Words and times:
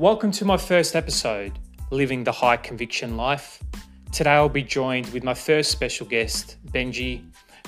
Welcome 0.00 0.30
to 0.30 0.46
my 0.46 0.56
first 0.56 0.96
episode, 0.96 1.58
Living 1.90 2.24
the 2.24 2.32
High 2.32 2.56
Conviction 2.56 3.18
Life. 3.18 3.62
Today 4.12 4.30
I'll 4.30 4.48
be 4.48 4.62
joined 4.62 5.12
with 5.12 5.22
my 5.22 5.34
first 5.34 5.70
special 5.70 6.06
guest, 6.06 6.56
Benji. 6.68 7.22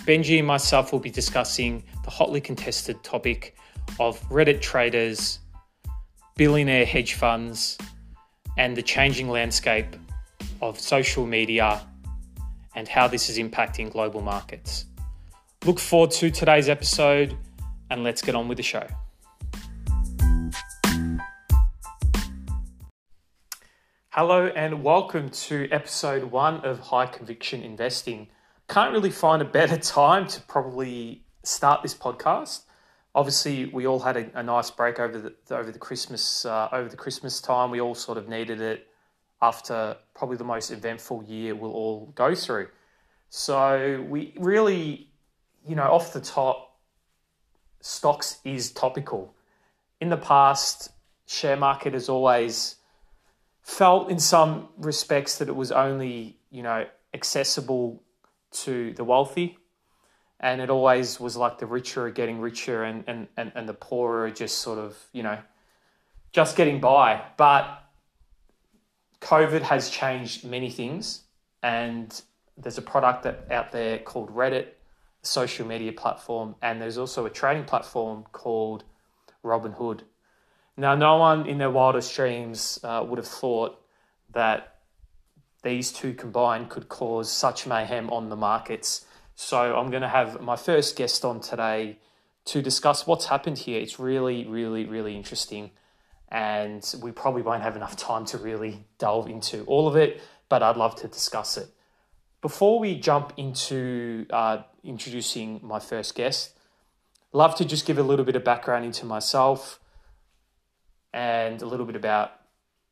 Benji 0.07 0.39
and 0.39 0.47
myself 0.47 0.93
will 0.93 0.99
be 0.99 1.11
discussing 1.11 1.85
the 2.05 2.11
hotly 2.11 2.41
contested 2.41 3.05
topic 3.05 3.55
of 4.01 4.19
Reddit 4.31 4.63
traders, 4.63 5.41
billionaire 6.35 6.87
hedge 6.87 7.13
funds, 7.13 7.77
and 8.57 8.75
the 8.75 8.83
changing 8.83 9.29
landscape 9.29 9.95
of 10.63 10.81
social 10.81 11.27
media 11.27 11.87
and 12.75 12.89
how 12.89 13.07
this 13.07 13.29
is 13.29 13.37
impacting 13.37 13.93
global 13.93 14.23
markets. 14.23 14.87
Look 15.67 15.79
forward 15.79 16.13
to 16.13 16.31
today's 16.31 16.71
episode 16.71 17.37
and 17.91 18.03
let's 18.03 18.23
get 18.23 18.35
on 18.35 18.49
with 18.49 18.57
the 18.57 18.63
show. 18.63 18.87
Hello 24.15 24.49
and 24.49 24.85
welcome 24.85 25.31
to 25.31 25.67
episode 25.73 26.25
one 26.25 26.63
of 26.67 26.79
High 26.81 27.07
Conviction 27.07 27.63
Investing. 27.63 28.29
Can't 28.69 28.93
really 28.93 29.09
find 29.09 29.41
a 29.41 29.47
better 29.47 29.79
time 29.79 30.27
to 30.27 30.41
probably 30.43 31.25
start 31.45 31.83
this 31.83 31.95
podcast. 31.95 32.65
Obviously, 33.15 33.65
we 33.65 33.87
all 33.87 34.01
had 34.01 34.19
a, 34.19 34.39
a 34.39 34.43
nice 34.43 34.71
break 34.71 35.01
over 35.01 35.19
the 35.19 35.35
over 35.57 35.73
the 35.73 35.79
Christmas 35.79 36.45
uh, 36.45 36.69
over 36.73 36.91
the 36.91 36.97
Christmas 36.97 37.41
time. 37.41 37.71
We 37.71 37.81
all 37.81 37.95
sort 37.95 38.19
of 38.19 38.29
needed 38.29 38.61
it 38.61 38.87
after 39.41 39.97
probably 40.13 40.37
the 40.37 40.45
most 40.45 40.71
eventful 40.71 41.25
year 41.25 41.55
we'll 41.55 41.73
all 41.73 42.13
go 42.15 42.35
through. 42.35 42.69
So 43.31 44.05
we 44.11 44.35
really, 44.37 45.09
you 45.67 45.75
know, 45.75 45.85
off 45.85 46.13
the 46.13 46.21
top, 46.21 46.77
stocks 47.81 48.41
is 48.45 48.73
topical. 48.73 49.35
In 50.03 50.11
the 50.11 50.19
past, 50.19 50.91
share 51.27 51.57
market 51.57 51.95
has 51.95 52.11
always 52.11 52.77
felt 53.63 54.11
in 54.11 54.19
some 54.19 54.69
respects 54.77 55.39
that 55.39 55.49
it 55.49 55.57
was 55.57 55.73
only, 55.73 56.37
you 56.51 56.63
know, 56.63 56.87
accessible 57.15 58.03
to 58.51 58.93
the 58.95 59.05
wealthy. 59.05 59.57
And 60.41 60.61
it 60.61 60.71
always 60.71 61.21
was 61.21 61.37
like 61.37 61.59
the 61.59 61.67
richer 61.67 62.07
are 62.07 62.11
getting 62.11 62.41
richer 62.41 62.83
and, 62.83 63.05
and, 63.07 63.29
and, 63.37 63.53
and 63.55 63.69
the 63.69 63.75
poorer 63.75 64.25
are 64.25 64.31
just 64.31 64.59
sort 64.59 64.79
of, 64.79 64.99
you 65.13 65.23
know, 65.23 65.39
just 66.33 66.57
getting 66.57 66.81
by. 66.81 67.23
But 67.37 67.83
COVID 69.21 69.63
has 69.63 69.89
changed 69.89 70.45
many 70.45 70.69
things. 70.69 71.23
And 71.63 72.21
there's 72.59 72.79
a 72.79 72.83
product 72.83 73.23
that, 73.23 73.47
out 73.53 73.71
there 73.71 73.99
called 73.99 74.35
Reddit, 74.35 74.67
social 75.23 75.65
media 75.65 75.93
platform. 75.93 76.57
And 76.61 76.83
there's 76.83 76.99
also 76.99 77.25
a 77.25 77.31
trading 77.31 77.65
platform 77.65 78.25
called 78.33 78.83
Robinhood. 79.45 80.01
Now, 80.77 80.95
no 80.95 81.17
one 81.17 81.47
in 81.47 81.59
their 81.59 81.71
wildest 81.71 82.15
dreams 82.15 82.79
uh, 82.83 83.05
would 83.07 83.19
have 83.19 83.29
thought 83.29 83.79
that 84.33 84.79
these 85.63 85.93
two 85.93 86.15
combined 86.15 86.71
could 86.71 86.89
cause 86.89 87.31
such 87.31 87.67
mayhem 87.67 88.11
on 88.11 88.31
the 88.31 88.37
markets. 88.37 89.05
So, 89.35 89.77
I'm 89.77 89.91
going 89.91 90.03
to 90.03 90.09
have 90.09 90.41
my 90.41 90.57
first 90.57 90.97
guest 90.97 91.25
on 91.25 91.41
today 91.41 91.99
to 92.47 92.63
discuss 92.63 93.07
what's 93.07 93.27
happened 93.27 93.59
here. 93.59 93.81
It's 93.81 94.01
really, 94.01 94.47
really, 94.47 94.87
really 94.87 95.15
interesting. 95.15 95.71
And 96.29 96.83
we 97.03 97.13
probably 97.13 97.43
won't 97.43 97.63
have 97.63 97.77
enough 97.77 97.97
time 97.97 98.25
to 98.27 98.39
really 98.39 98.87
delve 98.99 99.29
into 99.29 99.65
all 99.65 99.87
of 99.87 99.97
it, 99.97 100.23
but 100.49 100.63
I'd 100.63 100.77
love 100.79 100.97
to 100.97 101.09
discuss 101.09 101.59
it. 101.59 101.69
Before 102.41 102.81
we 102.81 102.99
jump 102.99 103.35
into 103.37 104.27
uh, 104.31 104.63
introducing 104.83 105.61
my 105.63 105.79
first 105.79 106.15
guest, 106.15 106.57
love 107.33 107.55
to 107.57 107.65
just 107.67 107.87
give 107.87 107.99
a 107.99 108.03
little 108.03 108.25
bit 108.25 108.35
of 108.35 108.43
background 108.43 108.85
into 108.87 109.05
myself 109.05 109.79
and 111.13 111.61
a 111.63 111.67
little 111.67 111.87
bit 111.87 111.97
about 111.97 112.33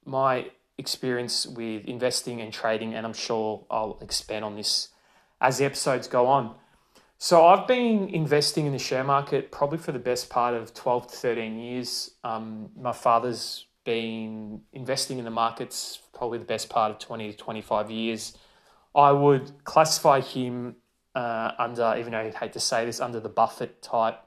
my 0.05 0.51
experience 0.79 1.47
with 1.47 1.85
investing 1.85 2.41
and 2.41 2.53
trading, 2.53 2.95
and 2.95 3.07
I'm 3.07 3.13
sure 3.13 3.67
I'll 3.71 3.99
expand 4.01 4.45
on 4.45 4.57
this 4.57 4.89
as 5.41 5.59
the 5.59 5.65
episodes 5.65 6.09
go 6.09 6.27
on. 6.27 6.55
So, 7.19 7.47
I've 7.47 7.67
been 7.69 8.09
investing 8.09 8.65
in 8.65 8.73
the 8.73 8.79
share 8.79 9.05
market 9.05 9.53
probably 9.53 9.77
for 9.79 9.93
the 9.93 9.99
best 9.99 10.31
part 10.31 10.55
of 10.55 10.73
12 10.73 11.09
to 11.09 11.17
13 11.17 11.59
years. 11.59 12.13
Um, 12.25 12.71
my 12.75 12.93
father's 12.93 13.67
been 13.85 14.63
investing 14.73 15.19
in 15.19 15.25
the 15.25 15.31
markets 15.31 16.01
probably 16.21 16.39
the 16.39 16.45
best 16.45 16.69
part 16.69 16.93
of 16.93 16.99
20 16.99 17.33
to 17.33 17.37
25 17.37 17.91
years. 17.91 18.37
I 18.95 19.11
would 19.11 19.65
classify 19.65 20.21
him 20.21 20.77
uh, 21.15 21.53
under, 21.59 21.97
even 21.99 22.13
though 22.13 22.19
I'd 22.19 22.35
hate 22.35 22.53
to 22.53 22.61
say 22.61 22.85
this, 22.85 23.01
under 23.01 23.21
the 23.21 23.31
Buffett 23.31 23.81
type 23.81 24.19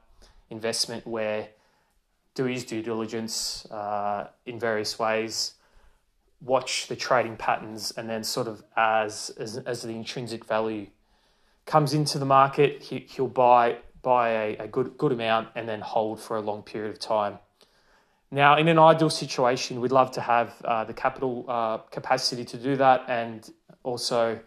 investment 0.50 1.06
where 1.06 1.50
do 2.34 2.44
his 2.44 2.64
due 2.64 2.82
diligence 2.82 3.66
uh, 3.70 4.28
in 4.44 4.58
various 4.58 4.98
ways, 4.98 5.54
watch 6.40 6.88
the 6.88 6.96
trading 6.96 7.36
patterns, 7.36 7.92
and 7.96 8.08
then 8.08 8.24
sort 8.24 8.48
of 8.48 8.62
as 8.76 9.30
as, 9.38 9.56
as 9.58 9.82
the 9.82 9.90
intrinsic 9.90 10.44
value 10.44 10.86
comes 11.64 11.94
into 11.94 12.18
the 12.18 12.26
market, 12.26 12.82
he, 12.82 13.06
he'll 13.08 13.26
buy 13.28 13.78
buy 14.02 14.28
a, 14.30 14.56
a 14.58 14.68
good 14.68 14.98
good 14.98 15.12
amount 15.12 15.48
and 15.54 15.68
then 15.68 15.80
hold 15.80 16.20
for 16.20 16.36
a 16.36 16.40
long 16.40 16.62
period 16.62 16.90
of 16.90 16.98
time. 16.98 17.38
Now, 18.30 18.56
in 18.56 18.66
an 18.68 18.78
ideal 18.78 19.10
situation, 19.10 19.80
we'd 19.80 19.92
love 19.92 20.10
to 20.12 20.20
have 20.20 20.60
uh, 20.64 20.84
the 20.84 20.92
capital 20.92 21.44
uh, 21.48 21.78
capacity 21.78 22.44
to 22.44 22.56
do 22.56 22.76
that, 22.76 23.04
and 23.08 23.48
also 23.84 24.40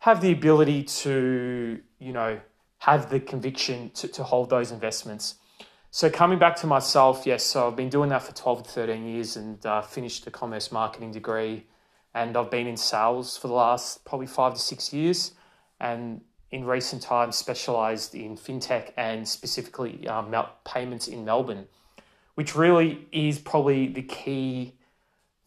have 0.00 0.20
the 0.20 0.32
ability 0.32 0.82
to, 0.82 1.80
you 1.98 2.12
know, 2.12 2.38
have 2.78 3.08
the 3.08 3.18
conviction 3.18 3.90
to, 3.94 4.08
to 4.08 4.22
hold 4.22 4.50
those 4.50 4.70
investments. 4.70 5.36
So 5.96 6.10
coming 6.10 6.40
back 6.40 6.56
to 6.56 6.66
myself, 6.66 7.22
yes, 7.24 7.44
so 7.44 7.68
I've 7.68 7.76
been 7.76 7.88
doing 7.88 8.08
that 8.08 8.24
for 8.24 8.34
12 8.34 8.64
to 8.64 8.68
13 8.68 9.06
years 9.06 9.36
and 9.36 9.64
uh, 9.64 9.80
finished 9.80 10.26
a 10.26 10.30
commerce 10.32 10.72
marketing 10.72 11.12
degree. 11.12 11.66
And 12.14 12.36
I've 12.36 12.50
been 12.50 12.66
in 12.66 12.76
sales 12.76 13.36
for 13.36 13.46
the 13.46 13.54
last 13.54 14.04
probably 14.04 14.26
five 14.26 14.54
to 14.54 14.60
six 14.60 14.92
years. 14.92 15.34
And 15.78 16.22
in 16.50 16.64
recent 16.64 17.00
times, 17.00 17.36
specialized 17.36 18.12
in 18.16 18.36
fintech 18.36 18.90
and 18.96 19.28
specifically 19.28 20.08
um, 20.08 20.34
payments 20.64 21.06
in 21.06 21.24
Melbourne, 21.24 21.68
which 22.34 22.56
really 22.56 23.06
is 23.12 23.38
probably 23.38 23.86
the 23.86 24.02
key 24.02 24.74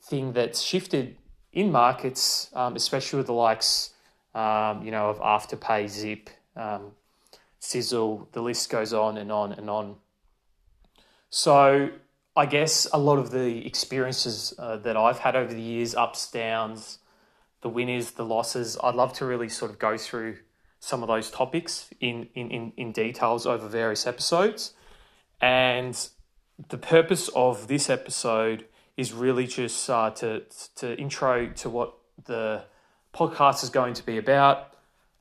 thing 0.01 0.31
that's 0.31 0.61
shifted 0.61 1.17
in 1.51 1.73
markets, 1.73 2.51
um, 2.53 2.77
especially 2.77 3.17
with 3.17 3.27
the 3.27 3.33
likes, 3.33 3.95
um, 4.33 4.81
you 4.81 4.91
know, 4.91 5.09
of 5.09 5.19
Afterpay, 5.19 5.89
Zip, 5.89 6.29
um, 6.55 6.93
Sezzle, 7.59 8.31
the 8.31 8.41
list 8.41 8.69
goes 8.69 8.93
on 8.93 9.17
and 9.17 9.29
on 9.29 9.51
and 9.51 9.69
on. 9.69 9.97
So 11.29 11.89
I 12.35 12.45
guess 12.45 12.87
a 12.93 12.99
lot 12.99 13.17
of 13.17 13.31
the 13.31 13.65
experiences 13.65 14.53
uh, 14.59 14.77
that 14.77 14.95
I've 14.95 15.19
had 15.19 15.35
over 15.35 15.53
the 15.53 15.61
years, 15.61 15.95
ups, 15.95 16.29
downs, 16.29 16.99
the 17.61 17.69
winners, 17.69 18.11
the 18.11 18.25
losses, 18.25 18.77
I'd 18.83 18.95
love 18.95 19.13
to 19.13 19.25
really 19.25 19.49
sort 19.49 19.71
of 19.71 19.79
go 19.79 19.97
through 19.97 20.37
some 20.79 21.01
of 21.01 21.07
those 21.07 21.31
topics 21.31 21.89
in, 21.99 22.29
in, 22.35 22.51
in, 22.51 22.73
in 22.77 22.91
details 22.91 23.45
over 23.45 23.67
various 23.67 24.05
episodes. 24.05 24.73
And 25.41 25.97
the 26.69 26.77
purpose 26.77 27.29
of 27.35 27.67
this 27.67 27.89
episode 27.89 28.65
is 28.95 29.13
really 29.13 29.47
just 29.47 29.89
uh, 29.89 30.11
to, 30.11 30.43
to 30.75 30.95
intro 30.97 31.47
to 31.47 31.69
what 31.69 31.95
the 32.25 32.63
podcast 33.13 33.63
is 33.63 33.69
going 33.69 33.93
to 33.95 34.05
be 34.05 34.17
about 34.17 34.73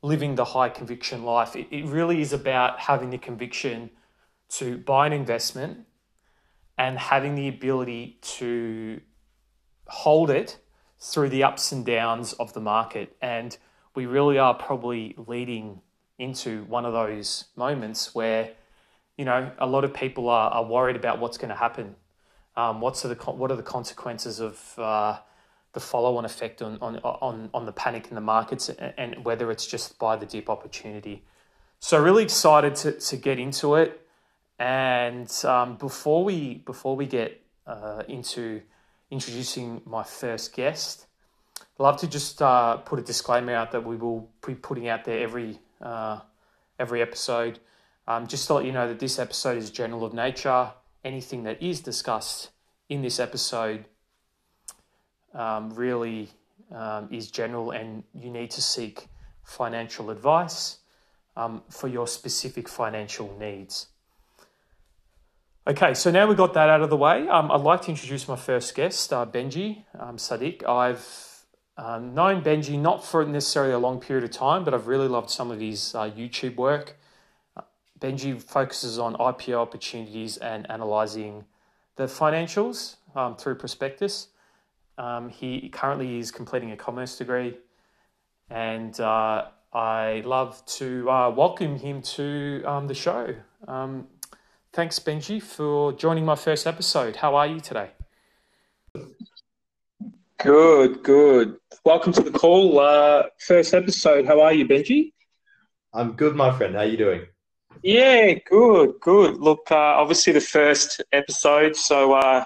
living 0.02 0.34
the 0.34 0.44
high 0.44 0.68
conviction 0.68 1.24
life. 1.24 1.56
It, 1.56 1.68
it 1.70 1.86
really 1.86 2.20
is 2.20 2.32
about 2.32 2.80
having 2.80 3.10
the 3.10 3.18
conviction 3.18 3.90
to 4.50 4.78
buy 4.78 5.06
an 5.06 5.12
investment 5.12 5.86
and 6.78 6.98
having 6.98 7.34
the 7.34 7.48
ability 7.48 8.18
to 8.20 9.00
hold 9.88 10.30
it 10.30 10.58
through 10.98 11.28
the 11.28 11.42
ups 11.42 11.72
and 11.72 11.84
downs 11.84 12.32
of 12.34 12.52
the 12.52 12.60
market. 12.60 13.16
And 13.20 13.56
we 13.94 14.06
really 14.06 14.38
are 14.38 14.54
probably 14.54 15.14
leading 15.26 15.80
into 16.18 16.64
one 16.64 16.84
of 16.84 16.92
those 16.92 17.46
moments 17.56 18.14
where, 18.14 18.52
you 19.16 19.24
know, 19.24 19.50
a 19.58 19.66
lot 19.66 19.84
of 19.84 19.94
people 19.94 20.28
are, 20.28 20.50
are 20.50 20.64
worried 20.64 20.96
about 20.96 21.18
what's 21.20 21.38
going 21.38 21.50
to 21.50 21.54
happen. 21.54 21.96
Um, 22.56 22.80
what's 22.80 23.02
the, 23.02 23.14
what 23.14 23.50
are 23.50 23.56
the 23.56 23.62
consequences 23.62 24.40
of 24.40 24.78
uh, 24.78 25.18
the 25.76 25.80
follow 25.80 26.16
on 26.16 26.24
effect 26.24 26.62
on, 26.62 26.78
on, 26.80 26.96
on, 27.04 27.50
on 27.52 27.66
the 27.66 27.72
panic 27.72 28.08
in 28.08 28.14
the 28.14 28.20
markets 28.20 28.70
and, 28.70 28.94
and 28.96 29.24
whether 29.26 29.50
it's 29.50 29.66
just 29.66 29.98
by 29.98 30.16
the 30.16 30.24
dip 30.24 30.48
opportunity. 30.48 31.22
So, 31.80 32.02
really 32.02 32.24
excited 32.24 32.74
to, 32.76 32.92
to 32.92 33.16
get 33.18 33.38
into 33.38 33.74
it. 33.74 34.00
And 34.58 35.30
um, 35.44 35.76
before 35.76 36.24
we 36.24 36.54
before 36.54 36.96
we 36.96 37.06
get 37.06 37.42
uh, 37.66 38.02
into 38.08 38.62
introducing 39.10 39.82
my 39.84 40.02
first 40.02 40.54
guest, 40.54 41.06
I'd 41.60 41.82
love 41.82 41.98
to 41.98 42.06
just 42.06 42.40
uh, 42.40 42.78
put 42.78 42.98
a 42.98 43.02
disclaimer 43.02 43.54
out 43.54 43.72
that 43.72 43.84
we 43.84 43.96
will 43.96 44.30
be 44.46 44.54
putting 44.54 44.88
out 44.88 45.04
there 45.04 45.20
every 45.20 45.58
uh, 45.80 46.20
every 46.78 47.02
episode. 47.02 47.58
Um, 48.08 48.26
just 48.26 48.46
to 48.46 48.54
let 48.54 48.64
you 48.64 48.72
know 48.72 48.88
that 48.88 49.00
this 49.00 49.18
episode 49.18 49.58
is 49.58 49.70
general 49.70 50.04
of 50.04 50.14
nature. 50.14 50.70
Anything 51.04 51.42
that 51.42 51.62
is 51.62 51.80
discussed 51.80 52.50
in 52.88 53.02
this 53.02 53.20
episode 53.20 53.84
um, 55.34 55.70
really 55.74 56.30
um, 56.72 57.08
is 57.10 57.30
general, 57.30 57.72
and 57.72 58.04
you 58.14 58.30
need 58.30 58.50
to 58.52 58.62
seek 58.62 59.08
financial 59.44 60.10
advice 60.10 60.78
um, 61.36 61.62
for 61.68 61.88
your 61.88 62.06
specific 62.06 62.68
financial 62.68 63.36
needs. 63.38 63.88
Okay, 65.68 65.94
so 65.94 66.12
now 66.12 66.28
we've 66.28 66.36
got 66.36 66.54
that 66.54 66.70
out 66.70 66.80
of 66.82 66.90
the 66.90 66.96
way. 66.96 67.26
Um, 67.26 67.50
I'd 67.50 67.62
like 67.62 67.82
to 67.82 67.88
introduce 67.88 68.28
my 68.28 68.36
first 68.36 68.72
guest, 68.76 69.12
uh, 69.12 69.26
Benji 69.26 69.82
um, 69.98 70.16
Sadiq. 70.16 70.64
I've 70.64 71.44
um, 71.76 72.14
known 72.14 72.40
Benji 72.40 72.78
not 72.78 73.04
for 73.04 73.24
necessarily 73.24 73.72
a 73.72 73.78
long 73.80 73.98
period 73.98 74.22
of 74.22 74.30
time, 74.30 74.62
but 74.62 74.74
I've 74.74 74.86
really 74.86 75.08
loved 75.08 75.28
some 75.28 75.50
of 75.50 75.58
his 75.58 75.92
uh, 75.92 76.08
YouTube 76.08 76.54
work. 76.54 76.96
Uh, 77.56 77.62
Benji 77.98 78.40
focuses 78.40 79.00
on 79.00 79.14
IPO 79.14 79.56
opportunities 79.56 80.36
and 80.36 80.70
analyzing 80.70 81.46
the 81.96 82.04
financials 82.04 82.94
um, 83.16 83.34
through 83.34 83.56
prospectus. 83.56 84.28
Um, 84.98 85.30
he 85.30 85.68
currently 85.68 86.20
is 86.20 86.30
completing 86.30 86.70
a 86.70 86.76
commerce 86.76 87.18
degree, 87.18 87.58
and 88.50 89.00
uh, 89.00 89.46
I 89.72 90.22
love 90.24 90.64
to 90.66 91.10
uh, 91.10 91.30
welcome 91.30 91.76
him 91.76 92.02
to 92.02 92.62
um, 92.64 92.86
the 92.86 92.94
show. 92.94 93.34
Thanks, 94.76 94.98
Benji, 94.98 95.42
for 95.42 95.94
joining 95.94 96.26
my 96.26 96.34
first 96.34 96.66
episode. 96.66 97.16
How 97.16 97.34
are 97.34 97.46
you 97.46 97.60
today? 97.60 97.92
Good, 100.38 101.02
good. 101.02 101.56
Welcome 101.86 102.12
to 102.12 102.20
the 102.20 102.30
call. 102.30 102.78
Uh, 102.78 103.22
first 103.38 103.72
episode. 103.72 104.26
How 104.26 104.42
are 104.42 104.52
you, 104.52 104.66
Benji? 104.66 105.14
I'm 105.94 106.12
good, 106.12 106.36
my 106.36 106.54
friend. 106.54 106.74
How 106.74 106.82
are 106.82 106.84
you 106.84 106.98
doing? 106.98 107.22
Yeah, 107.82 108.34
good, 108.50 109.00
good. 109.00 109.38
Look, 109.38 109.60
uh, 109.70 109.76
obviously 109.76 110.34
the 110.34 110.42
first 110.42 111.02
episode, 111.10 111.74
so 111.74 112.12
uh, 112.12 112.44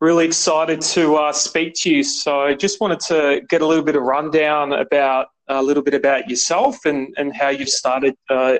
really 0.00 0.26
excited 0.26 0.80
to 0.80 1.16
uh, 1.16 1.32
speak 1.32 1.74
to 1.78 1.90
you. 1.90 2.04
So 2.04 2.42
I 2.42 2.54
just 2.54 2.80
wanted 2.80 3.00
to 3.08 3.42
get 3.48 3.62
a 3.62 3.66
little 3.66 3.84
bit 3.84 3.96
of 3.96 4.04
rundown 4.04 4.74
about 4.74 5.26
a 5.48 5.60
little 5.60 5.82
bit 5.82 5.94
about 5.94 6.30
yourself 6.30 6.84
and, 6.84 7.12
and 7.16 7.34
how 7.34 7.48
you've 7.48 7.68
started 7.68 8.14
uh, 8.30 8.58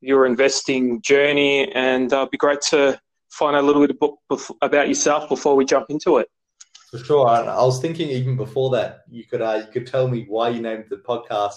your 0.00 0.26
investing 0.26 1.00
journey. 1.02 1.70
And 1.72 2.12
uh, 2.12 2.18
it'd 2.18 2.30
be 2.30 2.38
great 2.38 2.60
to 2.70 3.00
find 3.30 3.56
out 3.56 3.64
a 3.64 3.66
little 3.66 3.82
bit 3.82 3.90
of 3.90 3.98
book 3.98 4.18
about 4.62 4.88
yourself 4.88 5.28
before 5.28 5.56
we 5.56 5.64
jump 5.64 5.86
into 5.90 6.18
it. 6.18 6.28
For 6.90 6.98
sure. 6.98 7.28
I 7.28 7.42
was 7.62 7.80
thinking 7.80 8.10
even 8.10 8.36
before 8.36 8.70
that, 8.70 9.00
you 9.10 9.24
could 9.24 9.42
uh, 9.42 9.62
you 9.66 9.72
could 9.72 9.86
tell 9.86 10.08
me 10.08 10.24
why 10.28 10.50
you 10.50 10.60
named 10.60 10.84
the 10.88 10.96
podcast 10.96 11.56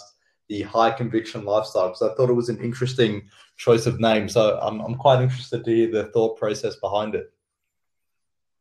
the 0.49 0.63
High 0.63 0.91
Conviction 0.91 1.45
Lifestyle 1.45 1.89
because 1.89 2.01
I 2.01 2.15
thought 2.15 2.29
it 2.29 2.33
was 2.33 2.49
an 2.49 2.59
interesting 2.59 3.29
choice 3.57 3.85
of 3.85 3.99
name. 3.99 4.27
So 4.27 4.59
I'm 4.61 4.81
I'm 4.81 4.95
quite 4.95 5.21
interested 5.21 5.63
to 5.63 5.71
hear 5.71 5.91
the 5.91 6.05
thought 6.05 6.37
process 6.37 6.75
behind 6.77 7.15
it. 7.15 7.31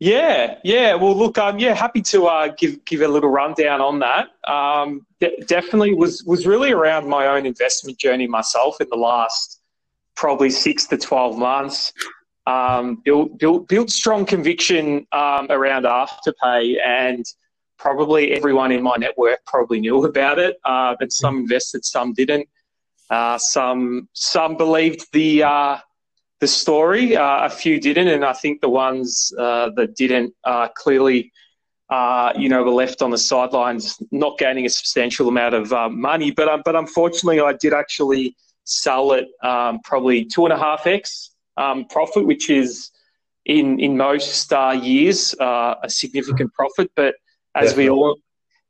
Yeah, 0.00 0.58
yeah. 0.62 0.94
Well, 0.94 1.16
look, 1.16 1.38
um, 1.38 1.58
yeah, 1.58 1.74
happy 1.74 2.02
to 2.02 2.26
uh, 2.26 2.48
give 2.56 2.84
give 2.84 3.00
a 3.00 3.08
little 3.08 3.30
rundown 3.30 3.80
on 3.80 3.98
that. 4.00 4.28
Um, 4.46 5.06
de- 5.18 5.40
definitely 5.46 5.94
was 5.94 6.22
was 6.24 6.46
really 6.46 6.70
around 6.70 7.08
my 7.08 7.26
own 7.26 7.46
investment 7.46 7.98
journey 7.98 8.28
myself 8.28 8.80
in 8.80 8.88
the 8.90 8.96
last 8.96 9.57
probably 10.18 10.50
six 10.50 10.86
to 10.88 10.98
twelve 10.98 11.38
months. 11.38 11.92
Um, 12.46 13.02
built 13.04 13.38
built 13.68 13.90
strong 13.90 14.26
conviction 14.26 15.06
um, 15.12 15.46
around 15.50 15.84
Afterpay, 15.84 16.76
and 16.84 17.24
probably 17.78 18.32
everyone 18.32 18.72
in 18.72 18.82
my 18.82 18.96
network 18.96 19.38
probably 19.46 19.80
knew 19.80 20.04
about 20.04 20.38
it. 20.38 20.56
Uh, 20.64 20.96
but 20.98 21.12
some 21.12 21.38
invested, 21.38 21.84
some 21.84 22.12
didn't. 22.14 22.48
Uh, 23.10 23.38
some 23.38 24.08
some 24.12 24.56
believed 24.56 25.06
the 25.12 25.42
uh, 25.44 25.76
the 26.40 26.48
story. 26.48 27.16
Uh, 27.16 27.44
a 27.44 27.50
few 27.50 27.80
didn't, 27.80 28.08
and 28.08 28.24
I 28.24 28.32
think 28.32 28.60
the 28.60 28.68
ones 28.70 29.32
uh, 29.38 29.70
that 29.76 29.94
didn't 29.94 30.34
clearly, 30.74 31.30
uh, 31.90 32.32
you 32.36 32.48
know, 32.48 32.64
were 32.64 32.70
left 32.84 33.02
on 33.02 33.10
the 33.10 33.18
sidelines, 33.18 34.02
not 34.10 34.36
gaining 34.38 34.66
a 34.66 34.70
substantial 34.70 35.28
amount 35.28 35.54
of 35.54 35.92
money. 35.92 36.30
But 36.32 36.48
um, 36.48 36.62
but 36.64 36.74
unfortunately, 36.74 37.40
I 37.40 37.52
did 37.52 37.72
actually 37.72 38.34
sell 38.68 39.12
it 39.12 39.28
um, 39.42 39.80
probably 39.84 40.24
two 40.24 40.44
and 40.44 40.52
a 40.52 40.58
half 40.58 40.86
x 40.86 41.30
um, 41.56 41.86
profit, 41.86 42.26
which 42.26 42.50
is 42.50 42.90
in 43.44 43.80
in 43.80 43.96
most 43.96 44.52
uh, 44.52 44.78
years 44.80 45.34
uh, 45.40 45.74
a 45.82 45.90
significant 45.90 46.52
profit. 46.52 46.90
But 46.94 47.14
as 47.54 47.70
Definitely. 47.70 47.84
we 47.84 47.90
all, 47.90 48.16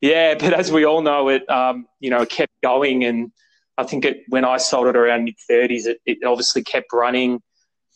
yeah, 0.00 0.34
but 0.34 0.52
as 0.52 0.70
we 0.72 0.84
all 0.84 1.02
know, 1.02 1.28
it 1.28 1.48
um, 1.50 1.86
you 2.00 2.10
know 2.10 2.24
kept 2.26 2.52
going 2.62 3.04
and. 3.04 3.32
I 3.80 3.84
think 3.84 4.04
it, 4.04 4.24
when 4.28 4.44
I 4.44 4.56
sold 4.56 4.88
it 4.88 4.96
around 4.96 5.22
mid 5.22 5.36
30s, 5.48 5.86
it, 5.86 6.00
it 6.04 6.24
obviously 6.24 6.64
kept 6.64 6.92
running 6.92 7.40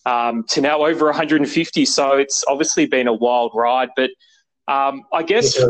um, 0.06 0.44
to 0.50 0.60
now 0.60 0.86
over 0.86 1.06
150. 1.06 1.84
So 1.86 2.16
it's 2.18 2.44
obviously 2.46 2.86
been 2.86 3.08
a 3.08 3.12
wild 3.12 3.50
ride, 3.52 3.88
but 3.96 4.10
um, 4.68 5.02
I 5.12 5.22
guess 5.24 5.60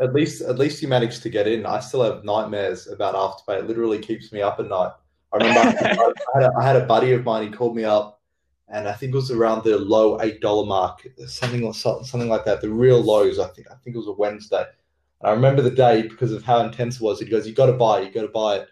at 0.00 0.14
least 0.14 0.40
at 0.40 0.58
least 0.58 0.80
you 0.80 0.88
managed 0.88 1.22
to 1.22 1.28
get 1.28 1.46
in. 1.46 1.66
I 1.66 1.80
still 1.80 2.02
have 2.02 2.24
nightmares 2.24 2.86
about 2.86 3.14
Afterpay. 3.14 3.60
It 3.60 3.66
literally 3.66 3.98
keeps 3.98 4.32
me 4.32 4.40
up 4.40 4.58
at 4.58 4.68
night. 4.68 4.92
I 5.32 5.36
remember 5.36 5.78
I, 6.34 6.40
had 6.40 6.42
a, 6.42 6.52
I 6.58 6.64
had 6.64 6.76
a 6.76 6.86
buddy 6.86 7.12
of 7.12 7.24
mine. 7.24 7.44
He 7.44 7.50
called 7.50 7.76
me 7.76 7.84
up, 7.84 8.20
and 8.68 8.88
I 8.88 8.92
think 8.92 9.12
it 9.12 9.16
was 9.16 9.30
around 9.30 9.64
the 9.64 9.78
low 9.78 10.20
eight 10.20 10.40
dollar 10.40 10.66
mark, 10.66 11.06
something 11.26 11.72
something 11.72 12.28
like 12.28 12.44
that. 12.44 12.60
The 12.60 12.70
real 12.70 13.00
lows. 13.00 13.38
I 13.38 13.48
think 13.48 13.68
I 13.70 13.74
think 13.76 13.94
it 13.96 13.98
was 13.98 14.08
a 14.08 14.12
Wednesday. 14.12 14.64
And 15.20 15.30
I 15.30 15.32
remember 15.32 15.62
the 15.62 15.70
day 15.70 16.02
because 16.02 16.32
of 16.32 16.44
how 16.44 16.60
intense 16.60 16.96
it 16.96 17.02
was. 17.02 17.20
He 17.20 17.26
goes, 17.26 17.46
"You 17.46 17.54
got 17.54 17.66
to 17.66 17.72
buy. 17.72 18.00
It, 18.00 18.06
you 18.06 18.10
got 18.12 18.22
to 18.22 18.28
buy 18.28 18.56
it." 18.56 18.68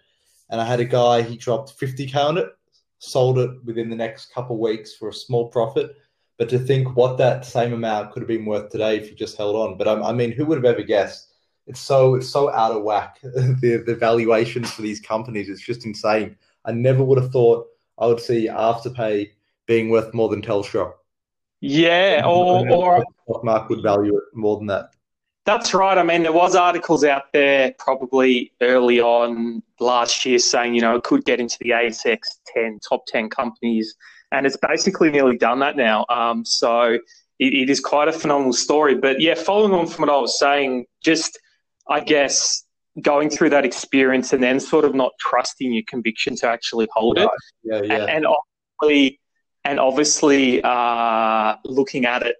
And 0.50 0.60
I 0.60 0.64
had 0.64 0.80
a 0.80 0.84
guy. 0.84 1.22
He 1.22 1.36
dropped 1.36 1.72
fifty 1.72 2.06
k 2.06 2.18
on 2.18 2.38
it 2.38 2.56
sold 2.98 3.38
it 3.38 3.50
within 3.64 3.90
the 3.90 3.96
next 3.96 4.32
couple 4.32 4.56
of 4.56 4.60
weeks 4.60 4.94
for 4.94 5.08
a 5.08 5.12
small 5.12 5.48
profit. 5.48 5.96
But 6.38 6.48
to 6.50 6.58
think 6.58 6.96
what 6.96 7.16
that 7.18 7.46
same 7.46 7.72
amount 7.72 8.12
could 8.12 8.20
have 8.20 8.28
been 8.28 8.44
worth 8.44 8.70
today 8.70 8.96
if 8.96 9.08
you 9.08 9.16
just 9.16 9.36
held 9.36 9.56
on. 9.56 9.78
But 9.78 9.88
um, 9.88 10.02
I 10.02 10.12
mean, 10.12 10.32
who 10.32 10.44
would 10.46 10.58
have 10.58 10.64
ever 10.66 10.82
guessed? 10.82 11.32
It's 11.66 11.80
so 11.80 12.14
it's 12.14 12.28
so 12.28 12.52
out 12.52 12.72
of 12.72 12.82
whack. 12.82 13.18
the 13.22 13.82
the 13.86 13.94
valuations 13.94 14.70
for 14.70 14.82
these 14.82 15.00
companies 15.00 15.48
It's 15.48 15.62
just 15.62 15.86
insane. 15.86 16.36
I 16.66 16.72
never 16.72 17.02
would 17.02 17.18
have 17.18 17.32
thought 17.32 17.66
I 17.98 18.06
would 18.06 18.20
see 18.20 18.48
Afterpay 18.48 19.30
being 19.66 19.88
worth 19.88 20.12
more 20.12 20.28
than 20.28 20.42
Telstra. 20.42 20.92
Yeah, 21.60 22.22
or, 22.26 22.68
or 22.70 23.04
stock 23.24 23.44
market 23.44 23.70
would 23.70 23.82
value 23.82 24.16
it 24.16 24.24
more 24.34 24.58
than 24.58 24.66
that. 24.66 24.90
That's 25.46 25.72
right. 25.72 25.96
I 25.96 26.02
mean, 26.02 26.24
there 26.24 26.32
was 26.32 26.56
articles 26.56 27.04
out 27.04 27.32
there 27.32 27.72
probably 27.78 28.52
early 28.60 29.00
on 29.00 29.62
last 29.78 30.26
year 30.26 30.40
saying, 30.40 30.74
you 30.74 30.80
know, 30.80 30.96
it 30.96 31.04
could 31.04 31.24
get 31.24 31.38
into 31.38 31.56
the 31.60 31.70
ASX 31.70 32.18
10, 32.52 32.80
top 32.86 33.06
10 33.06 33.30
companies. 33.30 33.94
And 34.32 34.44
it's 34.44 34.56
basically 34.56 35.08
nearly 35.10 35.38
done 35.38 35.60
that 35.60 35.76
now. 35.76 36.04
Um, 36.08 36.44
so 36.44 36.98
it, 37.38 37.54
it 37.54 37.70
is 37.70 37.78
quite 37.78 38.08
a 38.08 38.12
phenomenal 38.12 38.52
story. 38.52 38.96
But 38.96 39.20
yeah, 39.20 39.34
following 39.36 39.72
on 39.72 39.86
from 39.86 40.06
what 40.06 40.14
I 40.14 40.20
was 40.20 40.36
saying, 40.36 40.86
just, 41.04 41.38
I 41.88 42.00
guess, 42.00 42.64
going 43.02 43.28
through 43.30 43.50
that 43.50 43.64
experience 43.64 44.32
and 44.32 44.42
then 44.42 44.58
sort 44.58 44.84
of 44.84 44.94
not 44.94 45.12
trusting 45.20 45.72
your 45.72 45.82
conviction 45.86 46.34
to 46.36 46.48
actually 46.48 46.88
hold 46.94 47.18
it. 47.18 47.28
Yeah, 47.62 47.82
yeah. 47.82 47.94
And, 47.94 48.10
and 48.10 48.26
obviously, 48.26 49.20
and 49.64 49.80
obviously 49.80 50.62
uh, 50.62 51.56
looking 51.64 52.06
at 52.06 52.22
it 52.22 52.36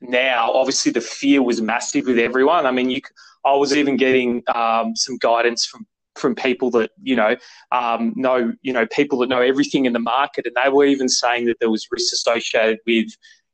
now, 0.00 0.52
obviously 0.52 0.92
the 0.92 1.00
fear 1.00 1.42
was 1.42 1.60
massive 1.60 2.06
with 2.06 2.18
everyone. 2.18 2.66
I 2.66 2.70
mean, 2.70 2.90
you, 2.90 3.00
I 3.44 3.54
was 3.54 3.76
even 3.76 3.96
getting 3.96 4.42
um, 4.54 4.94
some 4.96 5.18
guidance 5.18 5.66
from 5.66 5.86
from 6.18 6.34
people 6.34 6.68
that 6.72 6.90
you 7.02 7.16
know 7.16 7.36
um, 7.72 8.12
know 8.16 8.52
you 8.62 8.72
know 8.72 8.86
people 8.86 9.18
that 9.18 9.28
know 9.28 9.40
everything 9.40 9.86
in 9.86 9.92
the 9.92 9.98
market, 9.98 10.46
and 10.46 10.56
they 10.62 10.68
were 10.68 10.84
even 10.84 11.08
saying 11.08 11.46
that 11.46 11.58
there 11.60 11.70
was 11.70 11.86
risk 11.90 12.12
associated 12.12 12.78
with 12.86 13.08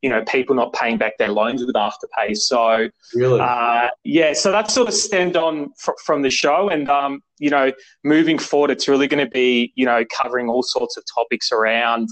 you 0.05 0.11
know 0.11 0.23
people 0.25 0.55
not 0.55 0.73
paying 0.75 0.99
back 0.99 1.17
their 1.19 1.33
loans 1.33 1.65
with 1.65 1.75
afterpay. 1.75 2.37
So 2.37 2.89
really, 3.15 3.41
uh, 3.41 3.89
yeah, 4.05 4.35
so 4.35 4.53
that 4.53 4.71
sort 4.71 4.87
of 4.87 4.95
stemmed 4.95 5.35
on 5.37 5.73
fr- 5.79 5.99
from 6.05 6.21
the 6.21 6.31
show, 6.31 6.69
and 6.69 6.89
um, 6.91 7.23
you 7.39 7.49
know 7.49 7.73
moving 8.05 8.39
forward, 8.39 8.71
it's 8.71 8.87
really 8.87 9.09
going 9.09 9.25
to 9.25 9.31
be 9.31 9.73
you 9.77 9.87
know 9.87 10.05
covering 10.15 10.51
all 10.51 10.63
sorts 10.63 10.99
of 10.99 11.05
topics 11.17 11.51
around 11.53 12.09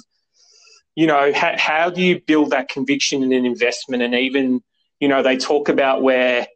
you 0.95 1.07
know, 1.07 1.33
how, 1.35 1.55
how 1.57 1.91
do 1.91 2.03
you 2.03 2.21
build 2.27 2.51
that 2.51 2.69
conviction 2.69 3.23
in 3.23 3.33
an 3.33 3.47
investment? 3.47 4.03
And 4.03 4.15
even, 4.15 4.63
you 5.01 5.09
know, 5.09 5.23
they 5.23 5.37
talk 5.37 5.69
about 5.69 6.03
where, 6.03 6.47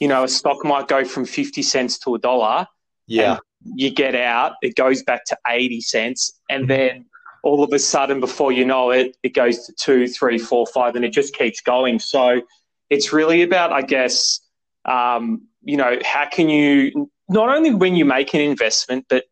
you 0.00 0.08
know, 0.08 0.24
a 0.24 0.28
stock 0.28 0.64
might 0.64 0.88
go 0.88 1.04
from 1.04 1.24
50 1.24 1.62
cents 1.62 1.98
to 2.00 2.14
a 2.14 2.18
dollar. 2.18 2.66
Yeah. 3.06 3.38
You 3.64 3.90
get 3.90 4.14
out, 4.14 4.52
it 4.62 4.74
goes 4.76 5.02
back 5.02 5.24
to 5.26 5.38
80 5.46 5.80
cents. 5.80 6.40
And 6.50 6.64
mm-hmm. 6.64 6.68
then 6.68 7.06
all 7.42 7.62
of 7.62 7.72
a 7.72 7.78
sudden, 7.78 8.20
before 8.20 8.52
you 8.52 8.64
know 8.64 8.90
it, 8.90 9.16
it 9.22 9.34
goes 9.34 9.66
to 9.66 9.72
two, 9.72 10.06
three, 10.06 10.38
four, 10.38 10.66
five, 10.66 10.96
and 10.96 11.04
it 11.04 11.12
just 11.12 11.34
keeps 11.34 11.60
going. 11.60 11.98
So 11.98 12.42
it's 12.88 13.12
really 13.12 13.42
about, 13.42 13.72
I 13.72 13.82
guess, 13.82 14.40
um, 14.84 15.46
you 15.62 15.76
know, 15.76 15.98
how 16.04 16.28
can 16.28 16.48
you, 16.48 17.10
not 17.28 17.48
only 17.48 17.74
when 17.74 17.96
you 17.96 18.04
make 18.04 18.34
an 18.34 18.40
investment, 18.40 19.06
but 19.08 19.24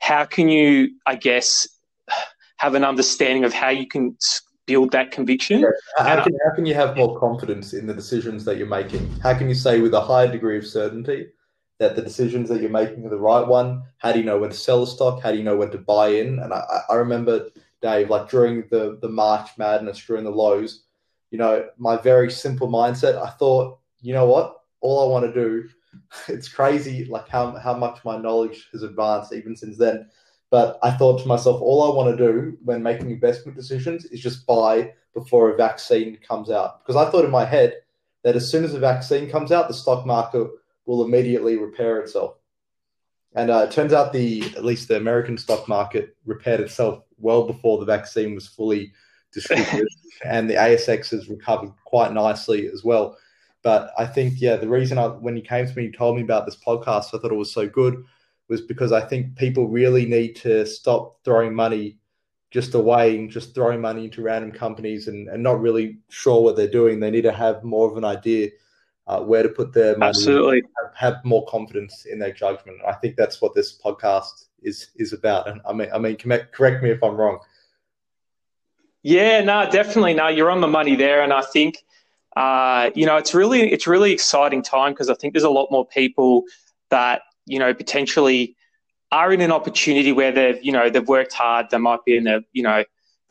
how 0.00 0.24
can 0.24 0.48
you, 0.48 0.90
I 1.06 1.16
guess, 1.16 1.66
have 2.58 2.74
an 2.74 2.84
understanding 2.84 3.44
of 3.44 3.52
how 3.52 3.68
you 3.68 3.86
can 3.86 4.16
build 4.66 4.90
that 4.92 5.12
conviction. 5.12 5.60
Yeah. 5.60 5.68
How, 5.96 6.22
can, 6.22 6.32
how 6.44 6.54
can 6.54 6.66
you 6.66 6.74
have 6.74 6.96
more 6.96 7.18
confidence 7.18 7.72
in 7.72 7.86
the 7.86 7.94
decisions 7.94 8.44
that 8.44 8.56
you're 8.56 8.66
making? 8.66 9.08
How 9.22 9.36
can 9.36 9.48
you 9.48 9.54
say 9.54 9.80
with 9.80 9.94
a 9.94 10.00
higher 10.00 10.30
degree 10.30 10.58
of 10.58 10.66
certainty 10.66 11.28
that 11.78 11.96
the 11.96 12.02
decisions 12.02 12.48
that 12.48 12.60
you're 12.60 12.70
making 12.70 13.04
are 13.06 13.10
the 13.10 13.18
right 13.18 13.46
one? 13.46 13.82
How 13.98 14.12
do 14.12 14.18
you 14.18 14.24
know 14.24 14.38
when 14.38 14.50
to 14.50 14.56
sell 14.56 14.82
a 14.82 14.86
stock? 14.86 15.22
How 15.22 15.32
do 15.32 15.38
you 15.38 15.44
know 15.44 15.56
when 15.56 15.70
to 15.70 15.78
buy 15.78 16.08
in? 16.08 16.38
And 16.38 16.52
I, 16.52 16.80
I 16.88 16.94
remember, 16.94 17.48
Dave, 17.82 18.10
like 18.10 18.30
during 18.30 18.64
the, 18.70 18.98
the 19.02 19.08
March 19.08 19.50
madness, 19.58 20.04
during 20.04 20.24
the 20.24 20.30
lows, 20.30 20.84
you 21.30 21.38
know, 21.38 21.68
my 21.76 21.96
very 21.96 22.30
simple 22.30 22.68
mindset, 22.68 23.20
I 23.22 23.30
thought, 23.30 23.78
you 24.00 24.14
know 24.14 24.26
what? 24.26 24.60
All 24.80 25.06
I 25.06 25.12
want 25.12 25.26
to 25.26 25.32
do, 25.32 25.68
it's 26.28 26.48
crazy 26.48 27.04
like 27.06 27.28
how, 27.28 27.52
how 27.56 27.76
much 27.76 28.04
my 28.04 28.16
knowledge 28.16 28.68
has 28.72 28.82
advanced 28.82 29.32
even 29.32 29.56
since 29.56 29.76
then 29.76 30.08
But 30.50 30.78
I 30.82 30.92
thought 30.92 31.20
to 31.20 31.28
myself, 31.28 31.60
all 31.60 31.90
I 31.92 31.94
want 31.96 32.16
to 32.16 32.32
do 32.32 32.56
when 32.64 32.82
making 32.82 33.10
investment 33.10 33.56
decisions 33.56 34.04
is 34.06 34.20
just 34.20 34.46
buy 34.46 34.94
before 35.14 35.50
a 35.50 35.56
vaccine 35.56 36.18
comes 36.26 36.50
out. 36.50 36.80
Because 36.80 36.96
I 36.96 37.10
thought 37.10 37.24
in 37.24 37.30
my 37.30 37.44
head 37.44 37.74
that 38.22 38.36
as 38.36 38.50
soon 38.50 38.64
as 38.64 38.74
a 38.74 38.78
vaccine 38.78 39.28
comes 39.28 39.50
out, 39.50 39.68
the 39.68 39.74
stock 39.74 40.06
market 40.06 40.48
will 40.86 41.04
immediately 41.04 41.56
repair 41.56 41.98
itself. 42.00 42.36
And 43.34 43.50
uh, 43.50 43.66
it 43.68 43.70
turns 43.70 43.92
out 43.92 44.12
the 44.12 44.42
at 44.56 44.64
least 44.64 44.88
the 44.88 44.96
American 44.96 45.36
stock 45.36 45.68
market 45.68 46.16
repaired 46.24 46.60
itself 46.60 47.04
well 47.18 47.46
before 47.46 47.78
the 47.78 47.84
vaccine 47.84 48.34
was 48.34 48.46
fully 48.46 48.92
distributed, 49.32 49.88
and 50.24 50.48
the 50.48 50.54
ASX 50.54 51.10
has 51.10 51.28
recovered 51.28 51.72
quite 51.84 52.12
nicely 52.12 52.68
as 52.68 52.82
well. 52.82 53.18
But 53.62 53.90
I 53.98 54.06
think 54.06 54.40
yeah, 54.40 54.56
the 54.56 54.68
reason 54.68 54.96
I 54.96 55.08
when 55.08 55.36
you 55.36 55.42
came 55.42 55.66
to 55.66 55.76
me 55.76 55.86
and 55.86 55.94
told 55.94 56.16
me 56.16 56.22
about 56.22 56.46
this 56.46 56.56
podcast, 56.56 57.08
I 57.08 57.18
thought 57.18 57.32
it 57.32 57.34
was 57.34 57.52
so 57.52 57.68
good 57.68 58.04
was 58.48 58.62
because 58.62 58.92
I 58.92 59.00
think 59.00 59.36
people 59.36 59.68
really 59.68 60.06
need 60.06 60.36
to 60.36 60.64
stop 60.64 61.18
throwing 61.24 61.52
money 61.52 61.98
just 62.50 62.74
away 62.74 63.18
and 63.18 63.28
just 63.28 63.54
throwing 63.54 63.80
money 63.80 64.04
into 64.04 64.22
random 64.22 64.52
companies 64.52 65.08
and, 65.08 65.28
and 65.28 65.42
not 65.42 65.60
really 65.60 65.98
sure 66.08 66.42
what 66.42 66.56
they're 66.56 66.68
doing. 66.68 67.00
They 67.00 67.10
need 67.10 67.22
to 67.22 67.32
have 67.32 67.64
more 67.64 67.90
of 67.90 67.96
an 67.96 68.04
idea 68.04 68.50
uh, 69.06 69.20
where 69.20 69.42
to 69.42 69.48
put 69.48 69.72
their 69.72 69.96
money. 69.96 70.08
Absolutely. 70.08 70.62
Have, 70.82 71.14
have, 71.14 71.24
more 71.24 71.44
confidence 71.46 72.06
in 72.06 72.18
their 72.18 72.32
judgment. 72.32 72.78
I 72.86 72.92
think 72.94 73.16
that's 73.16 73.40
what 73.40 73.54
this 73.54 73.78
podcast 73.78 74.46
is 74.62 74.88
is 74.96 75.12
about. 75.12 75.48
And 75.48 75.60
I 75.68 75.72
mean, 75.72 75.88
I 75.92 75.98
mean, 75.98 76.16
correct 76.16 76.82
me 76.82 76.90
if 76.90 77.02
I'm 77.02 77.16
wrong. 77.16 77.38
Yeah, 79.02 79.40
no, 79.42 79.70
definitely. 79.70 80.14
No, 80.14 80.28
you're 80.28 80.50
on 80.50 80.60
the 80.60 80.66
money 80.66 80.96
there, 80.96 81.22
and 81.22 81.32
I 81.32 81.42
think 81.42 81.84
uh, 82.36 82.90
you 82.94 83.06
know 83.06 83.16
it's 83.16 83.34
really 83.34 83.72
it's 83.72 83.86
really 83.86 84.12
exciting 84.12 84.62
time 84.62 84.92
because 84.92 85.08
I 85.08 85.14
think 85.14 85.32
there's 85.34 85.44
a 85.44 85.50
lot 85.50 85.70
more 85.70 85.86
people 85.86 86.42
that 86.90 87.22
you 87.46 87.58
know 87.58 87.72
potentially 87.72 88.56
are 89.12 89.32
in 89.32 89.40
an 89.40 89.52
opportunity 89.52 90.10
where 90.10 90.32
they've 90.32 90.62
you 90.64 90.72
know 90.72 90.90
they've 90.90 91.06
worked 91.06 91.32
hard. 91.32 91.66
They 91.70 91.78
might 91.78 92.04
be 92.04 92.16
in 92.16 92.26
a 92.26 92.40
you 92.52 92.64
know 92.64 92.82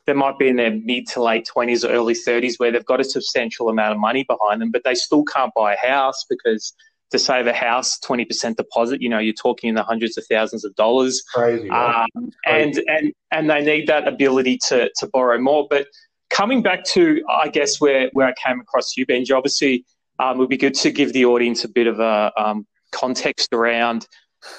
they 0.05 0.13
might 0.13 0.37
be 0.37 0.47
in 0.47 0.55
their 0.55 0.71
mid 0.71 1.07
to 1.07 1.23
late 1.23 1.49
20s 1.53 1.83
or 1.83 1.91
early 1.91 2.13
30s 2.13 2.55
where 2.57 2.71
they've 2.71 2.85
got 2.85 2.99
a 2.99 3.03
substantial 3.03 3.69
amount 3.69 3.93
of 3.93 3.99
money 3.99 4.23
behind 4.23 4.61
them, 4.61 4.71
but 4.71 4.83
they 4.83 4.95
still 4.95 5.23
can't 5.23 5.53
buy 5.55 5.73
a 5.73 5.77
house 5.77 6.25
because 6.29 6.73
to 7.11 7.19
save 7.19 7.47
a 7.47 7.53
house, 7.53 7.99
20% 7.99 8.55
deposit, 8.55 9.01
you 9.01 9.09
know, 9.09 9.19
you're 9.19 9.33
talking 9.33 9.69
in 9.69 9.75
the 9.75 9.83
hundreds 9.83 10.17
of 10.17 10.25
thousands 10.29 10.65
of 10.65 10.75
dollars. 10.75 11.23
Crazy. 11.33 11.69
Right? 11.69 12.05
Um, 12.15 12.31
Crazy. 12.45 12.83
And, 12.87 12.89
and, 12.89 13.13
and 13.31 13.49
they 13.49 13.63
need 13.63 13.87
that 13.87 14.07
ability 14.07 14.59
to, 14.67 14.89
to 14.97 15.07
borrow 15.07 15.37
more. 15.39 15.67
But 15.69 15.87
coming 16.29 16.61
back 16.61 16.83
to, 16.85 17.23
I 17.29 17.49
guess, 17.49 17.79
where, 17.79 18.09
where 18.13 18.27
I 18.27 18.33
came 18.33 18.59
across 18.59 18.97
you, 18.97 19.05
Benji, 19.05 19.35
obviously 19.35 19.85
um, 20.19 20.37
it 20.37 20.39
would 20.39 20.49
be 20.49 20.57
good 20.57 20.75
to 20.75 20.91
give 20.91 21.13
the 21.13 21.25
audience 21.25 21.63
a 21.63 21.69
bit 21.69 21.87
of 21.87 21.99
a 21.99 22.31
um, 22.37 22.65
context 22.91 23.53
around, 23.53 24.07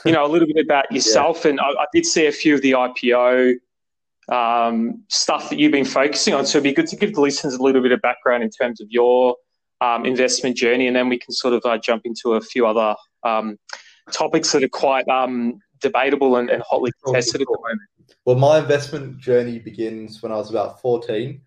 you 0.05 0.13
know, 0.13 0.25
a 0.25 0.29
little 0.29 0.49
bit 0.49 0.65
about 0.65 0.91
yourself. 0.93 1.45
yeah. 1.45 1.53
And 1.53 1.61
I, 1.61 1.69
I, 1.69 1.87
did 1.93 2.07
see 2.07 2.27
a 2.27 2.33
few 2.33 2.55
of 2.55 2.63
the 2.63 2.73
IPO 2.73 3.55
um, 4.31 5.03
stuff 5.09 5.51
that 5.51 5.59
you've 5.59 5.73
been 5.73 5.85
focusing 5.85 6.35
on. 6.35 6.47
So 6.47 6.59
it'd 6.59 6.65
be 6.65 6.75
good 6.75 6.89
to 6.89 6.97
give 6.97 7.15
the 7.15 7.21
listeners 7.21 7.55
a 7.55 7.63
little 7.63 7.83
bit 7.83 7.93
of 7.93 8.01
background 8.01 8.43
in 8.43 8.51
terms 8.51 8.81
of 8.81 8.89
your 8.91 9.37
um, 9.81 10.05
investment 10.05 10.57
journey, 10.57 10.87
and 10.87 10.97
then 10.97 11.09
we 11.09 11.19
can 11.19 11.33
sort 11.33 11.55
of 11.55 11.65
uh, 11.65 11.79
jump 11.79 12.03
into 12.05 12.35
a 12.35 12.41
few 12.41 12.67
other 12.67 12.97
um, 13.25 13.59
topics 14.13 14.53
that 14.53 14.63
are 14.63 14.69
quite 14.69 15.07
um, 15.09 15.59
debatable 15.81 16.37
and, 16.37 16.49
and, 16.51 16.63
hotly 16.69 16.91
contested 17.05 17.41
at 17.41 17.47
the 17.47 17.59
moment. 17.61 17.81
Well, 18.25 18.37
my 18.37 18.59
investment 18.59 19.19
journey 19.19 19.59
begins 19.59 20.23
when 20.23 20.33
I 20.33 20.37
was 20.37 20.51
about 20.51 20.81
14, 20.81 21.41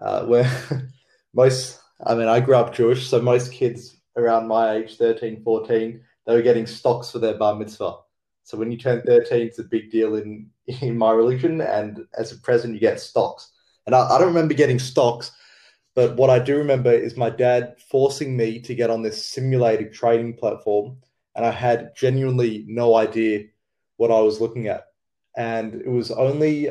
uh, 0.00 0.24
where 0.24 0.50
most, 1.34 1.80
I 2.04 2.14
mean, 2.14 2.28
I 2.28 2.40
grew 2.40 2.56
up 2.56 2.74
Jewish, 2.74 3.06
so 3.06 3.20
most 3.20 3.52
kids 3.52 3.96
around 4.16 4.48
my 4.48 4.76
age, 4.76 4.96
13, 4.96 5.42
14, 5.42 6.00
they 6.26 6.34
were 6.34 6.42
getting 6.42 6.66
stocks 6.66 7.10
for 7.10 7.18
their 7.18 7.34
bar 7.34 7.54
mitzvah. 7.54 7.96
So 8.48 8.56
when 8.56 8.72
you 8.72 8.78
turn 8.78 9.02
13, 9.02 9.46
it's 9.46 9.58
a 9.58 9.62
big 9.62 9.90
deal 9.90 10.14
in, 10.14 10.48
in 10.80 10.96
my 10.96 11.10
religion. 11.10 11.60
And 11.60 12.06
as 12.16 12.32
a 12.32 12.38
present, 12.38 12.72
you 12.72 12.80
get 12.80 12.98
stocks. 12.98 13.52
And 13.84 13.94
I, 13.94 14.08
I 14.08 14.18
don't 14.18 14.28
remember 14.28 14.54
getting 14.54 14.78
stocks, 14.78 15.32
but 15.94 16.16
what 16.16 16.30
I 16.30 16.38
do 16.38 16.56
remember 16.56 16.90
is 16.90 17.14
my 17.14 17.28
dad 17.28 17.76
forcing 17.90 18.34
me 18.38 18.58
to 18.60 18.74
get 18.74 18.88
on 18.88 19.02
this 19.02 19.22
simulated 19.22 19.92
trading 19.92 20.32
platform. 20.32 20.96
And 21.36 21.44
I 21.44 21.50
had 21.50 21.94
genuinely 21.94 22.64
no 22.66 22.94
idea 22.94 23.44
what 23.98 24.10
I 24.10 24.20
was 24.20 24.40
looking 24.40 24.66
at. 24.66 24.86
And 25.36 25.74
it 25.74 25.90
was 25.90 26.10
only 26.10 26.70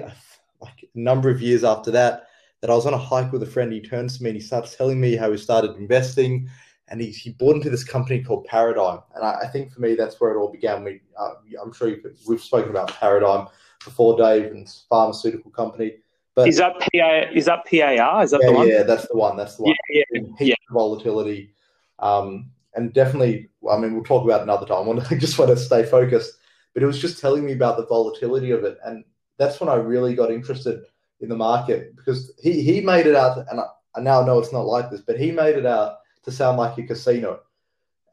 like 0.60 0.84
a 0.84 1.00
number 1.00 1.30
of 1.30 1.44
years 1.44 1.64
after 1.64 1.92
that 1.92 2.24
that 2.62 2.72
I 2.72 2.76
was 2.76 2.88
on 2.88 2.96
a 2.96 2.98
hike 2.98 3.32
with 3.32 3.44
a 3.44 3.46
friend. 3.46 3.72
He 3.72 3.82
turns 3.82 4.18
to 4.18 4.24
me 4.24 4.32
and 4.32 4.40
he 4.40 4.44
starts 4.44 4.76
telling 4.76 5.00
me 5.00 5.16
how 5.16 5.30
he 5.30 5.38
started 5.38 5.76
investing 5.76 6.50
and 6.89 7.01
he, 7.01 7.12
he 7.12 7.32
bought 7.32 7.56
into 7.56 7.70
this 7.70 7.84
company 7.84 8.24
called 8.24 8.46
Paradigm. 8.46 9.00
And 9.15 9.25
I, 9.25 9.41
I 9.44 9.48
think 9.48 9.72
for 9.72 9.82
me, 9.82 9.96
that's 9.96 10.20
where 10.20 10.32
it 10.32 10.38
all 10.38 10.51
began. 10.51 10.84
We, 10.84 11.01
uh, 11.20 11.32
I'm 11.62 11.74
sure 11.74 11.96
we've 12.27 12.41
spoken 12.41 12.70
about 12.70 12.94
Paradigm 12.94 13.48
before, 13.84 14.17
Dave, 14.17 14.51
and 14.51 14.67
pharmaceutical 14.89 15.51
company. 15.51 15.96
But 16.36 16.48
is 16.48 16.58
that 16.58 16.79
PA? 16.79 17.32
Is 17.34 17.46
that 17.46 17.65
PAR? 17.65 18.24
Is 18.24 18.32
that 18.32 18.41
yeah, 18.41 18.48
the 18.48 18.53
one? 18.53 18.67
Yeah, 18.67 18.84
that's 18.84 19.08
the 19.08 19.17
one. 19.17 19.38
That's 19.38 19.56
the 19.56 19.63
one. 19.63 19.75
Yeah, 19.89 20.03
yeah, 20.13 20.22
yeah. 20.39 20.56
Volatility, 20.72 21.53
um, 21.98 22.51
and 22.75 22.94
definitely. 22.94 23.50
I 23.70 23.77
mean, 23.77 23.96
we'll 23.96 24.03
talk 24.03 24.24
about 24.24 24.44
another 24.44 24.67
time. 24.67 24.88
I 24.88 25.15
just 25.17 25.39
want 25.39 25.50
to 25.50 25.58
stay 25.58 25.84
focused. 25.84 26.34
But 26.75 26.84
it 26.84 26.86
was 26.86 27.01
just 27.01 27.20
telling 27.20 27.44
me 27.44 27.53
about 27.53 27.77
the 27.77 27.88
volatility 27.88 28.51
of 28.51 28.63
it, 28.63 28.77
and 28.86 29.03
that's 29.39 29.60
when 29.60 29.67
I 29.67 29.75
really 29.75 30.13
got 30.13 30.29
interested 30.29 30.84
in 31.22 31.29
the 31.29 31.36
market 31.36 31.96
because 31.96 32.32
he 32.39 32.62
he 32.62 32.82
made 32.82 33.08
it 33.08 33.15
out, 33.15 33.39
and 33.50 33.60
I, 33.60 33.65
I 33.96 34.01
now 34.01 34.24
know 34.24 34.38
it's 34.38 34.53
not 34.53 34.67
like 34.67 34.91
this, 34.91 35.01
but 35.01 35.20
he 35.20 35.32
made 35.32 35.56
it 35.56 35.65
out 35.65 35.98
to 36.28 36.32
sound 36.34 36.58
like 36.58 36.78
a 36.78 36.84
casino. 36.84 37.40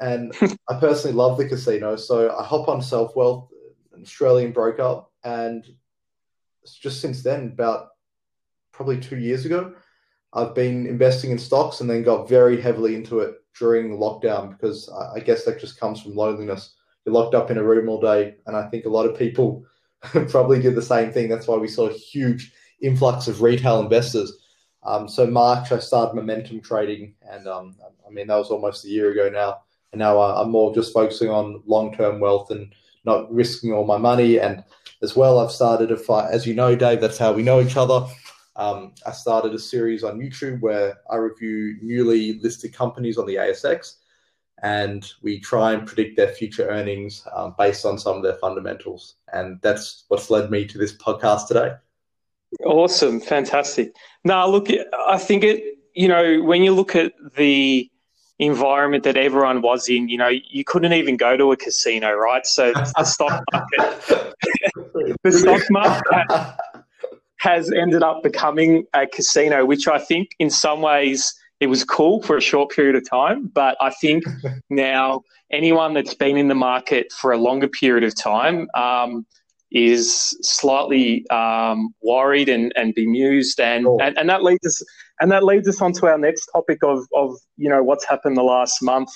And 0.00 0.32
I 0.68 0.78
personally 0.78 1.14
love 1.14 1.36
the 1.36 1.48
casino, 1.48 1.96
so 1.96 2.34
I 2.34 2.44
hop 2.44 2.68
on 2.68 2.80
SelfWealth, 2.80 3.48
an 3.92 4.02
Australian 4.02 4.52
broker, 4.52 5.02
and 5.24 5.66
just 6.80 7.00
since 7.00 7.22
then, 7.22 7.50
about 7.52 7.88
probably 8.72 8.98
two 8.98 9.18
years 9.18 9.44
ago. 9.44 9.74
I've 10.32 10.54
been 10.54 10.86
investing 10.86 11.30
in 11.30 11.38
stocks 11.38 11.80
and 11.80 11.88
then 11.88 12.02
got 12.02 12.28
very 12.28 12.60
heavily 12.60 12.96
into 12.96 13.20
it 13.20 13.36
during 13.56 13.98
lockdown 13.98 14.50
because 14.50 14.90
I 15.14 15.20
guess 15.20 15.44
that 15.44 15.60
just 15.60 15.78
comes 15.78 16.02
from 16.02 16.16
loneliness. 16.16 16.74
You're 17.04 17.14
locked 17.14 17.36
up 17.36 17.50
in 17.50 17.58
a 17.58 17.62
room 17.62 17.88
all 17.88 18.00
day, 18.00 18.36
and 18.46 18.56
I 18.56 18.68
think 18.68 18.84
a 18.84 18.88
lot 18.88 19.06
of 19.06 19.18
people 19.18 19.64
probably 20.02 20.60
did 20.60 20.74
the 20.74 20.82
same 20.82 21.12
thing. 21.12 21.28
That's 21.28 21.46
why 21.46 21.56
we 21.56 21.68
saw 21.68 21.88
a 21.88 21.92
huge 21.92 22.52
influx 22.82 23.28
of 23.28 23.42
retail 23.42 23.80
investors. 23.80 24.32
Um, 24.84 25.08
so 25.08 25.26
March, 25.26 25.72
I 25.72 25.78
started 25.78 26.14
momentum 26.14 26.60
trading, 26.60 27.14
and 27.30 27.46
um, 27.46 27.76
I 28.06 28.10
mean 28.10 28.26
that 28.26 28.36
was 28.36 28.50
almost 28.50 28.84
a 28.84 28.88
year 28.88 29.10
ago 29.10 29.30
now. 29.30 29.62
And 29.92 29.98
now 29.98 30.18
uh, 30.20 30.40
I'm 30.42 30.50
more 30.50 30.74
just 30.74 30.92
focusing 30.92 31.30
on 31.30 31.62
long-term 31.66 32.20
wealth 32.20 32.50
and 32.50 32.74
not 33.04 33.32
risking 33.32 33.72
all 33.72 33.86
my 33.86 33.96
money. 33.96 34.40
And 34.40 34.64
as 35.02 35.14
well, 35.14 35.38
I've 35.38 35.52
started 35.52 35.92
a 35.92 35.96
fight. 35.96 36.32
As 36.32 36.46
you 36.46 36.54
know, 36.54 36.74
Dave, 36.74 37.00
that's 37.00 37.18
how 37.18 37.32
we 37.32 37.42
know 37.42 37.60
each 37.60 37.76
other. 37.76 38.06
Um, 38.56 38.92
I 39.06 39.12
started 39.12 39.54
a 39.54 39.58
series 39.58 40.04
on 40.04 40.18
YouTube 40.18 40.60
where 40.60 40.98
I 41.10 41.16
review 41.16 41.76
newly 41.80 42.40
listed 42.40 42.72
companies 42.72 43.18
on 43.18 43.26
the 43.26 43.36
ASX 43.36 43.96
and 44.62 45.12
we 45.22 45.40
try 45.40 45.72
and 45.72 45.86
predict 45.86 46.16
their 46.16 46.28
future 46.28 46.68
earnings 46.68 47.26
um, 47.34 47.54
based 47.58 47.84
on 47.84 47.98
some 47.98 48.16
of 48.16 48.22
their 48.22 48.36
fundamentals. 48.36 49.16
And 49.32 49.60
that's 49.60 50.04
what's 50.08 50.30
led 50.30 50.50
me 50.50 50.64
to 50.66 50.78
this 50.78 50.96
podcast 50.96 51.48
today. 51.48 51.74
Awesome. 52.64 53.20
Fantastic. 53.20 53.94
Now, 54.24 54.46
look, 54.46 54.68
I 55.08 55.18
think 55.18 55.44
it, 55.44 55.62
you 55.94 56.08
know, 56.08 56.42
when 56.42 56.62
you 56.62 56.72
look 56.72 56.96
at 56.96 57.12
the 57.36 57.90
environment 58.38 59.04
that 59.04 59.16
everyone 59.16 59.62
was 59.62 59.88
in, 59.88 60.08
you 60.08 60.18
know, 60.18 60.28
you 60.28 60.64
couldn't 60.64 60.92
even 60.92 61.16
go 61.16 61.36
to 61.36 61.52
a 61.52 61.56
casino, 61.56 62.12
right? 62.12 62.46
So 62.46 62.72
the 62.72 63.04
stock 63.04 63.42
market, 63.52 64.34
the 65.22 65.32
stock 65.32 65.62
market 65.70 66.56
has 67.38 67.70
ended 67.72 68.02
up 68.02 68.22
becoming 68.22 68.84
a 68.94 69.06
casino, 69.06 69.64
which 69.64 69.86
I 69.86 69.98
think 69.98 70.30
in 70.38 70.50
some 70.50 70.80
ways 70.80 71.34
it 71.60 71.66
was 71.66 71.84
cool 71.84 72.22
for 72.22 72.36
a 72.36 72.40
short 72.40 72.70
period 72.70 72.96
of 72.96 73.08
time. 73.08 73.50
But 73.54 73.76
I 73.80 73.90
think 73.90 74.24
now 74.70 75.22
anyone 75.52 75.94
that's 75.94 76.14
been 76.14 76.36
in 76.36 76.48
the 76.48 76.54
market 76.54 77.12
for 77.12 77.32
a 77.32 77.38
longer 77.38 77.68
period 77.68 78.02
of 78.04 78.16
time 78.16 78.68
um, 78.74 79.26
is 79.74 80.36
slightly 80.40 81.28
um, 81.28 81.92
worried 82.02 82.48
and, 82.48 82.72
and 82.76 82.94
bemused, 82.94 83.60
and, 83.60 83.86
oh. 83.86 83.98
and 84.00 84.16
and 84.16 84.30
that 84.30 84.42
leads 84.42 84.66
us 84.66 84.82
and 85.20 85.30
that 85.30 85.44
leads 85.44 85.68
us 85.68 85.82
on 85.82 85.92
to 85.92 86.06
our 86.06 86.18
next 86.18 86.46
topic 86.46 86.78
of 86.82 87.06
of 87.14 87.36
you 87.56 87.68
know 87.68 87.82
what's 87.82 88.06
happened 88.06 88.36
the 88.36 88.42
last 88.42 88.82
month 88.82 89.10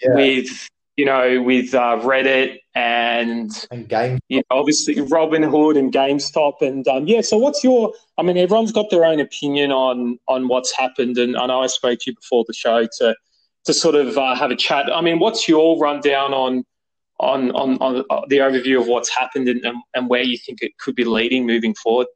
yeah. 0.00 0.14
with 0.14 0.68
you 0.96 1.06
know, 1.06 1.42
with 1.42 1.74
uh, 1.74 1.98
Reddit 2.02 2.58
and, 2.74 3.50
and 3.70 3.88
game, 3.88 4.18
you 4.28 4.38
know, 4.38 4.58
obviously 4.58 4.94
Robinhood 4.96 5.78
and 5.78 5.92
GameStop, 5.92 6.60
and 6.60 6.86
um, 6.86 7.06
yeah. 7.06 7.22
So, 7.22 7.38
what's 7.38 7.64
your? 7.64 7.94
I 8.18 8.22
mean, 8.22 8.36
everyone's 8.36 8.72
got 8.72 8.90
their 8.90 9.04
own 9.04 9.18
opinion 9.20 9.72
on 9.72 10.18
on 10.28 10.48
what's 10.48 10.76
happened, 10.76 11.16
and 11.16 11.36
I 11.36 11.46
know 11.46 11.62
I 11.62 11.66
spoke 11.66 11.98
to 12.00 12.10
you 12.10 12.14
before 12.14 12.44
the 12.46 12.52
show 12.52 12.86
to 12.98 13.14
to 13.64 13.72
sort 13.72 13.94
of 13.94 14.18
uh, 14.18 14.34
have 14.34 14.50
a 14.50 14.56
chat. 14.56 14.94
I 14.94 15.00
mean, 15.00 15.18
what's 15.18 15.48
your 15.48 15.78
rundown 15.78 16.34
on 16.34 16.64
on 17.22 17.52
on, 17.52 17.78
on 17.78 18.04
the 18.28 18.38
overview 18.38 18.80
of 18.80 18.86
what's 18.86 19.08
happened 19.08 19.48
and, 19.48 19.64
and, 19.94 20.08
where 20.08 20.22
you 20.22 20.36
think 20.36 20.60
it 20.60 20.76
could 20.78 20.94
be 20.94 21.04
leading 21.04 21.46
moving 21.46 21.74
forward? 21.74 22.08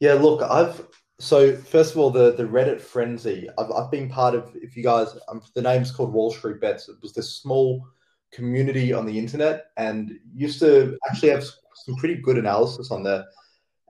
Yeah, 0.00 0.14
look, 0.14 0.42
I've 0.42 0.86
so 1.18 1.56
first 1.56 1.92
of 1.92 1.98
all, 1.98 2.10
the 2.10 2.32
the 2.32 2.44
Reddit 2.44 2.80
frenzy. 2.80 3.48
I've 3.58 3.70
I've 3.70 3.90
been 3.90 4.08
part 4.08 4.34
of. 4.34 4.50
If 4.54 4.76
you 4.76 4.82
guys, 4.82 5.16
um, 5.28 5.42
the 5.54 5.62
name's 5.62 5.90
called 5.90 6.12
Wall 6.12 6.32
Street 6.32 6.60
Bets. 6.60 6.88
It 6.88 6.96
was 7.02 7.12
this 7.12 7.36
small 7.36 7.86
community 8.32 8.92
on 8.92 9.06
the 9.06 9.18
internet 9.18 9.66
and 9.76 10.18
used 10.34 10.58
to 10.60 10.98
actually 11.08 11.30
have 11.30 11.44
some 11.44 11.94
pretty 11.96 12.16
good 12.16 12.38
analysis 12.38 12.90
on 12.90 13.02
there, 13.02 13.24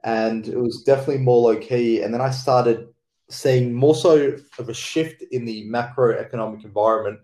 and 0.05 0.47
it 0.49 0.59
was 0.59 0.83
definitely 0.83 1.19
more 1.19 1.53
low 1.53 1.61
key. 1.61 2.03
And 2.03 2.13
then 2.13 2.21
I 2.21 2.31
started 2.31 2.89
seeing 3.29 3.73
more 3.73 3.95
so 3.95 4.37
of 4.59 4.69
a 4.69 4.75
shift 4.75 5.23
in 5.33 5.45
the 5.45 5.69
macroeconomic 5.69 6.65
environment, 6.65 7.21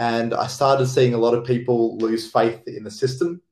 and 0.00 0.32
I 0.32 0.46
started 0.46 0.86
seeing 0.86 1.12
a 1.12 1.18
lot 1.18 1.34
of 1.34 1.44
people 1.44 1.98
lose 1.98 2.32
faith 2.32 2.66
in 2.66 2.84
the 2.84 2.90
system. 2.90 3.42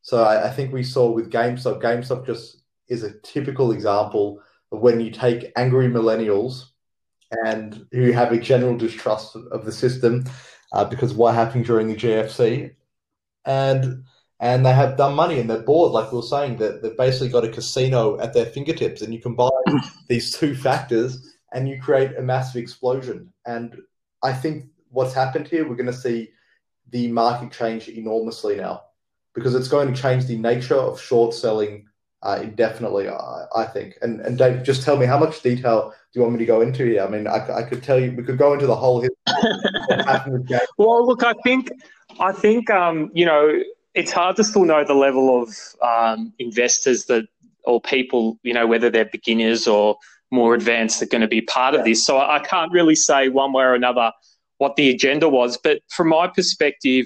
So 0.00 0.22
I, 0.22 0.46
I 0.46 0.50
think 0.50 0.72
we 0.72 0.84
saw 0.84 1.10
with 1.10 1.30
GameStop, 1.30 1.82
GameStop 1.82 2.24
just 2.24 2.62
is 2.88 3.02
a 3.02 3.18
typical 3.18 3.72
example 3.72 4.40
of 4.70 4.78
when 4.78 5.00
you 5.00 5.10
take 5.10 5.50
angry 5.56 5.88
millennials 5.88 6.66
and 7.44 7.84
who 7.90 8.12
have 8.12 8.30
a 8.30 8.38
general 8.38 8.76
distrust 8.76 9.34
of, 9.34 9.64
the 9.64 9.72
system 9.72 10.24
uh, 10.72 10.84
because 10.84 11.10
of 11.10 11.16
what 11.16 11.34
happened 11.34 11.64
during 11.64 11.88
the 11.88 11.96
GFC, 11.96 12.74
and 13.44 14.04
and 14.38 14.64
they 14.64 14.72
have 14.72 14.96
done 14.96 15.14
money 15.14 15.40
and 15.40 15.50
they're 15.50 15.62
bored, 15.62 15.92
like 15.92 16.12
we 16.12 16.16
were 16.16 16.22
saying, 16.22 16.58
that 16.58 16.82
they've 16.82 16.96
basically 16.96 17.28
got 17.28 17.44
a 17.44 17.48
casino 17.48 18.20
at 18.20 18.34
their 18.34 18.46
fingertips, 18.46 19.02
and 19.02 19.12
you 19.12 19.20
combine 19.20 19.50
these 20.08 20.36
two 20.36 20.54
factors 20.54 21.36
and 21.52 21.68
you 21.68 21.80
create 21.80 22.16
a 22.16 22.22
massive 22.22 22.62
explosion. 22.62 23.32
And 23.46 23.76
I 24.22 24.32
think 24.32 24.66
what's 24.92 25.14
happened 25.14 25.48
here, 25.48 25.68
we're 25.68 25.74
going 25.74 25.86
to 25.86 25.92
see 25.92 26.30
the 26.90 27.08
market 27.08 27.50
change 27.50 27.88
enormously 27.88 28.56
now 28.56 28.82
because 29.34 29.54
it's 29.54 29.68
going 29.68 29.92
to 29.92 30.00
change 30.00 30.26
the 30.26 30.36
nature 30.36 30.76
of 30.76 31.00
short 31.00 31.34
selling 31.34 31.86
uh, 32.22 32.38
indefinitely, 32.40 33.08
I, 33.08 33.46
I, 33.56 33.64
think. 33.64 33.98
And 34.00 34.20
and 34.20 34.38
Dave, 34.38 34.62
just 34.62 34.84
tell 34.84 34.96
me 34.96 35.06
how 35.06 35.18
much 35.18 35.42
detail 35.42 35.90
do 35.90 36.20
you 36.20 36.22
want 36.22 36.34
me 36.34 36.38
to 36.38 36.46
go 36.46 36.60
into 36.60 36.84
here? 36.84 37.02
I 37.02 37.08
mean, 37.08 37.26
I, 37.26 37.44
I 37.52 37.62
could 37.64 37.82
tell 37.82 37.98
you 37.98 38.12
we 38.12 38.22
could 38.22 38.38
go 38.38 38.52
into 38.52 38.66
the 38.66 38.76
whole 38.76 39.00
history. 39.00 39.16
well, 40.78 41.04
look, 41.04 41.24
I 41.24 41.32
think 41.42 41.70
I 42.20 42.30
think 42.30 42.70
um, 42.70 43.10
you 43.12 43.26
know 43.26 43.60
it's 43.94 44.12
hard 44.12 44.36
to 44.36 44.44
still 44.44 44.64
know 44.64 44.84
the 44.84 44.94
level 44.94 45.42
of 45.42 45.56
um, 45.82 46.32
investors 46.38 47.06
that 47.06 47.26
or 47.64 47.80
people 47.80 48.38
you 48.44 48.54
know 48.54 48.68
whether 48.68 48.88
they're 48.88 49.06
beginners 49.06 49.66
or 49.66 49.96
more 50.30 50.54
advanced 50.54 51.02
are 51.02 51.06
going 51.06 51.22
to 51.22 51.28
be 51.28 51.40
part 51.40 51.74
of 51.74 51.84
this. 51.84 52.06
So 52.06 52.18
I 52.18 52.38
can't 52.38 52.70
really 52.72 52.94
say 52.94 53.28
one 53.30 53.52
way 53.52 53.64
or 53.64 53.74
another 53.74 54.12
what 54.62 54.76
the 54.76 54.88
agenda 54.90 55.28
was, 55.28 55.58
but 55.66 55.80
from 55.96 56.08
my 56.08 56.26
perspective, 56.28 57.04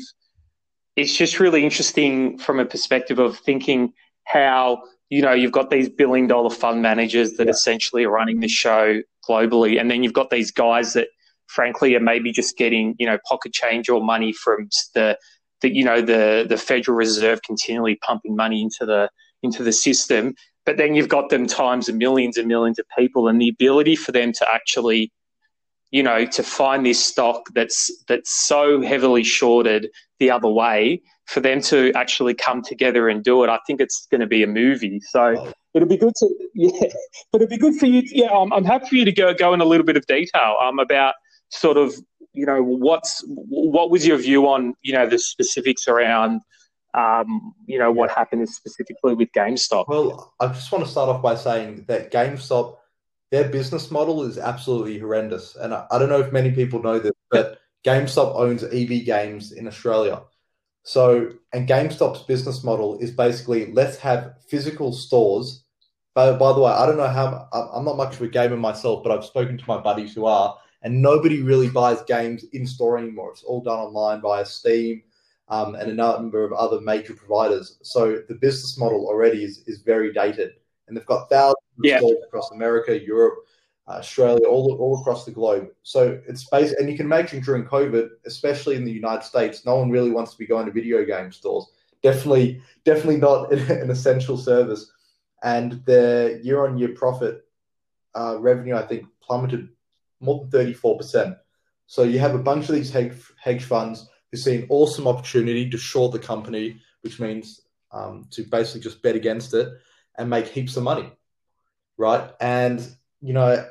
it's 0.95 1.17
just 1.17 1.41
really 1.41 1.65
interesting 1.65 2.39
from 2.39 2.61
a 2.61 2.65
perspective 2.65 3.19
of 3.19 3.39
thinking 3.39 3.93
how 4.25 4.83
you 5.09 5.23
know, 5.23 5.33
you've 5.33 5.53
got 5.53 5.71
these 5.71 5.89
billion 5.89 6.27
dollar 6.27 6.51
fund 6.51 6.83
managers 6.83 7.35
that 7.35 7.47
yeah. 7.47 7.53
essentially 7.53 8.05
are 8.05 8.11
running 8.11 8.41
the 8.41 8.49
show 8.49 9.01
globally. 9.29 9.81
And 9.81 9.91
then 9.91 10.03
you've 10.03 10.13
got 10.13 10.31
these 10.31 10.51
guys 10.51 10.95
that 10.95 11.09
frankly 11.47 11.95
are 11.95 12.01
maybe 12.01 12.33
just 12.33 12.57
getting, 12.57 12.95
you 12.99 13.07
know, 13.07 13.19
pocket 13.29 13.53
change 13.53 13.89
or 13.89 14.03
money 14.03 14.33
from 14.33 14.69
the, 14.95 15.17
the 15.63 15.73
you 15.73 15.85
know, 15.85 16.01
the, 16.01 16.45
the 16.49 16.57
Federal 16.57 16.97
Reserve 16.97 17.41
continually 17.43 17.97
pumping 18.03 18.35
money 18.35 18.63
into 18.63 18.85
the, 18.85 19.09
into 19.43 19.63
the 19.63 19.73
system. 19.73 20.35
But 20.65 20.77
then 20.77 20.97
you've 20.97 21.09
got 21.09 21.31
them 21.31 21.47
times 21.47 21.89
of 21.89 21.95
millions 21.95 22.37
and 22.37 22.49
millions 22.49 22.81
of 22.81 22.87
people 22.99 23.29
and 23.29 23.41
the 23.41 23.49
ability 23.49 23.95
for 23.95 24.11
them 24.11 24.33
to 24.33 24.47
actually, 24.53 25.13
you 25.91 26.03
know, 26.03 26.27
to 26.27 26.43
find 26.43 26.85
this 26.85 27.05
stock 27.05 27.47
that's, 27.55 27.91
that's 28.09 28.47
so 28.47 28.83
heavily 28.83 29.25
shorted 29.25 29.89
the 30.19 30.31
other 30.31 30.49
way 30.49 31.03
for 31.27 31.41
them 31.41 31.61
to 31.61 31.93
actually 31.95 32.35
come 32.35 32.63
together 32.63 33.09
and 33.09 33.23
do 33.23 33.43
it, 33.45 33.51
I 33.51 33.59
think 33.67 33.81
it's 33.81 34.07
going 34.11 34.21
to 34.21 34.27
be 34.27 34.43
a 34.43 34.47
movie. 34.47 35.01
So 35.11 35.53
it'll 35.75 35.89
be 35.89 35.97
good 35.97 36.15
to, 36.17 36.35
yeah, 36.55 36.89
but 37.33 37.43
it'll 37.43 37.51
be 37.51 37.59
good 37.59 37.75
for 37.75 37.87
you. 37.87 38.03
To, 38.03 38.19
yeah, 38.19 38.31
I'm, 38.31 38.53
I'm 38.53 38.65
happy 38.65 38.87
for 38.87 38.95
you 38.95 39.05
to 39.05 39.13
go 39.13 39.35
go 39.35 39.53
in 39.53 39.61
a 39.61 39.65
little 39.65 39.85
bit 39.85 39.97
of 39.97 40.07
detail 40.07 40.57
um, 40.63 40.79
about 40.79 41.15
sort 41.51 41.77
of, 41.77 41.95
you 42.33 42.47
know, 42.47 42.63
what's 42.63 43.25
what 43.27 43.91
was 43.91 44.07
your 44.07 44.19
view 44.19 44.47
on, 44.49 44.75
you 44.83 44.93
know, 44.93 45.07
the 45.07 45.19
specifics 45.19 45.89
around, 45.89 46.43
um, 46.95 47.55
you 47.67 47.79
know, 47.79 47.91
what 47.91 48.11
happened 48.11 48.49
specifically 48.49 49.15
with 49.15 49.29
GameStop. 49.37 49.87
Well, 49.89 50.35
I 50.41 50.49
just 50.49 50.71
want 50.71 50.85
to 50.85 50.91
start 50.91 51.09
off 51.09 51.23
by 51.23 51.35
saying 51.35 51.87
that 51.89 52.13
GameStop, 52.13 52.77
their 53.37 53.49
business 53.51 53.91
model 53.91 54.23
is 54.23 54.39
absolutely 54.39 54.99
horrendous, 54.99 55.57
and 55.57 55.75
I, 55.75 55.87
I 55.91 55.99
don't 55.99 56.09
know 56.09 56.21
if 56.21 56.33
many 56.33 56.53
people 56.53 56.83
know 56.83 56.99
this, 56.99 57.13
but 57.31 57.59
GameStop 57.85 58.35
owns 58.35 58.65
EB 58.65 59.05
Games 59.05 59.53
in 59.53 59.69
Australia. 59.69 60.23
So, 60.85 61.33
and 61.53 61.69
GameStop's 61.69 62.23
business 62.23 62.65
model 62.65 62.99
is 62.99 63.11
basically 63.11 63.73
let's 63.75 63.99
have 63.99 64.37
physical 64.49 64.91
stores. 64.91 65.65
But 66.15 66.39
by 66.39 66.55
the 66.55 66.61
way, 66.61 66.73
I 66.73 66.87
don't 66.87 66.97
know 66.97 67.09
how 67.09 67.47
I'm 67.53 67.85
not 67.85 67.99
much 67.99 68.15
of 68.15 68.23
a 68.23 68.29
gamer 68.29 68.57
myself, 68.57 69.03
but 69.03 69.13
I've 69.13 69.25
spoken 69.27 69.59
to 69.59 69.69
my 69.69 69.83
buddies 69.83 70.15
who 70.15 70.25
are, 70.25 70.57
and 70.81 71.03
nobody 71.03 71.43
really 71.43 71.69
buys 71.69 72.01
games 72.05 72.43
in 72.55 72.67
store 72.67 72.97
anymore. 72.97 73.33
It's 73.33 73.43
all 73.43 73.61
done 73.61 73.79
online 73.79 74.23
via 74.23 74.47
Steam 74.47 75.03
um, 75.49 75.75
and 75.75 75.91
a 75.91 75.95
number 75.95 76.43
of 76.43 76.55
other 76.55 76.81
major 76.81 77.13
providers. 77.13 77.77
So 77.83 78.23
the 78.31 78.37
business 78.37 78.79
model 78.79 79.07
already 79.07 79.45
is, 79.45 79.63
is 79.67 79.83
very 79.83 80.11
dated, 80.15 80.53
and 80.89 80.97
they've 80.97 81.05
got 81.05 81.29
thousands 81.29 81.66
yeah. 81.83 82.01
across 82.27 82.51
America, 82.53 82.99
Europe, 82.99 83.39
Australia, 83.89 84.47
all, 84.47 84.77
all 84.81 85.01
across 85.01 85.25
the 85.25 85.31
globe. 85.31 85.69
So 85.83 86.21
it's 86.27 86.49
based, 86.49 86.75
and 86.79 86.91
you 86.91 86.97
can 86.97 87.07
imagine 87.07 87.41
during 87.41 87.65
COVID, 87.65 88.09
especially 88.27 88.77
in 88.77 88.85
the 88.85 88.93
United 88.93 89.23
States, 89.23 89.65
no 89.65 89.77
one 89.77 89.91
really 89.91 90.11
wants 90.11 90.33
to 90.33 90.39
be 90.39 90.47
going 90.47 90.67
to 90.67 90.73
video 90.73 91.05
game 91.05 91.31
stores. 91.31 91.67
Definitely, 92.03 92.61
definitely 92.85 93.19
not 93.19 93.53
an 93.71 93.91
essential 93.91 94.37
service. 94.37 94.91
And 95.43 95.85
their 95.85 96.39
year-on-year 96.39 96.95
profit 96.97 97.45
uh, 98.15 98.39
revenue, 98.41 98.75
I 98.75 98.83
think, 98.83 99.07
plummeted 99.21 99.69
more 100.21 100.41
than 100.41 100.51
thirty-four 100.51 100.97
percent. 100.97 101.37
So 101.87 102.03
you 102.03 102.19
have 102.19 102.35
a 102.35 102.39
bunch 102.39 102.69
of 102.69 102.75
these 102.75 102.91
hedge, 102.91 103.15
hedge 103.41 103.63
funds 103.63 104.09
who 104.31 104.37
see 104.37 104.57
an 104.57 104.67
awesome 104.71 105.07
opportunity 105.07 105.71
to 105.71 105.79
short 105.79 106.13
the 106.13 106.19
company, 106.19 106.81
which 107.03 107.21
means 107.21 107.61
um, 107.93 108.27
to 108.31 108.43
basically 108.43 108.81
just 108.81 109.03
bet 109.03 109.15
against 109.15 109.55
it 109.55 109.69
and 110.19 110.29
make 110.29 110.49
heaps 110.49 110.77
of 110.77 110.83
money, 110.83 111.13
right? 111.97 112.31
And 112.41 112.87
you 113.21 113.33
know, 113.33 113.67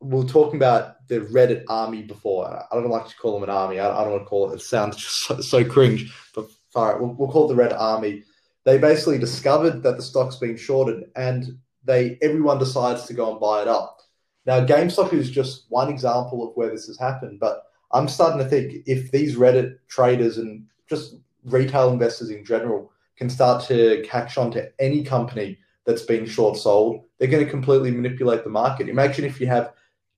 we 0.00 0.20
are 0.20 0.26
talking 0.26 0.56
about 0.56 1.06
the 1.08 1.20
Reddit 1.20 1.64
army 1.68 2.02
before. 2.02 2.46
I 2.46 2.74
don't 2.74 2.88
like 2.88 3.08
to 3.08 3.16
call 3.16 3.34
them 3.34 3.48
an 3.48 3.54
army. 3.54 3.78
I, 3.78 4.02
don't 4.02 4.12
want 4.12 4.22
to 4.22 4.28
call 4.28 4.50
it. 4.50 4.56
It 4.56 4.62
sounds 4.62 4.96
just 4.96 5.26
so, 5.26 5.40
so 5.40 5.64
cringe. 5.64 6.12
But 6.34 6.46
all 6.74 6.86
right, 6.86 7.00
we'll, 7.00 7.14
we'll 7.14 7.30
call 7.30 7.50
it 7.50 7.54
the 7.54 7.62
Reddit 7.62 7.78
army. 7.78 8.24
They 8.64 8.78
basically 8.78 9.18
discovered 9.18 9.82
that 9.82 9.96
the 9.96 10.02
stock's 10.02 10.36
been 10.36 10.56
shorted, 10.56 11.04
and 11.16 11.58
they 11.84 12.18
everyone 12.22 12.58
decides 12.58 13.06
to 13.06 13.14
go 13.14 13.32
and 13.32 13.40
buy 13.40 13.62
it 13.62 13.68
up. 13.68 14.00
Now, 14.44 14.64
GameStop 14.64 15.12
is 15.12 15.30
just 15.30 15.66
one 15.68 15.88
example 15.88 16.48
of 16.48 16.56
where 16.56 16.70
this 16.70 16.86
has 16.86 16.98
happened, 16.98 17.38
but 17.38 17.62
I'm 17.92 18.08
starting 18.08 18.38
to 18.38 18.48
think 18.48 18.84
if 18.86 19.10
these 19.10 19.36
Reddit 19.36 19.78
traders 19.88 20.38
and 20.38 20.66
just 20.88 21.16
retail 21.44 21.92
investors 21.92 22.30
in 22.30 22.44
general 22.44 22.92
can 23.16 23.28
start 23.30 23.64
to 23.66 24.02
catch 24.04 24.38
on 24.38 24.50
to 24.52 24.70
any 24.80 25.04
company 25.04 25.58
that's 25.84 26.02
been 26.02 26.26
short 26.26 26.56
sold, 26.56 27.04
they're 27.18 27.28
going 27.28 27.44
to 27.44 27.50
completely 27.50 27.90
manipulate 27.90 28.44
the 28.44 28.50
market. 28.50 28.88
Imagine 28.88 29.24
if 29.24 29.40
you 29.40 29.46
have 29.46 29.72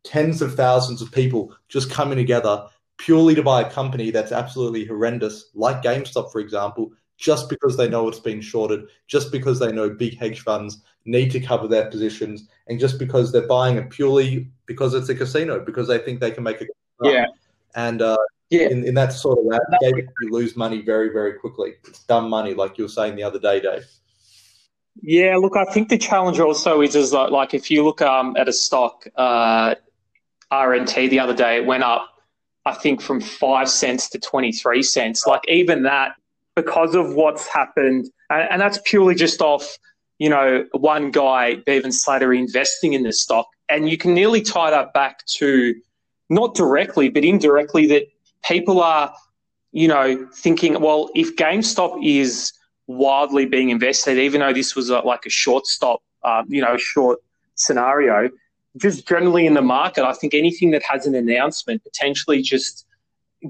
tens 0.04 0.42
of 0.42 0.54
thousands 0.54 1.00
of 1.00 1.10
people 1.10 1.54
just 1.68 1.90
coming 1.90 2.18
together 2.18 2.66
purely 2.98 3.34
to 3.34 3.42
buy 3.42 3.62
a 3.62 3.70
company 3.70 4.10
that's 4.10 4.32
absolutely 4.32 4.84
horrendous, 4.84 5.50
like 5.54 5.82
GameStop, 5.82 6.30
for 6.30 6.40
example, 6.40 6.92
just 7.16 7.48
because 7.48 7.76
they 7.76 7.88
know 7.88 8.08
it's 8.08 8.20
been 8.20 8.40
shorted, 8.40 8.86
just 9.06 9.32
because 9.32 9.58
they 9.58 9.72
know 9.72 9.90
big 9.90 10.18
hedge 10.18 10.40
funds 10.40 10.82
need 11.04 11.30
to 11.30 11.40
cover 11.40 11.68
their 11.68 11.90
positions, 11.90 12.48
and 12.66 12.80
just 12.80 12.98
because 12.98 13.30
they're 13.30 13.46
buying 13.46 13.76
it 13.76 13.90
purely 13.90 14.50
because 14.66 14.94
it's 14.94 15.08
a 15.08 15.14
casino, 15.14 15.60
because 15.64 15.88
they 15.88 15.98
think 15.98 16.20
they 16.20 16.30
can 16.30 16.42
make 16.42 16.60
a 16.60 16.66
yeah. 17.02 17.26
And 17.74 18.02
uh, 18.02 18.16
yeah, 18.50 18.68
in, 18.68 18.84
in 18.84 18.94
that 18.94 19.12
sort 19.12 19.38
of 19.38 19.44
landscape, 19.44 20.06
you 20.20 20.30
lose 20.30 20.56
money 20.56 20.82
very, 20.82 21.10
very 21.10 21.34
quickly. 21.34 21.74
It's 21.86 22.04
dumb 22.04 22.30
money, 22.30 22.54
like 22.54 22.78
you 22.78 22.84
were 22.84 22.88
saying 22.88 23.16
the 23.16 23.22
other 23.22 23.38
day, 23.38 23.60
Dave. 23.60 23.86
Yeah, 25.02 25.36
look, 25.36 25.56
I 25.56 25.64
think 25.64 25.88
the 25.88 25.98
challenge 25.98 26.38
also 26.40 26.80
is, 26.80 26.94
is 26.94 27.12
like, 27.12 27.30
like 27.30 27.54
if 27.54 27.70
you 27.70 27.84
look 27.84 28.00
um, 28.00 28.36
at 28.36 28.48
a 28.48 28.52
stock, 28.52 29.06
uh, 29.16 29.74
RNT 30.52 31.10
the 31.10 31.18
other 31.18 31.34
day, 31.34 31.56
it 31.56 31.66
went 31.66 31.82
up, 31.82 32.08
I 32.64 32.74
think, 32.74 33.02
from 33.02 33.20
five 33.20 33.68
cents 33.68 34.08
to 34.10 34.18
23 34.18 34.82
cents. 34.82 35.26
Like, 35.26 35.42
even 35.48 35.82
that, 35.82 36.12
because 36.54 36.94
of 36.94 37.14
what's 37.14 37.46
happened, 37.48 38.10
and, 38.30 38.48
and 38.50 38.60
that's 38.60 38.78
purely 38.84 39.14
just 39.14 39.40
off, 39.40 39.78
you 40.18 40.30
know, 40.30 40.64
one 40.72 41.10
guy, 41.10 41.56
Bevan 41.56 41.90
Slattery, 41.90 42.38
investing 42.38 42.92
in 42.92 43.02
the 43.02 43.12
stock. 43.12 43.48
And 43.68 43.88
you 43.88 43.98
can 43.98 44.14
nearly 44.14 44.42
tie 44.42 44.70
that 44.70 44.92
back 44.92 45.24
to 45.38 45.74
not 46.30 46.54
directly, 46.54 47.08
but 47.08 47.24
indirectly, 47.24 47.86
that 47.88 48.04
people 48.44 48.80
are, 48.80 49.12
you 49.72 49.88
know, 49.88 50.28
thinking, 50.34 50.80
well, 50.80 51.10
if 51.14 51.34
GameStop 51.36 51.98
is 52.04 52.52
wildly 52.86 53.46
being 53.46 53.70
invested, 53.70 54.18
even 54.18 54.40
though 54.40 54.52
this 54.52 54.76
was 54.76 54.90
a, 54.90 54.98
like 55.00 55.24
a 55.26 55.30
short 55.30 55.66
stop, 55.66 56.02
uh, 56.22 56.42
you 56.48 56.60
know, 56.60 56.76
short 56.76 57.18
scenario, 57.54 58.28
just 58.76 59.06
generally 59.06 59.46
in 59.46 59.54
the 59.54 59.62
market, 59.62 60.04
I 60.04 60.12
think 60.12 60.34
anything 60.34 60.70
that 60.72 60.82
has 60.82 61.06
an 61.06 61.14
announcement 61.14 61.82
potentially 61.82 62.42
just 62.42 62.86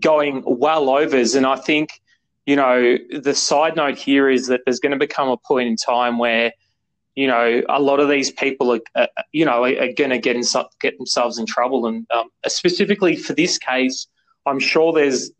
going 0.00 0.42
well 0.46 0.90
overs. 0.90 1.34
And 1.34 1.46
I 1.46 1.56
think, 1.56 2.00
you 2.46 2.56
know, 2.56 2.98
the 3.10 3.34
side 3.34 3.76
note 3.76 3.96
here 3.96 4.28
is 4.28 4.48
that 4.48 4.60
there's 4.64 4.80
going 4.80 4.92
to 4.92 4.98
become 4.98 5.28
a 5.28 5.36
point 5.36 5.68
in 5.68 5.76
time 5.76 6.18
where, 6.18 6.52
you 7.14 7.26
know, 7.26 7.62
a 7.68 7.80
lot 7.80 8.00
of 8.00 8.08
these 8.08 8.30
people 8.30 8.72
are, 8.74 8.80
uh, 8.96 9.06
you 9.32 9.44
know, 9.44 9.64
are, 9.64 9.82
are 9.82 9.92
going 9.92 10.10
to 10.10 10.18
get, 10.18 10.36
in, 10.36 10.42
get 10.80 10.96
themselves 10.98 11.38
in 11.38 11.46
trouble. 11.46 11.86
And 11.86 12.06
um, 12.12 12.28
specifically 12.46 13.16
for 13.16 13.34
this 13.34 13.56
case, 13.56 14.06
I'm 14.46 14.60
sure 14.60 14.92
there's 14.92 15.30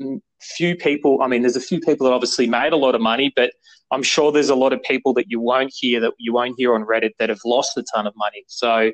few 0.40 0.76
people. 0.76 1.20
I 1.22 1.26
mean, 1.26 1.42
there's 1.42 1.56
a 1.56 1.60
few 1.60 1.80
people 1.80 2.06
that 2.06 2.12
obviously 2.14 2.46
made 2.46 2.72
a 2.72 2.76
lot 2.76 2.94
of 2.94 3.00
money, 3.00 3.32
but 3.34 3.52
I'm 3.90 4.02
sure 4.02 4.32
there's 4.32 4.50
a 4.50 4.54
lot 4.54 4.72
of 4.72 4.82
people 4.82 5.14
that 5.14 5.30
you 5.30 5.40
won't 5.40 5.72
hear 5.74 6.00
that 6.00 6.12
you 6.18 6.32
won't 6.32 6.54
hear 6.58 6.74
on 6.74 6.84
Reddit 6.84 7.12
that 7.18 7.28
have 7.28 7.40
lost 7.44 7.76
a 7.76 7.84
ton 7.94 8.06
of 8.06 8.14
money. 8.16 8.44
So, 8.48 8.90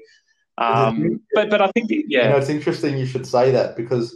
um, 0.58 1.20
but 1.34 1.50
but 1.50 1.62
I 1.62 1.68
think 1.68 1.90
yeah, 1.90 2.24
you 2.24 2.30
know, 2.30 2.36
it's 2.36 2.48
interesting 2.48 2.98
you 2.98 3.06
should 3.06 3.26
say 3.26 3.50
that 3.50 3.76
because 3.76 4.14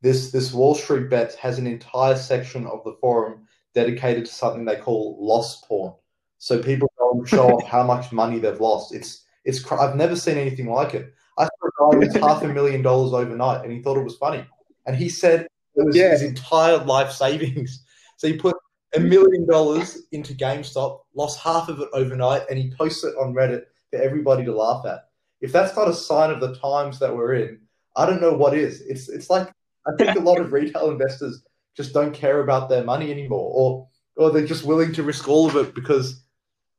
this 0.00 0.30
this 0.30 0.52
Wall 0.52 0.74
Street 0.74 1.10
bet 1.10 1.34
has 1.36 1.58
an 1.58 1.66
entire 1.66 2.16
section 2.16 2.66
of 2.66 2.82
the 2.84 2.96
forum 3.00 3.46
dedicated 3.74 4.26
to 4.26 4.32
something 4.32 4.64
they 4.64 4.76
call 4.76 5.16
loss 5.20 5.60
porn. 5.62 5.94
So 6.38 6.62
people 6.62 6.90
go 6.98 7.12
and 7.12 7.28
show 7.28 7.48
off 7.54 7.64
how 7.64 7.84
much 7.84 8.12
money 8.12 8.38
they've 8.38 8.60
lost. 8.60 8.94
It's 8.94 9.24
it's 9.44 9.70
I've 9.70 9.96
never 9.96 10.16
seen 10.16 10.36
anything 10.36 10.70
like 10.70 10.94
it. 10.94 11.12
I 11.36 11.44
saw 11.44 11.90
a 11.90 11.92
guy 11.92 11.98
with 11.98 12.16
half 12.16 12.42
a 12.42 12.48
million 12.48 12.82
dollars 12.82 13.12
overnight, 13.12 13.64
and 13.64 13.72
he 13.72 13.82
thought 13.82 13.96
it 13.96 14.04
was 14.04 14.16
funny, 14.16 14.44
and 14.86 14.96
he 14.96 15.08
said 15.08 15.46
it 15.76 15.86
was 15.86 15.96
yeah. 15.96 16.10
his 16.10 16.22
entire 16.22 16.78
life 16.78 17.12
savings. 17.12 17.84
So 18.16 18.26
he 18.26 18.36
put 18.36 18.56
a 18.94 19.00
million 19.00 19.46
dollars 19.46 20.02
into 20.12 20.34
GameStop, 20.34 21.00
lost 21.14 21.40
half 21.40 21.68
of 21.68 21.80
it 21.80 21.88
overnight, 21.92 22.42
and 22.48 22.58
he 22.58 22.70
posts 22.70 23.04
it 23.04 23.14
on 23.16 23.34
Reddit 23.34 23.64
for 23.90 24.00
everybody 24.00 24.44
to 24.44 24.54
laugh 24.54 24.84
at. 24.86 25.08
If 25.40 25.52
that's 25.52 25.76
not 25.76 25.88
a 25.88 25.94
sign 25.94 26.30
of 26.30 26.40
the 26.40 26.56
times 26.56 26.98
that 26.98 27.14
we're 27.14 27.34
in, 27.34 27.60
I 27.96 28.06
don't 28.06 28.20
know 28.20 28.32
what 28.32 28.54
is. 28.54 28.80
It's 28.82 29.08
it's 29.08 29.30
like 29.30 29.52
I 29.86 29.90
think 29.96 30.16
a 30.16 30.22
lot 30.22 30.40
of 30.40 30.52
retail 30.52 30.90
investors 30.90 31.42
just 31.76 31.92
don't 31.92 32.12
care 32.12 32.40
about 32.40 32.68
their 32.68 32.84
money 32.84 33.10
anymore, 33.10 33.52
or 33.54 33.88
or 34.16 34.30
they're 34.30 34.46
just 34.46 34.64
willing 34.64 34.92
to 34.94 35.02
risk 35.02 35.28
all 35.28 35.46
of 35.46 35.56
it 35.56 35.74
because 35.74 36.22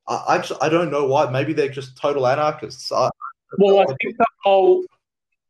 I 0.07 0.23
I, 0.27 0.37
just, 0.39 0.61
I 0.61 0.69
don't 0.69 0.91
know 0.91 1.05
why. 1.05 1.29
Maybe 1.29 1.53
they're 1.53 1.69
just 1.69 1.97
total 1.97 2.27
anarchists. 2.27 2.91
I, 2.91 3.09
well, 3.57 3.79
I 3.79 3.85
think 3.85 4.17
the 4.17 4.25
whole 4.43 4.83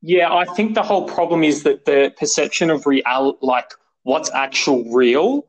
yeah, 0.01 0.33
I 0.33 0.45
think 0.45 0.75
the 0.75 0.83
whole 0.83 1.07
problem 1.07 1.43
is 1.43 1.63
that 1.63 1.85
the 1.85 2.13
perception 2.17 2.69
of 2.69 2.85
real, 2.85 3.37
like 3.41 3.71
what's 4.03 4.31
actual 4.31 4.85
real, 4.91 5.45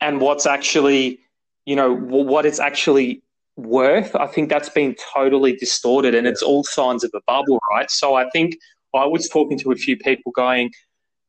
and 0.00 0.20
what's 0.20 0.46
actually, 0.46 1.20
you 1.66 1.76
know, 1.76 1.94
what 1.94 2.46
it's 2.46 2.60
actually 2.60 3.22
worth. 3.56 4.14
I 4.14 4.26
think 4.26 4.48
that's 4.48 4.68
been 4.68 4.94
totally 5.14 5.54
distorted, 5.56 6.14
and 6.14 6.26
it's 6.26 6.42
all 6.42 6.64
signs 6.64 7.04
of 7.04 7.10
a 7.14 7.20
bubble, 7.26 7.60
right? 7.70 7.90
So 7.90 8.14
I 8.14 8.28
think 8.30 8.56
I 8.94 9.06
was 9.06 9.28
talking 9.28 9.58
to 9.60 9.72
a 9.72 9.76
few 9.76 9.96
people 9.96 10.32
going, 10.32 10.72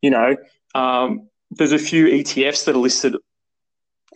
you 0.01 0.09
know, 0.09 0.35
um, 0.73 1.29
there's 1.51 1.71
a 1.71 1.79
few 1.79 2.07
ETFs 2.07 2.65
that 2.65 2.75
are 2.75 2.79
listed 2.79 3.15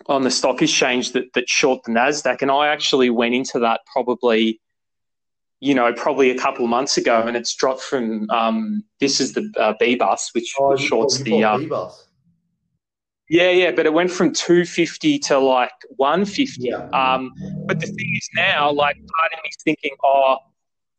on 0.07 0.23
the 0.23 0.31
stock 0.31 0.62
exchange 0.62 1.12
that, 1.12 1.33
that 1.33 1.49
short 1.49 1.83
the 1.83 1.91
Nasdaq, 1.91 2.41
and 2.41 2.51
I 2.51 2.67
actually 2.67 3.09
went 3.09 3.35
into 3.35 3.59
that 3.59 3.81
probably, 3.91 4.59
you 5.59 5.73
know, 5.73 5.93
probably 5.93 6.31
a 6.31 6.38
couple 6.38 6.63
of 6.65 6.69
months 6.69 6.97
ago, 6.97 7.21
and 7.25 7.38
it's 7.38 7.53
dropped 7.53 7.81
from 7.81 8.29
um, 8.29 8.83
this 8.99 9.19
is 9.19 9.33
the 9.33 9.51
uh, 9.57 9.73
B 9.79 9.95
bus, 9.95 10.31
which 10.33 10.53
oh, 10.59 10.75
shorts 10.75 11.19
the 11.19 11.43
um, 11.43 11.62
B-bus. 11.62 12.09
Yeah, 13.30 13.52
yeah, 13.52 13.72
but 13.72 13.86
it 13.86 13.94
went 13.94 14.10
from 14.10 14.34
250 14.34 15.20
to 15.20 15.38
like 15.38 15.72
150. 15.98 16.63
Yeah. 16.63 16.89
Um, 16.89 17.32
but 17.68 17.80
the 17.80 17.86
thing 17.86 18.15
is 18.15 18.28
now, 18.36 18.72
like, 18.72 18.96
part 18.96 19.34
of 19.34 19.39
me's 19.44 19.56
thinking, 19.63 19.92
oh, 20.04 20.38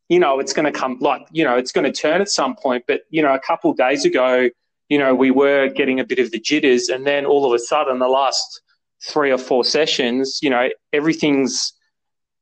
you 0.07 0.17
know, 0.17 0.39
it's 0.39 0.53
going 0.53 0.71
to 0.71 0.77
come, 0.77 0.97
like, 1.01 1.27
you 1.31 1.43
know, 1.43 1.57
it's 1.57 1.73
going 1.73 1.83
to 1.83 1.91
turn 1.91 2.21
at 2.21 2.29
some 2.29 2.55
point. 2.55 2.85
But, 2.87 3.01
you 3.09 3.21
know, 3.21 3.33
a 3.33 3.39
couple 3.39 3.73
days 3.73 4.05
ago, 4.05 4.49
you 4.87 4.97
know, 4.97 5.13
we 5.13 5.29
were 5.29 5.67
getting 5.67 5.99
a 5.99 6.05
bit 6.05 6.19
of 6.19 6.31
the 6.31 6.39
jitters. 6.39 6.87
And 6.87 7.05
then 7.05 7.25
all 7.25 7.45
of 7.45 7.53
a 7.53 7.59
sudden, 7.59 7.99
the 7.99 8.07
last 8.07 8.61
three 9.05 9.31
or 9.31 9.37
four 9.37 9.65
sessions, 9.65 10.39
you 10.41 10.49
know, 10.49 10.69
everything's, 10.93 11.73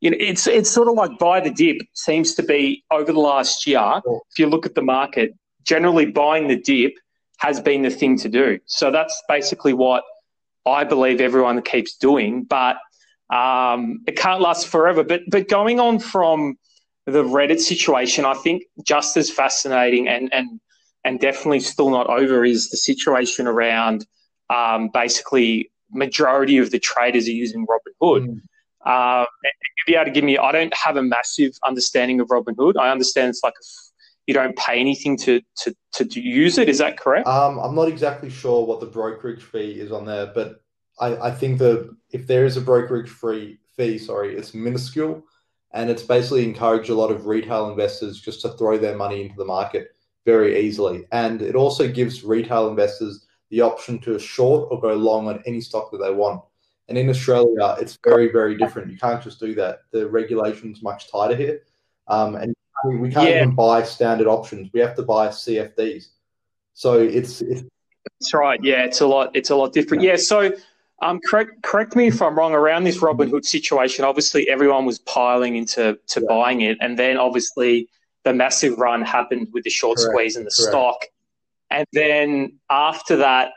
you 0.01 0.11
know, 0.11 0.17
it's, 0.19 0.45
it's 0.45 0.69
sort 0.69 0.87
of 0.87 0.93
like 0.93 1.17
buy 1.17 1.39
the 1.39 1.49
dip 1.49 1.77
seems 1.93 2.35
to 2.35 2.43
be 2.43 2.83
over 2.91 3.11
the 3.11 3.19
last 3.19 3.65
year. 3.65 4.01
If 4.05 4.37
you 4.37 4.45
look 4.45 4.67
at 4.67 4.75
the 4.75 4.83
market, 4.83 5.33
generally 5.63 6.05
buying 6.05 6.47
the 6.47 6.57
dip– 6.57 6.93
has 7.39 7.59
been 7.59 7.81
the 7.81 7.89
thing 7.89 8.17
to 8.19 8.29
do. 8.29 8.59
So 8.65 8.91
that's 8.91 9.21
basically 9.27 9.73
what 9.73 10.03
I 10.65 10.83
believe 10.83 11.21
everyone 11.21 11.61
keeps 11.61 11.95
doing, 11.95 12.43
but 12.43 12.77
um, 13.29 14.01
it 14.07 14.15
can't 14.17 14.41
last 14.41 14.67
forever. 14.67 15.03
But 15.03 15.21
but 15.27 15.47
going 15.47 15.79
on 15.79 15.99
from 15.99 16.57
the 17.05 17.23
Reddit 17.23 17.59
situation, 17.59 18.25
I 18.25 18.35
think 18.35 18.63
just 18.83 19.17
as 19.17 19.29
fascinating 19.29 20.07
and 20.07 20.31
and 20.33 20.59
and 21.03 21.19
definitely 21.19 21.61
still 21.61 21.89
not 21.89 22.07
over 22.07 22.43
is 22.43 22.69
the 22.69 22.77
situation 22.77 23.47
around 23.47 24.05
um, 24.49 24.89
basically 24.93 25.71
majority 25.91 26.57
of 26.57 26.71
the 26.71 26.79
traders 26.79 27.27
are 27.27 27.31
using 27.31 27.65
Robinhood. 27.65 28.27
Mm. 28.27 28.41
Uh, 28.85 29.25
you'll 29.43 29.87
be 29.87 29.95
able 29.95 30.05
to 30.05 30.11
give 30.11 30.23
me. 30.23 30.37
I 30.37 30.51
don't 30.51 30.73
have 30.75 30.97
a 30.97 31.03
massive 31.03 31.57
understanding 31.65 32.19
of 32.19 32.27
Robinhood. 32.27 32.73
I 32.77 32.91
understand 32.91 33.29
it's 33.29 33.43
like 33.43 33.53
a 33.53 33.65
you 34.29 34.33
don't 34.35 34.55
pay 34.55 34.79
anything 34.79 35.17
to, 35.17 35.41
to, 35.57 35.75
to 35.95 36.21
use 36.21 36.59
it. 36.59 36.69
Is 36.69 36.77
that 36.77 36.99
correct? 36.99 37.27
Um, 37.27 37.57
I'm 37.57 37.73
not 37.73 37.87
exactly 37.87 38.29
sure 38.29 38.63
what 38.63 38.79
the 38.79 38.85
brokerage 38.85 39.41
fee 39.41 39.79
is 39.79 39.91
on 39.91 40.05
there, 40.05 40.27
but 40.27 40.61
I, 40.99 41.15
I 41.29 41.31
think 41.31 41.57
that 41.57 41.89
if 42.11 42.27
there 42.27 42.45
is 42.45 42.55
a 42.55 42.61
brokerage 42.61 43.09
free 43.09 43.57
fee, 43.75 43.97
sorry, 43.97 44.35
it's 44.35 44.53
minuscule, 44.53 45.23
and 45.71 45.89
it's 45.89 46.03
basically 46.03 46.43
encouraged 46.43 46.91
a 46.91 46.93
lot 46.93 47.09
of 47.09 47.25
retail 47.25 47.71
investors 47.71 48.21
just 48.21 48.41
to 48.43 48.49
throw 48.49 48.77
their 48.77 48.95
money 48.95 49.23
into 49.23 49.35
the 49.35 49.45
market 49.45 49.95
very 50.25 50.59
easily, 50.59 51.05
and 51.11 51.41
it 51.41 51.55
also 51.55 51.87
gives 51.87 52.23
retail 52.23 52.69
investors 52.69 53.25
the 53.49 53.61
option 53.61 53.97
to 53.97 54.19
short 54.19 54.67
or 54.69 54.79
go 54.79 54.93
long 54.93 55.27
on 55.27 55.41
any 55.47 55.59
stock 55.59 55.89
that 55.89 55.97
they 55.97 56.13
want. 56.13 56.39
And 56.87 56.99
in 56.99 57.09
Australia, 57.09 57.77
it's 57.81 57.97
very, 58.03 58.31
very 58.31 58.55
different. 58.55 58.91
You 58.91 58.97
can't 58.99 59.23
just 59.23 59.39
do 59.39 59.55
that. 59.55 59.79
The 59.91 60.07
regulation's 60.07 60.83
much 60.83 61.11
tighter 61.11 61.35
here. 61.35 61.61
Um, 62.07 62.35
and 62.35 62.53
we 62.85 63.11
can't 63.11 63.29
yeah. 63.29 63.41
even 63.41 63.55
buy 63.55 63.83
standard 63.83 64.27
options. 64.27 64.69
We 64.73 64.79
have 64.79 64.95
to 64.95 65.03
buy 65.03 65.27
CFDs. 65.27 66.07
So 66.73 66.99
it's, 66.99 67.41
it's 67.41 67.63
that's 68.19 68.33
right. 68.33 68.59
Yeah, 68.63 68.83
it's 68.83 69.01
a 69.01 69.07
lot. 69.07 69.31
It's 69.33 69.49
a 69.49 69.55
lot 69.55 69.73
different. 69.73 70.03
Yeah. 70.03 70.15
So, 70.15 70.51
um, 71.01 71.19
correct 71.25 71.61
correct 71.61 71.95
me 71.95 72.07
if 72.07 72.21
I'm 72.21 72.37
wrong. 72.37 72.53
Around 72.53 72.83
this 72.83 72.99
Robinhood 72.99 73.45
situation, 73.45 74.05
obviously 74.05 74.49
everyone 74.49 74.85
was 74.85 74.99
piling 74.99 75.55
into 75.55 75.97
to 76.07 76.21
yeah. 76.21 76.25
buying 76.27 76.61
it, 76.61 76.77
and 76.81 76.97
then 76.97 77.17
obviously 77.17 77.87
the 78.23 78.33
massive 78.33 78.77
run 78.77 79.01
happened 79.01 79.47
with 79.53 79.63
the 79.63 79.69
short 79.69 79.97
correct. 79.97 80.11
squeeze 80.11 80.35
in 80.35 80.43
the 80.43 80.51
correct. 80.55 80.69
stock, 80.69 81.05
and 81.69 81.85
then 81.93 82.59
after 82.69 83.17
that, 83.17 83.51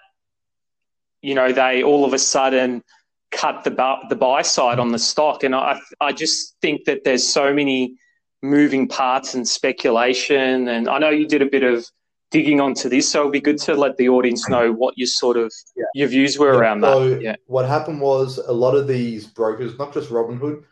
you 1.20 1.35
know, 1.35 1.52
they 1.52 1.82
all 1.82 2.04
of 2.04 2.12
a 2.12 2.18
sudden 2.18 2.82
cut 3.30 3.64
the 3.64 3.96
the 4.08 4.16
buy 4.16 4.42
side 4.42 4.78
on 4.78 4.92
the 4.92 4.98
stock, 4.98 5.42
and 5.42 5.54
I 5.54 5.80
I 6.00 6.12
just 6.12 6.56
think 6.61 6.85
that 6.85 7.04
there's 7.04 7.26
so 7.26 7.52
many 7.52 7.96
moving 8.42 8.88
parts 8.88 9.35
and 9.35 9.46
speculation. 9.46 10.68
And 10.68 10.88
I 10.88 10.98
know 10.98 11.11
you 11.11 11.26
did 11.26 11.42
a 11.42 11.46
bit 11.46 11.62
of 11.62 11.87
digging 12.31 12.61
onto 12.61 12.88
this, 12.88 13.09
so 13.09 13.20
it'd 13.20 13.33
be 13.33 13.40
good 13.40 13.59
to 13.59 13.74
let 13.74 13.96
the 13.96 14.09
audience 14.09 14.48
know 14.48 14.72
what 14.72 14.96
your 14.96 15.07
sort 15.07 15.37
of 15.37 15.52
yeah. 15.76 15.85
your 15.94 16.09
views 16.09 16.38
were 16.38 16.52
yeah, 16.52 16.59
around 16.59 16.81
so 16.83 17.11
that. 17.11 17.22
Yeah. 17.22 17.37
What 17.46 17.68
happened 17.68 18.00
was 18.00 18.38
a 18.38 18.52
lot 18.52 18.74
of 18.74 18.88
these 18.88 19.26
brokers, 19.26 19.78
not 19.78 19.94
just 19.94 20.11
Robinhood, 20.11 20.64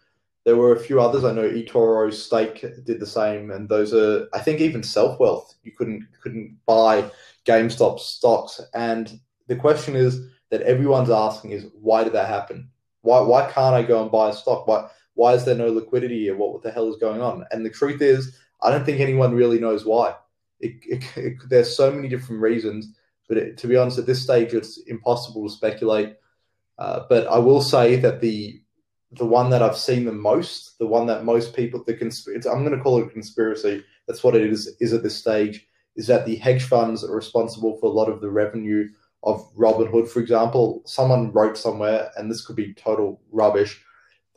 there 0.45 0.57
were 0.57 0.73
a 0.73 0.81
few 0.81 1.01
others. 1.01 1.25
I 1.25 1.33
know 1.33 1.49
eToro, 1.49 2.13
Stake 2.13 2.63
did 2.85 2.99
the 2.99 3.07
same, 3.07 3.51
and 3.51 3.69
those 3.69 3.93
are 3.93 4.27
I 4.33 4.41
think 4.41 4.61
even 4.61 4.83
Self 4.83 5.21
Wealth. 5.21 5.55
You 5.63 5.73
couldn't 5.73 6.07
couldn't 6.23 6.57
buy 6.67 7.11
GameStop 7.45 8.01
stocks, 8.01 8.61
and 8.75 9.21
the 9.49 9.57
question 9.57 9.97
is 9.97 10.27
that 10.51 10.63
everyone's 10.63 11.11
asking 11.11 11.53
is 11.53 11.67
why 11.81 12.05
did 12.05 12.15
that 12.15 12.29
happen? 12.29 12.71
Why 13.03 13.21
why 13.21 13.51
can't 13.51 13.75
I 13.75 13.83
go 13.83 14.03
and 14.03 14.11
buy 14.11 14.31
a 14.31 14.33
stock? 14.33 14.67
Why 14.67 14.89
why 15.21 15.35
is 15.35 15.45
there 15.45 15.55
no 15.55 15.71
liquidity 15.71 16.21
here? 16.21 16.35
What, 16.35 16.55
what 16.55 16.63
the 16.63 16.71
hell 16.71 16.89
is 16.89 16.97
going 16.97 17.21
on? 17.21 17.45
And 17.51 17.63
the 17.63 17.69
truth 17.69 18.01
is, 18.01 18.39
I 18.63 18.71
don't 18.71 18.87
think 18.87 19.01
anyone 19.01 19.35
really 19.35 19.61
knows 19.61 19.85
why. 19.85 20.15
It, 20.61 20.77
it, 20.95 21.05
it, 21.15 21.35
there's 21.51 21.77
so 21.77 21.91
many 21.91 22.09
different 22.09 22.41
reasons, 22.41 22.95
but 23.29 23.59
to 23.59 23.67
be 23.67 23.77
honest, 23.77 23.99
at 23.99 24.07
this 24.07 24.23
stage, 24.23 24.55
it's 24.55 24.79
impossible 24.87 25.47
to 25.47 25.55
speculate. 25.55 26.17
Uh, 26.79 27.01
but 27.11 27.27
I 27.27 27.37
will 27.37 27.61
say 27.61 27.97
that 27.97 28.23
the 28.23 28.63
the 29.13 29.27
one 29.27 29.51
that 29.51 29.61
I've 29.61 29.77
seen 29.77 30.05
the 30.05 30.13
most, 30.31 30.79
the 30.79 30.87
one 30.87 31.07
that 31.09 31.25
most 31.25 31.55
people, 31.55 31.85
the 31.85 31.95
I'm 32.51 32.65
going 32.65 32.79
to 32.79 32.83
call 32.83 32.99
it 33.01 33.09
a 33.09 33.11
conspiracy. 33.11 33.85
That's 34.07 34.25
what 34.25 34.37
it 34.37 34.51
is. 34.51 34.75
Is 34.81 34.95
at 34.95 35.03
this 35.03 35.17
stage, 35.17 35.67
is 35.97 36.07
that 36.07 36.25
the 36.25 36.37
hedge 36.37 36.63
funds 36.63 37.05
are 37.05 37.15
responsible 37.15 37.77
for 37.77 37.87
a 37.87 37.97
lot 38.01 38.09
of 38.09 38.23
the 38.23 38.31
revenue 38.31 38.89
of 39.23 39.37
Robinhood, 39.55 40.09
for 40.09 40.21
example. 40.21 40.83
Someone 40.87 41.33
wrote 41.33 41.59
somewhere, 41.59 42.11
and 42.17 42.31
this 42.31 42.47
could 42.47 42.57
be 42.57 42.73
total 42.73 43.21
rubbish, 43.31 43.73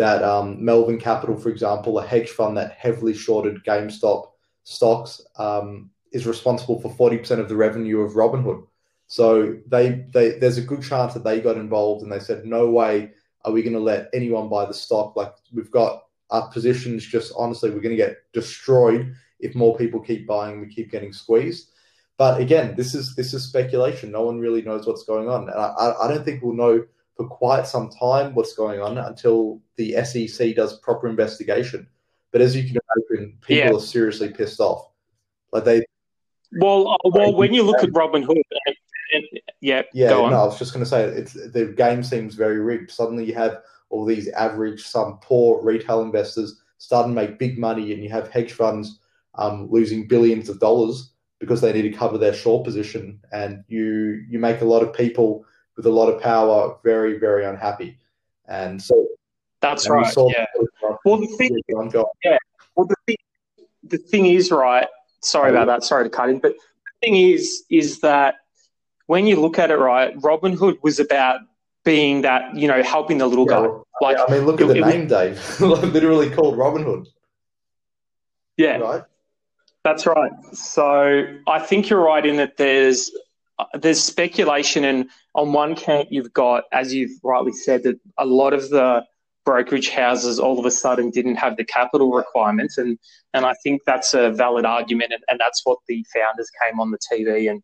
that 0.04 0.22
um, 0.22 0.63
Melvin 0.63 1.00
Capital, 1.00 1.38
for 1.38 1.50
example, 1.50 1.98
a 1.98 2.06
hedge 2.06 2.30
fund 2.30 2.58
that 2.58 2.74
heavily 2.74 3.13
shorted 3.13 3.63
GameStop 3.63 4.28
stocks, 4.63 5.22
um, 5.38 5.89
is 6.12 6.28
responsible 6.28 6.80
for 6.82 7.10
40% 7.12 7.39
of 7.39 7.48
the 7.48 7.56
revenue 7.56 8.02
of 8.02 8.13
Robinhood. 8.13 8.68
So 9.08 9.58
they, 9.68 10.06
they, 10.13 10.38
there's 10.39 10.58
a 10.58 10.62
good 10.62 10.84
chance 10.84 11.13
that 11.13 11.24
they 11.24 11.39
got 11.39 11.56
involved 11.56 12.04
and 12.04 12.12
they 12.12 12.20
said, 12.20 12.46
no 12.46 12.70
way 12.70 13.12
are 13.46 13.52
we 13.52 13.63
going 13.63 13.74
to 13.74 13.80
let 13.80 14.10
anyone 14.13 14.50
buy 14.50 14.66
the 14.66 14.74
stock. 14.74 15.16
Like 15.16 15.34
we've 15.54 15.72
got 15.72 16.04
our 16.30 16.50
positions 16.50 17.06
just 17.06 17.32
honestly, 17.38 17.70
we're 17.70 17.80
going 17.80 17.96
to 17.96 18.04
get 18.04 18.18
destroyed 18.34 19.16
if 19.39 19.56
more 19.56 19.78
people 19.78 20.00
keep 20.00 20.28
buying, 20.28 20.60
we 20.60 20.68
keep 20.68 20.92
getting 20.92 21.13
squeezed. 21.13 21.70
But 22.18 22.39
again, 22.39 22.76
this 22.76 22.94
is 22.94 23.16
this 23.16 23.34
is 23.34 23.44
speculation. 23.44 24.12
No 24.12 24.22
one 24.22 24.39
really 24.39 24.62
knows 24.62 24.86
what's 24.86 25.04
going 25.04 25.28
on, 25.28 25.50
and 25.50 25.60
I, 25.60 25.94
I 26.02 26.08
don't 26.08 26.24
think 26.24 26.42
we'll 26.42 26.54
know 26.54 26.86
for 27.15 27.28
quite 27.28 27.67
some 27.67 27.89
time 27.89 28.34
what's 28.34 28.54
going 28.54 28.82
on 28.82 28.97
until 28.97 29.62
the 29.78 30.04
SEC 30.04 30.56
does 30.56 30.80
proper 30.80 31.08
investigation. 31.08 31.88
But 32.32 32.41
as 32.41 32.56
you 32.56 32.63
can 32.63 32.78
imagine, 33.12 33.38
people 33.41 33.71
yeah. 33.71 33.78
are 33.78 33.80
seriously 33.80 34.32
pissed 34.32 34.60
off. 34.60 34.89
Like 35.52 35.65
they. 35.65 35.86
Well, 36.60 36.89
uh, 36.89 37.10
well, 37.12 37.34
when 37.36 37.54
you 37.54 37.63
look 37.63 37.84
at 37.84 37.89
Robinhood, 37.89 38.41
yeah, 39.62 39.84
yeah. 39.93 40.10
No, 40.10 40.26
I 40.26 40.43
was 40.43 40.60
just 40.60 40.73
going 40.73 40.84
to 40.84 40.89
say 40.89 41.04
it's 41.04 41.34
the 41.34 41.73
game 41.78 42.04
seems 42.04 42.36
very 42.36 42.60
rigged. 42.60 42.91
Suddenly, 42.91 43.26
you 43.26 43.36
have 43.36 43.62
all 43.89 44.06
these 44.06 44.28
average, 44.30 44.82
some 44.82 45.19
poor 45.21 45.63
retail 45.63 46.02
investors 46.02 46.62
starting 46.80 47.15
to 47.15 47.21
make 47.21 47.39
big 47.39 47.58
money, 47.58 47.93
and 47.93 48.04
you 48.04 48.10
have 48.10 48.30
hedge 48.30 48.54
funds 48.54 48.99
um, 49.36 49.69
losing 49.71 50.08
billions 50.08 50.49
of 50.49 50.60
dollars 50.60 51.13
because 51.39 51.62
they 51.62 51.73
need 51.73 51.84
to 51.84 51.91
cover 51.91 52.17
their 52.17 52.34
short 52.34 52.65
position, 52.65 53.19
and 53.32 53.63
you 53.67 54.23
you 54.28 54.39
make 54.39 54.62
a 54.62 54.65
lot 54.65 54.84
of 54.84 54.93
people 54.93 55.45
with 55.76 55.86
a 55.86 55.90
lot 55.90 56.10
of 56.10 56.22
power 56.22 56.78
very 56.84 57.20
very 57.20 57.46
unhappy, 57.46 57.98
and 58.48 58.82
so 58.82 59.08
that's 59.62 59.86
and 59.86 59.96
right. 59.96 60.14
Yeah. 60.18 60.46
Well, 61.06 61.18
the 61.18 61.28
thing, 61.28 61.58
yeah. 62.24 62.38
Well, 62.76 62.86
the 62.86 62.96
thing, 63.08 63.18
the 63.84 63.98
thing 63.98 64.26
is 64.26 64.52
right. 64.52 64.88
Sorry 65.22 65.50
about 65.50 65.68
that. 65.68 65.84
Sorry 65.84 66.04
to 66.04 66.10
cut 66.10 66.30
in, 66.30 66.40
but 66.40 66.54
the 66.54 67.08
thing 67.08 67.16
is, 67.16 67.64
is 67.70 68.02
that 68.02 68.36
when 69.08 69.26
you 69.26 69.40
look 69.40 69.58
at 69.58 69.72
it 69.72 69.78
right, 69.78 70.16
Robinhood 70.20 70.82
was 70.84 71.00
about 71.00 71.42
being 71.84 72.22
that 72.22 72.56
you 72.56 72.68
know 72.68 72.82
helping 72.84 73.18
the 73.18 73.28
little 73.28 73.50
yeah, 73.50 73.68
guy. 73.68 73.74
Like 74.02 74.18
I 74.20 74.32
mean, 74.32 74.46
look 74.46 74.62
at 74.62 74.68
the 74.68 74.78
it, 74.78 74.86
name, 74.86 75.08
Dave. 75.08 75.42
Literally 75.62 76.30
called 76.30 76.58
Robin 76.58 76.84
Hood. 76.84 77.08
Yeah, 78.58 78.78
right. 78.78 79.04
That's 79.84 80.06
right. 80.06 80.32
So 80.54 81.38
I 81.48 81.60
think 81.60 81.90
you're 81.90 82.02
right 82.02 82.26
in 82.26 82.38
that 82.38 82.58
there's 82.58 83.12
there's 83.74 84.02
speculation, 84.02 84.84
and 84.84 85.10
on 85.36 85.54
one 85.54 85.76
camp 85.76 86.10
you've 86.12 86.34
got, 86.34 86.63
as 86.72 86.94
you've 86.94 87.12
rightly 87.24 87.54
said, 87.54 87.84
that 87.84 88.00
a 88.18 88.26
lot 88.26 88.54
of 88.54 88.70
the 88.70 89.04
brokerage 89.46 89.89
houses 89.89 90.39
all 90.39 90.58
of 90.60 90.66
a 90.66 90.72
sudden 90.72 91.10
didn't 91.10 91.36
have 91.36 91.58
the 91.58 91.66
capital 91.66 92.12
requirements, 92.12 92.78
and 92.78 92.98
and 93.34 93.46
I 93.46 93.54
think 93.63 93.82
that's 93.86 94.13
a 94.13 94.32
valid 94.32 94.66
argument, 94.66 95.13
and, 95.13 95.24
and 95.28 95.39
that's 95.39 95.62
what 95.63 95.80
the 95.88 96.06
founders 96.13 96.50
came 96.63 96.80
on 96.80 96.92
the 96.92 97.00
TV 97.12 97.50
and. 97.50 97.62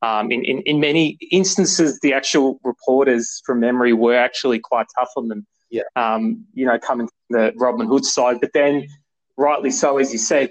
Um, 0.00 0.30
in, 0.30 0.44
in, 0.44 0.60
in 0.60 0.78
many 0.78 1.18
instances, 1.32 1.98
the 2.02 2.12
actual 2.12 2.60
reporters 2.62 3.42
from 3.44 3.58
memory 3.58 3.92
were 3.92 4.14
actually 4.14 4.60
quite 4.60 4.86
tough 4.96 5.08
on 5.16 5.26
them. 5.26 5.44
Yeah. 5.70 5.82
Um, 5.96 6.44
you 6.54 6.66
know, 6.66 6.78
coming 6.78 7.08
from 7.08 7.36
the 7.36 7.52
Robinhood 7.58 8.04
side, 8.04 8.40
but 8.40 8.52
then, 8.54 8.86
rightly 9.36 9.72
so, 9.72 9.98
as 9.98 10.12
you 10.12 10.18
said, 10.20 10.50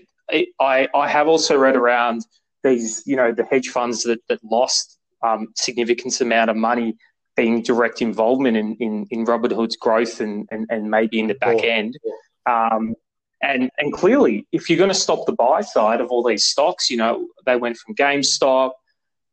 I, 0.59 0.89
I 0.93 1.07
have 1.07 1.29
also 1.29 1.57
read 1.57 1.77
around 1.77 2.25
these, 2.63 3.03
you 3.05 3.15
know, 3.15 3.31
the 3.31 3.45
hedge 3.45 3.69
funds 3.69 4.03
that, 4.03 4.19
that 4.29 4.39
lost 4.43 4.97
um, 5.23 5.47
significant 5.55 6.19
amount 6.21 6.49
of 6.49 6.55
money 6.55 6.95
being 7.35 7.61
direct 7.61 8.01
involvement 8.01 8.57
in, 8.57 8.75
in, 8.79 9.05
in 9.11 9.25
Robinhood's 9.25 9.77
growth 9.77 10.19
and, 10.21 10.47
and, 10.51 10.65
and 10.69 10.89
maybe 10.89 11.19
in 11.19 11.27
the 11.27 11.35
back 11.35 11.63
end. 11.63 11.97
Um, 12.45 12.95
and, 13.41 13.69
and 13.77 13.93
clearly, 13.93 14.47
if 14.51 14.69
you're 14.69 14.77
going 14.77 14.89
to 14.89 14.95
stop 14.95 15.25
the 15.27 15.33
buy 15.33 15.61
side 15.61 16.01
of 16.01 16.07
all 16.09 16.23
these 16.23 16.45
stocks, 16.45 16.89
you 16.89 16.97
know, 16.97 17.27
they 17.45 17.55
went 17.55 17.77
from 17.77 17.93
GameStop, 17.93 18.71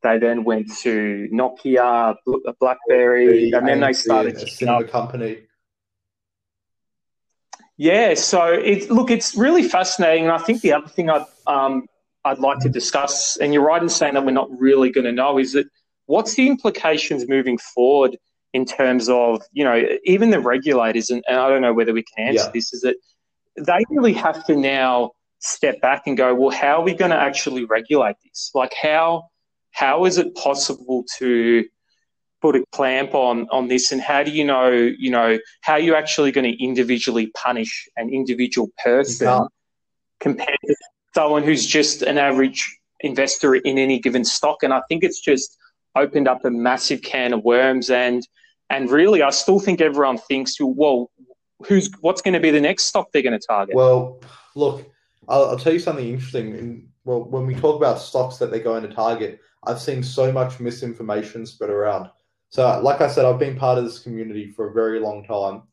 they 0.03 0.19
then 0.19 0.45
went 0.45 0.71
to 0.83 1.29
Nokia, 1.33 2.15
BlackBerry, 2.61 3.51
and 3.53 3.67
then 3.67 3.81
they 3.81 3.95
started 3.95 4.37
a 4.37 4.85
company. 4.85 5.39
Yeah, 7.79 8.15
so 8.15 8.53
it, 8.53 8.91
look, 8.91 9.11
it's 9.11 9.35
really 9.35 9.63
fascinating. 9.63 10.25
And 10.25 10.33
I 10.33 10.39
think 10.39 10.61
the 10.61 10.75
other 10.75 10.89
thing 10.89 11.09
I'd, 11.09 11.25
um, 11.47 11.87
I'd 12.25 12.39
like 12.39 12.59
to 12.61 12.69
discuss, 12.69 13.37
and 13.37 13.53
you're 13.53 13.65
right 13.65 13.83
in 13.83 13.89
saying 13.89 14.15
that 14.15 14.25
we're 14.25 14.33
not 14.33 14.49
really 14.59 14.91
going 14.91 15.05
to 15.05 15.13
know, 15.13 15.39
is 15.39 15.53
that 15.53 15.67
what's 16.07 16.35
the 16.35 16.47
implications 16.47 17.29
moving 17.29 17.59
forward 17.59 18.17
in 18.53 18.65
terms 18.65 19.09
of, 19.09 19.43
you 19.53 19.65
know, 19.65 19.83
even 20.05 20.31
the 20.31 20.41
regulators, 20.41 21.11
and, 21.11 21.23
and 21.29 21.39
I 21.39 21.49
don't 21.49 21.63
know 21.63 21.75
whether 21.75 21.93
we 21.93 22.05
can 22.05 22.29
answer 22.29 22.45
yeah. 22.45 22.51
this, 22.53 22.73
is 22.73 22.81
that 22.83 22.97
they 23.57 23.85
really 23.91 24.13
have 24.15 24.45
to 24.47 24.57
now 24.57 25.13
step 25.41 25.81
back 25.81 26.07
and 26.07 26.17
go, 26.17 26.35
well, 26.35 26.51
how 26.51 26.81
are 26.81 26.85
we 26.85 26.95
going 26.95 27.11
to 27.11 27.17
actually 27.17 27.65
regulate 27.65 28.17
this? 28.25 28.51
Like, 28.55 28.73
how 28.81 29.29
how 29.73 30.05
is 30.05 30.19
it 30.19 30.35
possible 30.37 31.05
to 31.19 31.65
put 32.41 32.57
a 32.57 32.65
clamp 32.73 33.15
on 33.15 33.49
on 33.51 33.69
this 33.69 33.91
and 33.91 34.01
how 34.01 34.23
do 34.23 34.31
you 34.31 34.45
know 34.45 34.71
you 34.71 35.11
know 35.11 35.39
how 35.63 35.73
are 35.75 35.81
you 35.81 35.95
actually 35.95 36.31
going 36.31 36.45
to 36.45 36.63
individually 36.63 37.27
punish 37.35 37.89
an 37.97 38.09
individual 38.09 38.71
person 38.83 39.49
compared 40.21 40.59
to 40.67 40.77
someone 41.15 41.43
who's 41.43 41.67
just 41.67 42.03
an 42.03 42.19
average 42.19 42.79
investor 43.01 43.55
in 43.55 43.79
any 43.79 43.99
given 43.99 44.25
stock 44.25 44.63
and 44.63 44.73
i 44.73 44.81
think 44.89 45.05
it's 45.05 45.21
just 45.21 45.57
opened 45.97 46.27
up 46.27 46.45
a 46.45 46.51
massive 46.51 47.03
can 47.03 47.33
of 47.33 47.45
worms 47.45 47.91
and 47.91 48.27
and 48.71 48.91
really 48.91 49.23
i 49.23 49.31
still 49.31 49.61
think 49.61 49.81
everyone 49.81 50.19
thinks 50.19 50.57
well 50.61 51.11
who's 51.67 51.91
what's 52.01 52.23
going 52.23 52.35
to 52.35 52.41
be 52.41 52.51
the 52.51 52.61
next 52.61 52.85
stock 52.85 53.09
they're 53.13 53.23
going 53.23 53.39
to 53.39 53.47
target 53.47 53.75
well 53.75 54.21
look 54.55 54.91
i'll, 55.29 55.47
I'll 55.47 55.59
tell 55.59 55.73
you 55.73 55.79
something 55.79 56.09
interesting 56.09 56.57
in, 56.57 56.89
well 57.05 57.25
when 57.25 57.47
we 57.47 57.55
talk 57.55 57.77
about 57.77 57.99
stocks 57.99 58.39
that 58.39 58.51
they're 58.51 58.61
going 58.61 58.83
to 58.83 58.95
target 58.95 59.41
i've 59.65 59.81
seen 59.81 60.03
so 60.03 60.33
much 60.33 60.61
misinformation 60.61 61.47
spread 61.47 61.71
around 61.71 62.09
so, 62.55 62.81
like 62.85 63.01
I 63.01 63.09
said, 63.09 63.25
I've 63.25 63.41
been 63.41 63.57
part 63.57 63.79
of 63.79 63.85
this 63.85 63.99
community 63.99 64.49
for 64.49 64.69
a 64.69 64.73
very 64.73 65.01
long 65.01 65.25
time. 65.25 65.65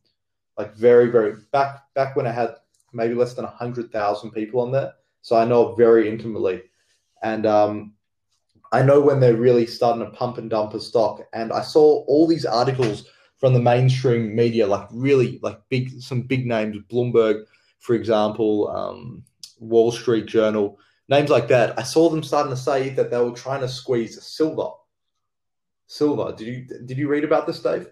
Like 0.57 0.73
very, 0.73 1.11
very 1.11 1.35
back 1.51 1.83
back 1.93 2.15
when 2.15 2.25
I 2.25 2.31
had 2.31 2.55
maybe 2.91 3.13
less 3.13 3.35
than 3.35 3.45
hundred 3.45 3.91
thousand 3.91 4.31
people 4.31 4.61
on 4.61 4.71
there. 4.71 4.93
So 5.21 5.35
I 5.35 5.45
know 5.45 5.75
very 5.75 6.09
intimately, 6.09 6.63
and 7.21 7.45
um, 7.45 7.93
I 8.71 8.81
know 8.81 9.01
when 9.01 9.19
they're 9.19 9.35
really 9.35 9.65
starting 9.65 10.03
to 10.05 10.11
pump 10.11 10.37
and 10.37 10.49
dump 10.49 10.73
a 10.73 10.79
stock. 10.79 11.21
And 11.33 11.51
I 11.51 11.61
saw 11.61 12.03
all 12.05 12.27
these 12.27 12.45
articles 12.45 13.05
from 13.37 13.53
the 13.53 13.59
mainstream 13.59 14.35
media, 14.35 14.67
like 14.67 14.87
really 14.91 15.39
like 15.41 15.59
big 15.69 16.01
some 16.01 16.21
big 16.21 16.45
names, 16.45 16.77
Bloomberg, 16.91 17.43
for 17.79 17.95
example, 17.95 18.69
um, 18.69 19.23
Wall 19.59 19.91
Street 19.91 20.25
Journal, 20.25 20.79
names 21.09 21.29
like 21.29 21.47
that. 21.49 21.77
I 21.77 21.83
saw 21.83 22.09
them 22.09 22.23
starting 22.23 22.51
to 22.51 22.57
say 22.57 22.89
that 22.89 23.11
they 23.11 23.17
were 23.17 23.31
trying 23.31 23.61
to 23.61 23.69
squeeze 23.69 24.21
silver 24.23 24.71
silver. 25.91 26.33
Did 26.35 26.47
you 26.47 26.65
did 26.85 26.97
you 26.97 27.07
read 27.07 27.23
about 27.23 27.45
this, 27.45 27.59
Dave? 27.59 27.87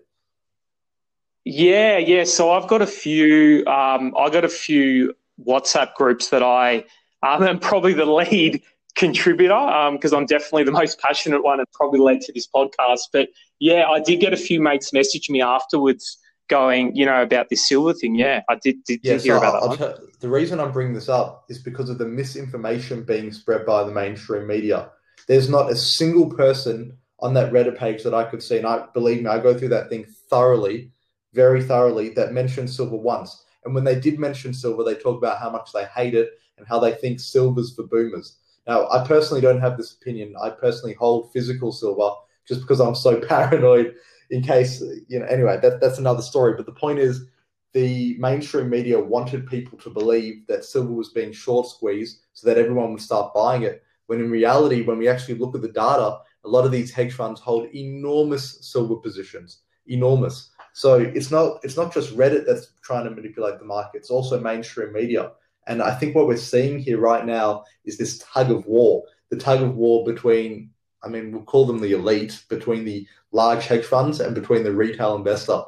Yeah, 1.43 1.97
yeah. 1.97 2.23
So 2.23 2.51
I've 2.51 2.67
got 2.67 2.81
a 2.81 2.87
few. 2.87 3.65
Um, 3.65 4.13
I 4.17 4.29
got 4.29 4.45
a 4.45 4.49
few 4.49 5.13
WhatsApp 5.45 5.93
groups 5.95 6.29
that 6.29 6.41
I 6.41 6.85
um, 7.23 7.43
am 7.43 7.59
probably 7.59 7.93
the 7.93 8.05
lead 8.05 8.61
contributor 8.95 9.89
because 9.91 10.13
um, 10.13 10.19
I'm 10.19 10.25
definitely 10.25 10.63
the 10.63 10.71
most 10.71 10.99
passionate 10.99 11.43
one 11.43 11.59
and 11.59 11.71
probably 11.73 11.99
led 11.99 12.21
to 12.21 12.33
this 12.33 12.47
podcast. 12.47 13.01
But 13.13 13.29
yeah, 13.59 13.87
I 13.87 13.99
did 13.99 14.19
get 14.19 14.33
a 14.33 14.37
few 14.37 14.61
mates 14.61 14.93
message 14.93 15.29
me 15.29 15.41
afterwards 15.41 16.17
going, 16.49 16.95
you 16.95 17.05
know, 17.05 17.21
about 17.21 17.49
this 17.49 17.67
silver 17.67 17.93
thing. 17.93 18.15
Yeah, 18.15 18.41
I 18.49 18.55
did, 18.61 18.83
did, 18.83 18.99
yeah, 19.03 19.13
did 19.13 19.21
hear 19.23 19.39
so 19.39 19.47
about 19.47 19.79
that. 19.79 19.97
T- 19.97 20.05
the 20.19 20.29
reason 20.29 20.59
I'm 20.59 20.71
bringing 20.71 20.93
this 20.93 21.07
up 21.07 21.45
is 21.47 21.59
because 21.59 21.89
of 21.89 21.97
the 21.97 22.05
misinformation 22.05 23.03
being 23.03 23.31
spread 23.31 23.65
by 23.65 23.83
the 23.83 23.91
mainstream 23.91 24.47
media. 24.47 24.89
There's 25.27 25.49
not 25.49 25.71
a 25.71 25.75
single 25.75 26.29
person 26.29 26.97
on 27.19 27.33
that 27.35 27.51
Reddit 27.53 27.77
page 27.77 28.03
that 28.03 28.13
I 28.13 28.23
could 28.23 28.41
see, 28.41 28.57
and 28.57 28.65
I 28.65 28.85
believe 28.93 29.21
me, 29.21 29.29
I 29.29 29.39
go 29.39 29.57
through 29.57 29.69
that 29.69 29.89
thing 29.89 30.05
thoroughly, 30.29 30.91
very 31.33 31.63
thoroughly, 31.63 32.09
that 32.09 32.33
mentioned 32.33 32.69
silver 32.69 32.95
once. 32.95 33.43
And 33.63 33.75
when 33.75 33.83
they 33.83 33.99
did 33.99 34.19
mention 34.19 34.53
silver, 34.53 34.83
they 34.83 34.95
talk 34.95 35.17
about 35.17 35.39
how 35.39 35.49
much 35.49 35.71
they 35.73 35.85
hate 35.85 36.15
it 36.15 36.31
and 36.59 36.67
how 36.67 36.79
they 36.79 36.93
think 36.93 37.19
silver's 37.19 37.73
for 37.73 37.83
boomers. 37.83 38.37
Now, 38.67 38.87
I 38.89 39.05
personally 39.07 39.41
don't 39.41 39.61
have 39.61 39.77
this 39.77 39.93
opinion. 39.93 40.35
I 40.39 40.51
personally 40.51 40.93
hold 40.93 41.31
physical 41.33 41.71
silver 41.71 42.11
just 42.47 42.61
because 42.61 42.79
I'm 42.79 42.95
so 42.95 43.19
paranoid 43.27 43.95
in 44.29 44.43
case, 44.43 44.81
you 45.07 45.19
know, 45.19 45.25
anyway, 45.25 45.59
that, 45.61 45.81
that's 45.81 45.97
another 45.97 46.21
story. 46.21 46.53
But 46.55 46.65
the 46.65 46.71
point 46.71 46.99
is, 46.99 47.25
the 47.73 48.15
mainstream 48.19 48.69
media 48.69 48.99
wanted 48.99 49.47
people 49.47 49.77
to 49.79 49.89
believe 49.89 50.45
that 50.47 50.65
silver 50.65 50.91
was 50.91 51.09
being 51.09 51.31
short 51.31 51.67
squeezed 51.67 52.21
so 52.33 52.47
that 52.47 52.57
everyone 52.57 52.91
would 52.91 53.01
start 53.01 53.33
buying 53.33 53.63
it. 53.63 53.83
When 54.07 54.19
in 54.19 54.31
reality, 54.31 54.81
when 54.81 54.97
we 54.97 55.07
actually 55.07 55.35
look 55.35 55.55
at 55.55 55.61
the 55.61 55.69
data, 55.69 56.19
a 56.43 56.47
lot 56.47 56.65
of 56.65 56.71
these 56.71 56.91
hedge 56.91 57.13
funds 57.13 57.39
hold 57.39 57.73
enormous 57.75 58.57
silver 58.61 58.95
positions, 58.95 59.59
enormous. 59.85 60.49
So 60.73 60.99
it's 60.99 61.29
not 61.29 61.59
it's 61.63 61.77
not 61.77 61.93
just 61.93 62.15
Reddit 62.15 62.45
that's 62.45 62.71
trying 62.81 63.03
to 63.03 63.11
manipulate 63.11 63.59
the 63.59 63.65
market; 63.65 63.97
it's 63.99 64.09
also 64.09 64.39
mainstream 64.39 64.93
media. 64.93 65.33
And 65.67 65.81
I 65.81 65.93
think 65.93 66.15
what 66.15 66.27
we're 66.27 66.37
seeing 66.37 66.79
here 66.79 66.99
right 66.99 67.25
now 67.25 67.63
is 67.85 67.97
this 67.97 68.19
tug 68.19 68.51
of 68.51 68.65
war, 68.65 69.03
the 69.29 69.37
tug 69.37 69.61
of 69.61 69.75
war 69.75 70.03
between, 70.03 70.71
I 71.03 71.09
mean, 71.09 71.31
we'll 71.31 71.43
call 71.43 71.65
them 71.65 71.79
the 71.79 71.93
elite, 71.93 72.43
between 72.49 72.85
the 72.85 73.07
large 73.31 73.65
hedge 73.65 73.85
funds 73.85 74.19
and 74.19 74.33
between 74.33 74.63
the 74.63 74.73
retail 74.73 75.15
investor. 75.15 75.61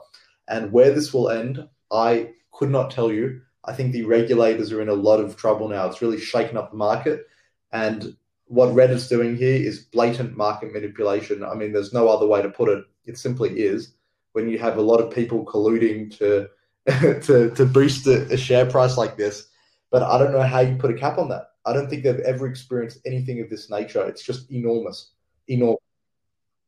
And 0.47 0.71
where 0.71 0.91
this 0.91 1.13
will 1.13 1.29
end, 1.29 1.67
I 1.91 2.31
could 2.51 2.71
not 2.71 2.91
tell 2.91 3.11
you. 3.11 3.41
I 3.63 3.73
think 3.73 3.91
the 3.91 4.03
regulators 4.03 4.71
are 4.71 4.81
in 4.81 4.89
a 4.89 4.93
lot 4.93 5.19
of 5.19 5.37
trouble 5.37 5.69
now. 5.69 5.87
It's 5.87 6.01
really 6.01 6.19
shaken 6.19 6.57
up 6.57 6.71
the 6.71 6.77
market. 6.77 7.27
And 7.71 8.15
what 8.45 8.69
Reddit's 8.69 9.07
doing 9.07 9.37
here 9.37 9.55
is 9.55 9.79
blatant 9.79 10.35
market 10.35 10.73
manipulation. 10.73 11.43
I 11.43 11.53
mean, 11.53 11.71
there's 11.71 11.93
no 11.93 12.09
other 12.09 12.27
way 12.27 12.41
to 12.41 12.49
put 12.49 12.69
it. 12.69 12.83
It 13.05 13.17
simply 13.17 13.59
is 13.59 13.93
when 14.33 14.49
you 14.49 14.59
have 14.59 14.77
a 14.77 14.81
lot 14.81 14.99
of 14.99 15.13
people 15.13 15.45
colluding 15.45 16.17
to 16.17 16.49
to 17.21 17.51
to 17.51 17.65
boost 17.65 18.07
a, 18.07 18.25
a, 18.33 18.37
share 18.37 18.65
price 18.65 18.97
like 18.97 19.15
this. 19.15 19.47
But 19.91 20.03
I 20.03 20.17
don't 20.17 20.31
know 20.31 20.41
how 20.41 20.61
you 20.61 20.75
put 20.75 20.91
a 20.91 20.97
cap 20.97 21.17
on 21.17 21.29
that. 21.29 21.51
I 21.65 21.73
don't 21.73 21.89
think 21.89 22.03
they've 22.03 22.19
ever 22.19 22.47
experienced 22.47 22.99
anything 23.05 23.41
of 23.41 23.49
this 23.49 23.69
nature. 23.69 24.03
It's 24.07 24.23
just 24.23 24.49
enormous, 24.51 25.11
enormous. 25.47 25.79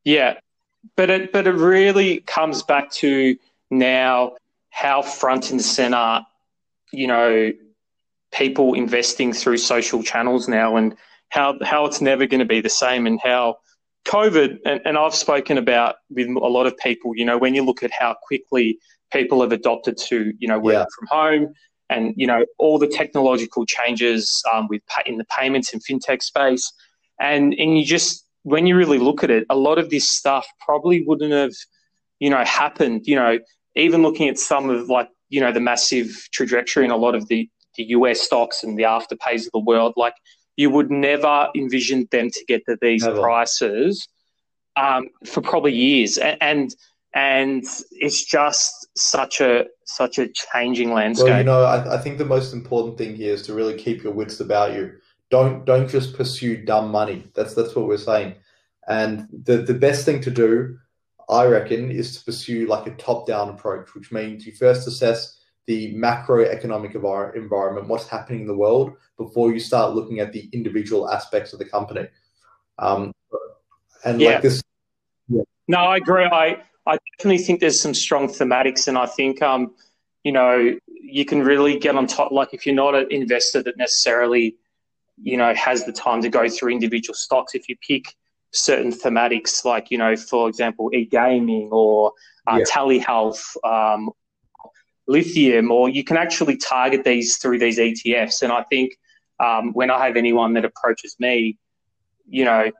Yeah, 0.03 0.35
but 0.95 1.09
it 1.09 1.31
but 1.31 1.47
it 1.47 1.53
really 1.53 2.19
comes 2.21 2.61
back 2.63 2.91
to 2.91 3.37
now 3.71 4.33
how 4.69 5.01
front 5.01 5.51
and 5.51 5.61
center, 5.61 6.21
you 6.91 7.07
know, 7.07 7.51
people 8.31 8.73
investing 8.73 9.33
through 9.33 9.57
social 9.57 10.03
channels 10.03 10.47
now 10.47 10.75
and 10.75 10.95
how 11.29 11.57
how 11.63 11.85
it's 11.85 12.01
never 12.01 12.27
going 12.27 12.39
to 12.39 12.45
be 12.45 12.61
the 12.61 12.69
same 12.69 13.07
and 13.07 13.19
how 13.23 13.57
COVID, 14.05 14.59
and, 14.65 14.81
and 14.85 14.97
I've 14.97 15.15
spoken 15.15 15.57
about 15.57 15.95
with 16.09 16.27
a 16.27 16.31
lot 16.31 16.67
of 16.67 16.77
people, 16.77 17.15
you 17.15 17.25
know, 17.25 17.37
when 17.37 17.55
you 17.55 17.63
look 17.63 17.83
at 17.83 17.91
how 17.91 18.15
quickly 18.21 18.77
people 19.11 19.41
have 19.41 19.51
adopted 19.51 19.97
to, 19.97 20.33
you 20.37 20.47
know, 20.47 20.59
working 20.59 20.79
yeah. 20.79 20.85
from 20.97 21.07
home 21.07 21.53
and, 21.89 22.13
you 22.17 22.27
know, 22.27 22.45
all 22.57 22.79
the 22.79 22.87
technological 22.87 23.65
changes 23.65 24.43
um, 24.53 24.67
with 24.67 24.81
in 25.05 25.17
the 25.17 25.25
payments 25.25 25.73
and 25.73 25.83
fintech 25.83 26.21
space. 26.21 26.71
And, 27.19 27.53
and 27.53 27.77
you 27.77 27.85
just, 27.85 28.25
when 28.43 28.65
you 28.65 28.75
really 28.75 28.97
look 28.97 29.23
at 29.23 29.29
it, 29.29 29.45
a 29.49 29.55
lot 29.55 29.77
of 29.77 29.89
this 29.89 30.09
stuff 30.09 30.47
probably 30.59 31.03
wouldn't 31.03 31.31
have, 31.31 31.53
you 32.19 32.29
know, 32.29 32.43
happened, 32.43 33.01
you 33.05 33.15
know, 33.15 33.39
even 33.75 34.01
looking 34.01 34.27
at 34.29 34.37
some 34.37 34.69
of 34.69 34.89
like, 34.89 35.09
you 35.29 35.41
know, 35.41 35.51
the 35.51 35.59
massive 35.59 36.27
trajectory 36.31 36.85
in 36.85 36.91
a 36.91 36.97
lot 36.97 37.15
of 37.15 37.27
the, 37.27 37.49
the 37.75 37.85
US 37.85 38.21
stocks 38.21 38.63
and 38.63 38.77
the 38.77 38.83
afterpays 38.83 39.45
of 39.45 39.51
the 39.53 39.59
world, 39.59 39.93
like 39.97 40.13
you 40.55 40.69
would 40.69 40.91
never 40.91 41.49
envision 41.55 42.07
them 42.11 42.29
to 42.29 42.45
get 42.47 42.63
to 42.65 42.77
these 42.81 43.03
never. 43.03 43.19
prices 43.19 44.07
um, 44.75 45.07
for 45.25 45.41
probably 45.41 45.73
years. 45.73 46.17
And, 46.17 46.37
and 46.41 46.75
and 47.13 47.63
it's 47.91 48.25
just 48.25 48.87
such 48.97 49.39
a 49.39 49.65
such 49.85 50.17
a 50.17 50.27
changing 50.29 50.93
landscape. 50.93 51.29
Well, 51.29 51.37
you 51.37 51.43
know, 51.43 51.63
I, 51.63 51.95
I 51.95 51.97
think 51.99 52.17
the 52.17 52.25
most 52.25 52.53
important 52.53 52.97
thing 52.97 53.15
here 53.15 53.33
is 53.33 53.43
to 53.43 53.53
really 53.53 53.77
keep 53.77 54.03
your 54.03 54.13
wits 54.13 54.39
about 54.39 54.73
you. 54.73 54.93
Don't 55.29 55.65
don't 55.65 55.87
just 55.87 56.15
pursue 56.15 56.63
dumb 56.63 56.89
money. 56.89 57.27
That's 57.35 57.53
that's 57.53 57.75
what 57.75 57.87
we're 57.87 57.97
saying. 57.97 58.35
And 58.87 59.27
the 59.31 59.57
the 59.57 59.73
best 59.73 60.05
thing 60.05 60.21
to 60.21 60.31
do, 60.31 60.77
I 61.29 61.45
reckon, 61.45 61.91
is 61.91 62.17
to 62.17 62.25
pursue 62.25 62.67
like 62.67 62.87
a 62.87 62.95
top 62.95 63.27
down 63.27 63.49
approach, 63.49 63.93
which 63.93 64.11
means 64.11 64.45
you 64.45 64.53
first 64.53 64.87
assess 64.87 65.39
the 65.65 65.93
macroeconomic 65.95 66.93
environment, 67.35 67.87
what's 67.87 68.07
happening 68.07 68.41
in 68.41 68.47
the 68.47 68.55
world, 68.55 68.93
before 69.17 69.53
you 69.53 69.59
start 69.59 69.95
looking 69.95 70.19
at 70.19 70.33
the 70.33 70.49
individual 70.51 71.09
aspects 71.09 71.53
of 71.53 71.59
the 71.59 71.65
company. 71.65 72.07
Um, 72.79 73.13
and 74.03 74.19
yeah. 74.19 74.31
like 74.31 74.41
this. 74.41 74.61
Yeah. 75.29 75.43
No, 75.69 75.77
I 75.77 75.97
agree. 75.97 76.25
I 76.25 76.61
I 76.85 76.97
definitely 77.17 77.43
think 77.43 77.59
there's 77.59 77.79
some 77.79 77.93
strong 77.93 78.27
thematics, 78.27 78.87
and 78.87 78.97
I 78.97 79.05
think 79.05 79.41
um, 79.41 79.73
you 80.23 80.31
know 80.31 80.75
you 80.87 81.25
can 81.25 81.41
really 81.41 81.79
get 81.79 81.95
on 81.95 82.07
top. 82.07 82.31
Like 82.31 82.53
if 82.53 82.65
you're 82.65 82.75
not 82.75 82.95
an 82.95 83.07
investor 83.09 83.63
that 83.63 83.77
necessarily 83.77 84.55
you 85.21 85.37
know 85.37 85.53
has 85.53 85.85
the 85.85 85.93
time 85.93 86.21
to 86.21 86.29
go 86.29 86.49
through 86.49 86.71
individual 86.71 87.15
stocks, 87.15 87.55
if 87.55 87.69
you 87.69 87.75
pick 87.87 88.15
certain 88.51 88.91
thematics, 88.91 89.65
like 89.65 89.91
you 89.91 89.97
know, 89.97 90.15
for 90.15 90.47
example, 90.47 90.89
e-gaming 90.93 91.69
or 91.71 92.13
uh, 92.47 92.59
yeah. 92.59 92.65
telehealth, 92.65 93.55
um, 93.63 94.11
lithium, 95.07 95.71
or 95.71 95.89
you 95.89 96.03
can 96.03 96.17
actually 96.17 96.57
target 96.57 97.03
these 97.03 97.37
through 97.37 97.59
these 97.59 97.79
ETFs. 97.79 98.41
And 98.41 98.51
I 98.51 98.63
think 98.63 98.97
um, 99.39 99.73
when 99.73 99.89
I 99.89 100.05
have 100.05 100.15
anyone 100.15 100.53
that 100.53 100.65
approaches 100.65 101.15
me, 101.19 101.57
you 102.27 102.45
know, 102.45 102.71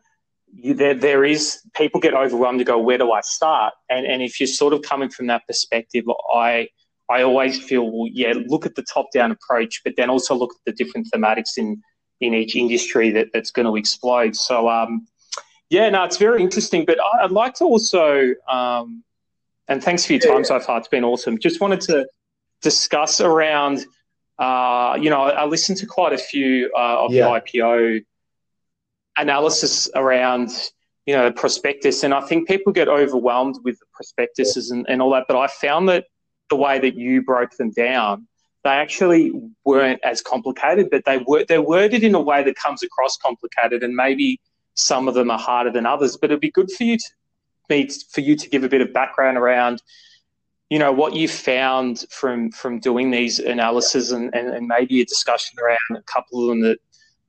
you, 0.56 0.74
there, 0.74 0.94
there 0.94 1.26
is 1.26 1.60
people 1.76 2.00
get 2.00 2.14
overwhelmed 2.14 2.60
to 2.60 2.66
go, 2.66 2.78
where 2.80 2.98
do 2.98 3.12
I 3.12 3.22
start? 3.22 3.74
And, 3.90 4.06
and 4.06 4.22
if 4.22 4.40
you're 4.40 4.48
sort 4.48 4.74
of 4.74 4.82
coming 4.82 5.10
from 5.10 5.28
that 5.28 5.44
perspective, 5.48 6.06
I, 6.34 6.70
I 7.10 7.24
always 7.24 7.60
feel, 7.60 7.90
well, 7.92 8.10
yeah, 8.12 8.34
look 8.48 8.66
at 8.66 8.76
the 8.76 8.84
top 8.84 9.08
down 9.14 9.32
approach, 9.32 9.82
but 9.84 9.94
then 9.98 10.10
also 10.10 10.36
look 10.36 10.52
at 10.54 10.62
the 10.66 10.84
different 10.84 11.08
thematics 11.14 11.58
in, 11.58 11.82
in 12.22 12.34
each 12.34 12.56
industry 12.56 13.10
that, 13.12 13.28
that's 13.34 13.52
going 13.52 13.66
to 13.66 13.76
explode. 13.76 14.36
So, 14.36 14.70
um, 14.70 15.08
yeah, 15.70 15.90
no, 15.90 16.04
it's 16.04 16.18
very 16.18 16.42
interesting. 16.42 16.86
But 16.86 16.98
I'd 17.22 17.32
like 17.32 17.56
to 17.56 17.66
also, 17.66 18.34
um, 18.50 19.04
and 19.68 19.84
thanks 19.84 20.06
for 20.06 20.14
your 20.14 20.22
time 20.22 20.40
yeah. 20.40 20.44
so 20.44 20.60
far. 20.60 20.78
It's 20.78 20.88
been 20.88 21.04
awesome. 21.04 21.40
Just 21.40 21.62
wanted 21.62 21.82
to 21.82 22.08
discuss 22.62 23.20
around, 23.20 23.86
uh, 24.38 24.98
you 25.02 25.10
know, 25.10 25.22
I 25.24 25.46
listened 25.46 25.80
to 25.80 25.86
quite 25.86 26.14
a 26.14 26.18
few 26.18 26.72
uh, 26.78 27.06
of 27.06 27.12
yeah. 27.12 27.24
the 27.24 27.60
IPO 27.60 28.06
analysis 29.18 29.90
around 29.96 30.50
you 31.06 31.16
know 31.16 31.26
the 31.26 31.34
prospectus 31.34 32.04
and 32.04 32.14
i 32.14 32.22
think 32.22 32.48
people 32.48 32.72
get 32.72 32.88
overwhelmed 32.88 33.56
with 33.64 33.78
the 33.80 33.86
prospectuses 33.94 34.72
and, 34.72 34.86
and 34.90 35.02
all 35.02 35.12
that 35.12 35.26
but 35.28 35.38
i 35.38 35.48
found 35.48 35.90
that 35.90 36.06
the 36.50 36.56
way 36.56 36.80
that 36.80 36.96
you 36.96 37.22
broke 37.22 37.52
them 37.58 37.72
down 37.72 38.28
they 38.64 38.70
actually 38.70 39.32
weren't 39.66 40.00
as 40.04 40.22
complicated 40.22 40.90
but 40.90 41.04
they 41.06 41.18
were 41.28 41.46
they're 41.48 41.62
worded 41.62 42.04
in 42.04 42.16
a 42.16 42.22
way 42.22 42.44
that 42.44 42.56
comes 42.56 42.82
across 42.84 43.18
complicated 43.18 43.84
and 43.84 43.96
maybe 43.96 44.40
some 44.76 45.08
of 45.08 45.14
them 45.14 45.30
are 45.30 45.40
harder 45.40 45.72
than 45.72 45.86
others 45.86 46.18
but 46.18 46.32
it'd 46.32 46.40
be 46.40 46.52
good 46.52 46.72
for 46.72 46.84
you 46.84 46.98
to 46.98 47.06
me 47.70 47.88
for 48.12 48.22
you 48.22 48.36
to 48.36 48.50
give 48.50 48.64
a 48.64 48.70
bit 48.70 48.82
of 48.82 48.92
background 48.94 49.38
around 49.38 49.82
you 50.70 50.80
know 50.80 50.92
what 50.92 51.14
you 51.14 51.28
found 51.28 52.06
from 52.10 52.52
from 52.52 52.80
doing 52.80 53.12
these 53.12 53.40
analyses 53.40 54.12
and, 54.12 54.34
and, 54.34 54.50
and 54.50 54.68
maybe 54.68 55.02
a 55.02 55.06
discussion 55.06 55.58
around 55.60 55.98
a 55.98 56.02
couple 56.04 56.42
of 56.42 56.48
them 56.48 56.62
that 56.62 56.80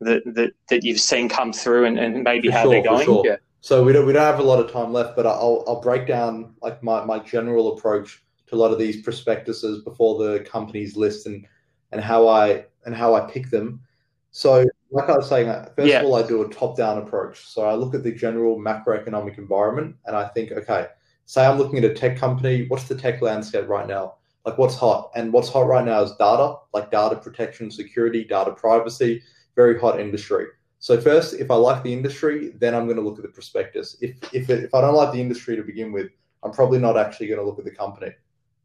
that 0.00 0.22
that, 0.34 0.52
that 0.68 0.84
you've 0.84 1.00
seen 1.00 1.28
come 1.28 1.52
through 1.52 1.84
and, 1.86 1.98
and 1.98 2.22
maybe 2.22 2.48
for 2.48 2.54
how 2.54 2.62
sure, 2.64 2.72
they're 2.72 2.82
going? 2.82 3.04
Sure. 3.04 3.22
Yeah. 3.24 3.36
So 3.60 3.82
we 3.82 3.92
don't 3.92 4.06
we 4.06 4.12
don't 4.12 4.22
have 4.22 4.40
a 4.40 4.42
lot 4.42 4.60
of 4.60 4.70
time 4.70 4.92
left, 4.92 5.16
but 5.16 5.26
I'll 5.26 5.64
I'll 5.66 5.80
break 5.80 6.06
down 6.06 6.54
like 6.62 6.82
my, 6.82 7.04
my 7.04 7.18
general 7.18 7.76
approach 7.76 8.22
to 8.48 8.54
a 8.54 8.58
lot 8.58 8.72
of 8.72 8.78
these 8.78 9.02
prospectuses 9.02 9.82
before 9.82 10.22
the 10.22 10.40
companies 10.40 10.96
list 10.96 11.26
and 11.26 11.46
and 11.92 12.00
how 12.00 12.28
I 12.28 12.66
and 12.84 12.94
how 12.94 13.14
I 13.14 13.20
pick 13.30 13.50
them. 13.50 13.80
So 14.32 14.66
like 14.90 15.08
I 15.08 15.16
was 15.16 15.28
saying, 15.28 15.48
uh, 15.48 15.70
first 15.74 15.88
yeah. 15.88 16.00
of 16.00 16.06
all, 16.06 16.16
I 16.16 16.26
do 16.26 16.42
a 16.42 16.48
top 16.48 16.76
down 16.76 16.98
approach. 16.98 17.46
So 17.46 17.62
I 17.62 17.74
look 17.74 17.94
at 17.94 18.02
the 18.02 18.12
general 18.12 18.58
macroeconomic 18.58 19.38
environment 19.38 19.96
and 20.06 20.14
I 20.14 20.28
think, 20.28 20.52
okay, 20.52 20.86
say 21.24 21.44
I'm 21.44 21.58
looking 21.58 21.78
at 21.78 21.84
a 21.84 21.94
tech 21.94 22.16
company, 22.16 22.66
what's 22.68 22.84
the 22.84 22.94
tech 22.94 23.22
landscape 23.22 23.68
right 23.68 23.86
now? 23.86 24.14
Like 24.44 24.58
what's 24.58 24.76
hot? 24.76 25.10
And 25.16 25.32
what's 25.32 25.48
hot 25.48 25.66
right 25.66 25.84
now 25.84 26.02
is 26.02 26.12
data, 26.12 26.56
like 26.72 26.90
data 26.90 27.16
protection, 27.16 27.70
security, 27.70 28.24
data 28.24 28.52
privacy, 28.52 29.22
very 29.56 29.78
hot 29.78 30.00
industry. 30.00 30.46
So 30.78 31.00
first, 31.00 31.34
if 31.34 31.50
I 31.50 31.54
like 31.54 31.82
the 31.82 31.92
industry, 31.92 32.52
then 32.58 32.74
I'm 32.74 32.84
going 32.84 32.98
to 32.98 33.02
look 33.02 33.18
at 33.18 33.22
the 33.22 33.30
prospectus. 33.30 33.96
If 34.00 34.16
if 34.34 34.50
it, 34.50 34.64
if 34.64 34.74
I 34.74 34.80
don't 34.80 34.94
like 34.94 35.12
the 35.12 35.20
industry 35.20 35.56
to 35.56 35.62
begin 35.62 35.92
with, 35.92 36.10
I'm 36.42 36.52
probably 36.52 36.78
not 36.78 36.98
actually 36.98 37.28
going 37.28 37.40
to 37.40 37.46
look 37.46 37.58
at 37.58 37.64
the 37.64 37.70
company 37.70 38.12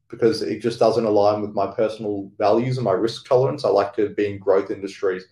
because 0.09 0.41
it 0.41 0.59
just 0.59 0.79
doesn't 0.79 1.05
align 1.05 1.41
with 1.41 1.51
my 1.51 1.67
personal 1.67 2.29
values 2.37 2.77
and 2.77 2.83
my 2.83 2.91
risk 2.91 3.27
tolerance. 3.27 3.63
I 3.63 3.69
like 3.69 3.95
to 3.95 4.09
be 4.09 4.31
in 4.31 4.39
growth 4.39 4.71
industries. 4.71 5.25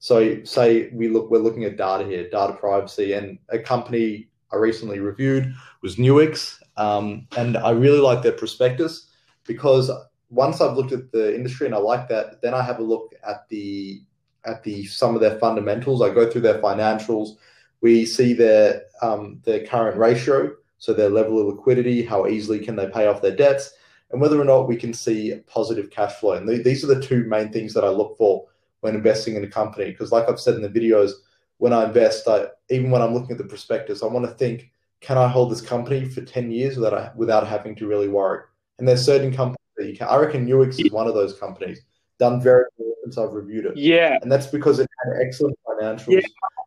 So 0.00 0.44
say 0.44 0.90
we 0.92 1.08
look 1.08 1.30
we're 1.30 1.38
looking 1.38 1.64
at 1.64 1.78
data 1.78 2.04
here, 2.04 2.28
data 2.28 2.52
privacy, 2.52 3.14
and 3.14 3.38
a 3.48 3.58
company 3.58 4.28
I 4.52 4.56
recently 4.56 5.00
reviewed 5.00 5.54
was 5.82 5.96
Nuix, 5.96 6.60
um, 6.76 7.26
and 7.36 7.56
I 7.56 7.70
really 7.70 8.00
like 8.00 8.22
their 8.22 8.32
prospectus 8.32 9.08
because 9.46 9.90
once 10.28 10.60
I've 10.60 10.76
looked 10.76 10.92
at 10.92 11.10
the 11.10 11.34
industry 11.34 11.66
and 11.66 11.74
I 11.74 11.78
like 11.78 12.08
that, 12.08 12.42
then 12.42 12.54
I 12.54 12.62
have 12.62 12.80
a 12.80 12.82
look 12.82 13.14
at 13.26 13.48
the 13.48 14.02
at 14.46 14.62
the 14.62 14.84
some 14.86 15.14
of 15.14 15.20
their 15.20 15.38
fundamentals. 15.38 16.02
I 16.02 16.10
go 16.12 16.30
through 16.30 16.42
their 16.42 16.60
financials. 16.60 17.36
We 17.80 18.06
see 18.06 18.32
their 18.32 18.84
um, 19.02 19.40
their 19.44 19.66
current 19.66 19.98
ratio, 19.98 20.54
so 20.78 20.92
their 20.92 21.10
level 21.10 21.40
of 21.40 21.46
liquidity, 21.46 22.04
how 22.04 22.26
easily 22.26 22.58
can 22.58 22.76
they 22.76 22.88
pay 22.88 23.06
off 23.06 23.22
their 23.22 23.36
debts, 23.36 23.72
and 24.10 24.20
whether 24.20 24.40
or 24.40 24.44
not 24.44 24.68
we 24.68 24.76
can 24.76 24.94
see 24.94 25.40
positive 25.46 25.90
cash 25.90 26.14
flow. 26.14 26.32
And 26.32 26.48
th- 26.48 26.64
these 26.64 26.84
are 26.84 26.94
the 26.94 27.02
two 27.02 27.24
main 27.24 27.52
things 27.52 27.74
that 27.74 27.84
I 27.84 27.88
look 27.88 28.16
for 28.16 28.46
when 28.80 28.94
investing 28.94 29.36
in 29.36 29.44
a 29.44 29.48
company. 29.48 29.90
Because, 29.90 30.12
like 30.12 30.28
I've 30.28 30.40
said 30.40 30.54
in 30.54 30.62
the 30.62 30.68
videos, 30.68 31.12
when 31.58 31.72
I 31.72 31.84
invest, 31.84 32.26
I, 32.28 32.46
even 32.70 32.90
when 32.90 33.02
I'm 33.02 33.14
looking 33.14 33.32
at 33.32 33.38
the 33.38 33.44
prospectus, 33.44 34.02
I 34.02 34.06
want 34.06 34.26
to 34.26 34.32
think, 34.32 34.70
can 35.00 35.18
I 35.18 35.28
hold 35.28 35.50
this 35.50 35.60
company 35.60 36.06
for 36.06 36.22
ten 36.22 36.50
years 36.50 36.76
without 36.76 36.94
I, 36.94 37.10
without 37.14 37.46
having 37.46 37.74
to 37.76 37.86
really 37.86 38.08
worry? 38.08 38.44
And 38.78 38.88
there's 38.88 39.04
certain 39.04 39.32
companies 39.32 39.58
that 39.76 39.86
you 39.88 39.96
can. 39.96 40.08
I 40.08 40.16
reckon 40.16 40.46
Nuix 40.46 40.84
is 40.84 40.90
one 40.90 41.06
of 41.06 41.14
those 41.14 41.38
companies 41.38 41.82
done 42.18 42.40
very 42.40 42.64
well 42.76 42.94
since 43.02 43.18
I've 43.18 43.32
reviewed 43.32 43.66
it. 43.66 43.76
Yeah. 43.76 44.18
And 44.22 44.30
that's 44.30 44.46
because 44.46 44.78
it 44.78 44.88
had 45.04 45.20
excellent 45.20 45.58
financials. 45.66 46.08
Yeah, 46.08 46.20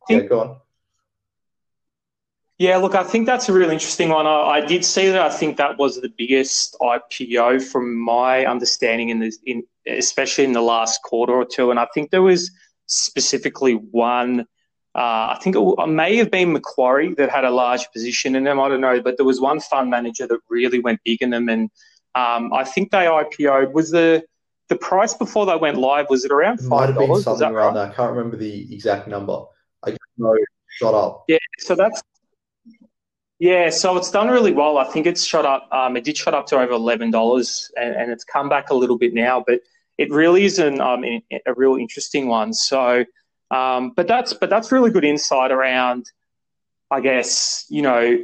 think, 0.08 0.24
yeah 0.24 0.28
go 0.28 0.40
on. 0.42 0.58
Yeah, 2.58 2.78
look, 2.78 2.96
I 2.96 3.04
think 3.04 3.28
that's 3.28 3.50
a 3.50 3.54
really 3.54 3.74
interesting 3.74 4.10
one. 4.10 4.26
I, 4.26 4.42
I, 4.42 4.66
did 4.66 4.84
see 4.84 5.10
that. 5.10 5.22
I 5.22 5.30
think 5.30 5.58
that 5.58 5.78
was 5.78 6.02
the 6.02 6.10
biggest 6.18 6.76
IPO 6.82 7.62
from 7.62 7.96
my 8.00 8.48
understanding 8.48 9.10
in 9.10 9.20
this, 9.20 9.38
in 9.46 9.64
especially 9.86 10.44
in 10.44 10.54
the 10.54 10.62
last 10.62 11.04
quarter 11.04 11.34
or 11.34 11.46
two. 11.46 11.70
And 11.70 11.80
I 11.80 11.88
think 11.94 12.10
there 12.10 12.24
was 12.24 12.50
specifically 12.88 13.74
one. 13.74 14.42
Uh, 14.96 15.36
I 15.36 15.40
think 15.44 15.56
it, 15.56 15.88
may 15.88 16.16
have 16.16 16.32
been 16.32 16.52
Macquarie 16.52 17.14
that 17.16 17.30
had 17.30 17.46
a 17.46 17.52
large 17.52 17.88
position 17.92 18.36
in 18.36 18.44
them. 18.44 18.60
I 18.60 18.68
don't 18.68 18.82
know, 18.82 19.00
but 19.02 19.18
there 19.18 19.26
was 19.28 19.40
one 19.40 19.60
fund 19.60 19.92
manager 19.92 20.26
that 20.26 20.40
really 20.50 20.80
went 20.80 21.00
big 21.06 21.22
in 21.22 21.30
them, 21.30 21.50
and 21.50 21.70
um, 22.16 22.52
I 22.52 22.64
think 22.64 22.90
they 22.90 23.06
IPO'd 23.06 23.76
was 23.76 23.92
the 23.92 24.24
the 24.70 24.76
price 24.76 25.14
before 25.14 25.46
they 25.46 25.56
went 25.56 25.78
live 25.78 26.08
was 26.10 26.26
it 26.26 26.32
around 26.32 26.58
five 26.58 26.70
Might 26.70 26.90
have 26.90 26.98
been 26.98 27.22
something 27.22 27.48
around 27.48 27.76
right? 27.76 27.88
that. 27.88 27.92
I 27.92 27.96
can't 27.96 28.12
remember 28.12 28.38
the 28.38 28.74
exact 28.74 29.08
number. 29.08 29.44
I 29.84 29.92
just 29.92 30.02
know 30.18 30.34
it 30.34 30.42
shot 30.70 30.94
up. 30.94 31.26
Yeah, 31.28 31.38
so 31.60 31.76
that's 31.76 32.02
yeah, 33.40 33.70
so 33.70 33.96
it's 33.98 34.10
done 34.10 34.30
really 34.30 34.52
well. 34.52 34.80
I 34.80 34.86
think 34.86 35.06
it's 35.06 35.24
shot 35.24 35.46
up. 35.46 35.70
Um, 35.72 35.96
it 35.96 36.04
did 36.04 36.18
shot 36.18 36.34
up 36.34 36.48
to 36.48 36.60
over 36.60 36.74
eleven 36.74 37.12
dollars, 37.12 37.72
and, 37.78 37.96
and, 37.96 38.12
it's 38.12 38.24
come 38.24 38.50
back 38.50 38.72
a 38.72 38.74
little 38.74 38.98
bit 38.98 39.14
now. 39.14 39.44
But 39.46 39.62
it 40.00 40.10
really 40.10 40.46
is 40.46 40.58
an, 40.58 40.82
um, 40.82 41.04
a 41.04 41.54
real 41.56 41.76
interesting 41.76 42.28
one. 42.28 42.52
So, 42.52 43.06
um, 43.52 43.92
but 43.96 44.08
that's 44.08 44.34
but 44.34 44.50
that's 44.50 44.72
really 44.72 44.90
good 44.90 45.06
insight 45.06 45.52
around, 45.52 46.12
I 46.90 47.00
guess 47.00 47.66
you 47.70 47.84
know, 47.84 48.18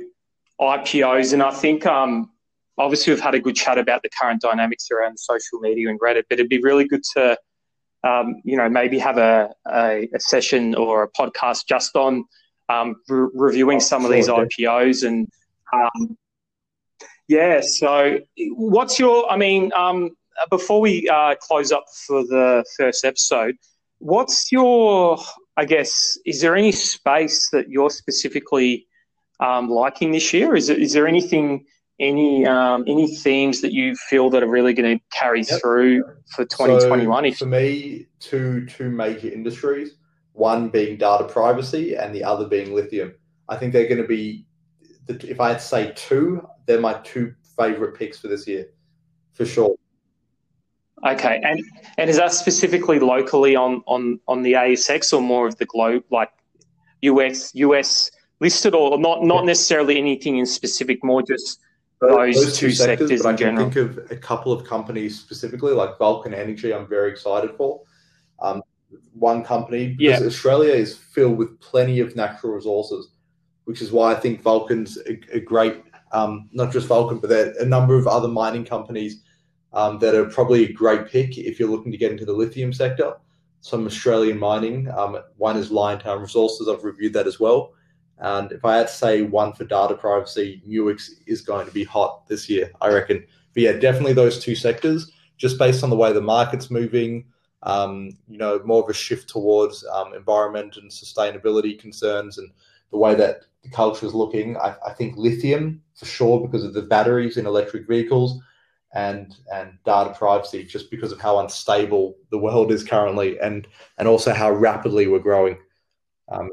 IPOs, 0.59 1.33
and 1.33 1.43
I 1.43 1.51
think 1.51 1.85
um, 1.85 2.31
obviously 2.77 3.13
we've 3.13 3.21
had 3.21 3.35
a 3.35 3.39
good 3.39 3.55
chat 3.55 3.77
about 3.77 4.01
the 4.03 4.09
current 4.09 4.41
dynamics 4.41 4.89
around 4.91 5.17
social 5.17 5.59
media 5.59 5.89
and 5.89 5.99
Reddit, 5.99 6.23
but 6.29 6.39
it'd 6.39 6.49
be 6.49 6.61
really 6.61 6.87
good 6.87 7.03
to, 7.15 7.37
um, 8.03 8.41
you 8.43 8.57
know, 8.57 8.69
maybe 8.69 8.99
have 8.99 9.17
a, 9.17 9.49
a, 9.67 10.09
a, 10.13 10.19
session 10.19 10.75
or 10.75 11.03
a 11.03 11.09
podcast 11.11 11.67
just 11.67 11.95
on 11.95 12.25
um, 12.69 12.95
re- 13.07 13.29
reviewing 13.33 13.79
some 13.79 14.05
of 14.05 14.11
these 14.11 14.27
IPOs 14.27 15.05
and 15.05 15.27
um, 15.73 16.17
yeah. 17.27 17.61
So, 17.61 18.19
what's 18.37 18.99
your? 18.99 19.29
I 19.31 19.37
mean, 19.37 19.71
um, 19.73 20.11
before 20.49 20.81
we 20.81 21.07
uh, 21.09 21.35
close 21.35 21.71
up 21.71 21.85
for 22.07 22.23
the 22.23 22.63
first 22.77 23.05
episode, 23.05 23.55
what's 23.99 24.51
your? 24.51 25.17
I 25.55 25.65
guess 25.65 26.17
is 26.25 26.41
there 26.41 26.55
any 26.55 26.71
space 26.71 27.49
that 27.51 27.69
you're 27.69 27.91
specifically 27.91 28.87
um, 29.39 29.69
liking 29.69 30.11
this 30.11 30.33
year? 30.33 30.55
Is, 30.55 30.69
it, 30.69 30.81
is 30.81 30.93
there 30.93 31.07
anything? 31.07 31.65
Any 31.99 32.45
um, 32.45 32.83
any 32.87 33.15
themes 33.15 33.61
that 33.61 33.71
you 33.71 33.95
feel 33.95 34.29
that 34.31 34.41
are 34.41 34.49
really 34.49 34.73
going 34.73 34.97
to 34.97 35.03
carry 35.11 35.43
yep. 35.43 35.61
through 35.61 36.03
for 36.35 36.43
2021? 36.43 37.31
So 37.33 37.45
for 37.45 37.45
me, 37.45 38.07
two 38.19 38.65
two 38.65 38.89
major 38.89 39.29
industries 39.29 39.95
one 40.33 40.69
being 40.69 40.97
data 40.97 41.23
privacy 41.23 41.95
and 41.95 42.13
the 42.13 42.23
other 42.23 42.47
being 42.47 42.73
lithium. 42.73 43.13
I 43.47 43.55
think 43.55 43.71
they're 43.71 43.87
going 43.87 44.01
to 44.01 44.07
be, 44.07 44.45
if 45.07 45.39
I 45.39 45.49
had 45.49 45.59
to 45.59 45.63
say 45.63 45.93
two, 45.95 46.47
they're 46.65 46.81
my 46.81 46.95
two 47.03 47.33
favorite 47.57 47.95
picks 47.95 48.19
for 48.19 48.27
this 48.27 48.47
year, 48.47 48.67
for 49.33 49.45
sure. 49.45 49.75
Okay, 51.05 51.39
and 51.43 51.61
and 51.97 52.09
is 52.09 52.17
that 52.17 52.31
specifically 52.31 52.97
locally 52.97 53.55
on 53.55 53.83
on 53.87 54.19
on 54.27 54.41
the 54.41 54.53
ASX 54.53 55.11
or 55.11 55.21
more 55.21 55.47
of 55.47 55.57
the 55.57 55.65
globe, 55.65 56.03
like 56.11 56.29
US 57.01 57.53
US 57.55 58.09
listed, 58.39 58.73
or 58.73 58.97
not 58.97 59.21
not 59.21 59.43
necessarily 59.43 59.97
anything 59.97 60.37
in 60.37 60.45
specific, 60.45 61.03
more 61.03 61.21
just 61.21 61.59
those, 62.07 62.35
those 62.35 62.57
two, 62.57 62.67
two, 62.67 62.73
sectors, 62.73 63.09
sectors 63.09 63.23
but 63.23 63.41
in 63.41 63.57
I 63.57 63.61
can 63.61 63.71
think 63.71 63.97
of 63.97 64.11
a 64.11 64.15
couple 64.15 64.51
of 64.51 64.65
companies 64.65 65.19
specifically, 65.19 65.73
like 65.73 65.97
Vulcan 65.97 66.33
Energy. 66.33 66.73
I'm 66.73 66.87
very 66.87 67.11
excited 67.11 67.51
for. 67.57 67.81
Um, 68.39 68.61
one 69.13 69.43
company 69.43 69.89
because 69.89 70.21
yeah. 70.21 70.27
Australia 70.27 70.73
is 70.73 70.97
filled 70.97 71.37
with 71.37 71.59
plenty 71.59 71.99
of 71.99 72.15
natural 72.15 72.53
resources, 72.53 73.09
which 73.65 73.81
is 73.81 73.91
why 73.91 74.11
I 74.11 74.15
think 74.15 74.41
Vulcan's 74.41 74.97
a, 75.07 75.19
a 75.31 75.39
great, 75.39 75.83
um, 76.11 76.49
not 76.51 76.71
just 76.71 76.87
Vulcan, 76.87 77.19
but 77.19 77.29
there 77.29 77.49
are 77.49 77.59
a 77.59 77.65
number 77.65 77.97
of 77.97 78.07
other 78.07 78.27
mining 78.27 78.65
companies 78.65 79.21
um, 79.73 79.99
that 79.99 80.15
are 80.15 80.25
probably 80.25 80.65
a 80.65 80.73
great 80.73 81.07
pick 81.07 81.37
if 81.37 81.59
you're 81.59 81.69
looking 81.69 81.91
to 81.91 81.97
get 81.97 82.11
into 82.11 82.25
the 82.25 82.33
lithium 82.33 82.73
sector. 82.73 83.13
Some 83.61 83.85
Australian 83.85 84.37
mining, 84.37 84.89
um, 84.91 85.17
one 85.37 85.57
is 85.57 85.69
Liontown 85.69 86.21
Resources. 86.21 86.67
I've 86.67 86.83
reviewed 86.83 87.13
that 87.13 87.27
as 87.27 87.39
well. 87.39 87.73
And 88.19 88.51
if 88.51 88.63
I 88.63 88.77
had 88.77 88.87
to 88.87 88.93
say 88.93 89.21
one 89.21 89.53
for 89.53 89.65
data 89.65 89.95
privacy, 89.95 90.61
Nuix 90.67 91.09
is 91.25 91.41
going 91.41 91.65
to 91.65 91.73
be 91.73 91.83
hot 91.83 92.27
this 92.27 92.49
year, 92.49 92.71
I 92.81 92.89
reckon. 92.89 93.25
But 93.53 93.63
yeah, 93.63 93.73
definitely 93.73 94.13
those 94.13 94.39
two 94.39 94.55
sectors, 94.55 95.11
just 95.37 95.59
based 95.59 95.83
on 95.83 95.89
the 95.89 95.95
way 95.95 96.13
the 96.13 96.21
market's 96.21 96.71
moving, 96.71 97.25
um, 97.63 98.11
you 98.27 98.37
know, 98.37 98.61
more 98.65 98.83
of 98.83 98.89
a 98.89 98.93
shift 98.93 99.29
towards 99.29 99.85
um, 99.93 100.13
environment 100.13 100.77
and 100.77 100.89
sustainability 100.89 101.77
concerns 101.79 102.37
and 102.37 102.49
the 102.91 102.97
way 102.97 103.15
that 103.15 103.41
the 103.63 103.69
culture 103.69 104.05
is 104.05 104.13
looking. 104.13 104.57
I, 104.57 104.75
I, 104.85 104.93
think 104.93 105.17
lithium 105.17 105.81
for 105.95 106.05
sure 106.05 106.41
because 106.41 106.63
of 106.63 106.73
the 106.73 106.81
batteries 106.81 107.37
in 107.37 107.45
electric 107.45 107.87
vehicles 107.87 108.39
and 108.93 109.35
and 109.51 109.77
data 109.85 110.13
privacy 110.13 110.63
just 110.63 110.91
because 110.91 111.11
of 111.11 111.19
how 111.19 111.39
unstable 111.39 112.15
the 112.29 112.37
world 112.37 112.71
is 112.71 112.83
currently 112.83 113.39
and 113.39 113.67
and 113.97 114.07
also 114.07 114.33
how 114.33 114.51
rapidly 114.51 115.07
we're 115.07 115.19
growing. 115.19 115.57
Um, 116.29 116.49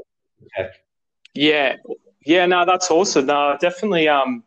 yeah, 1.35 1.77
yeah, 2.25 2.47
no, 2.47 2.65
that's 2.65 2.91
awesome. 2.91 3.27
No, 3.27 3.57
definitely. 3.61 4.09
Um, 4.09 4.45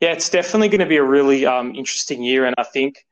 yeah, 0.00 0.12
it's 0.12 0.28
definitely 0.28 0.68
going 0.68 0.80
to 0.80 0.86
be 0.86 0.96
a 0.96 1.04
really 1.04 1.44
um, 1.46 1.74
interesting 1.74 2.22
year, 2.22 2.44
and 2.44 2.54
I 2.58 2.64
think 2.64 3.04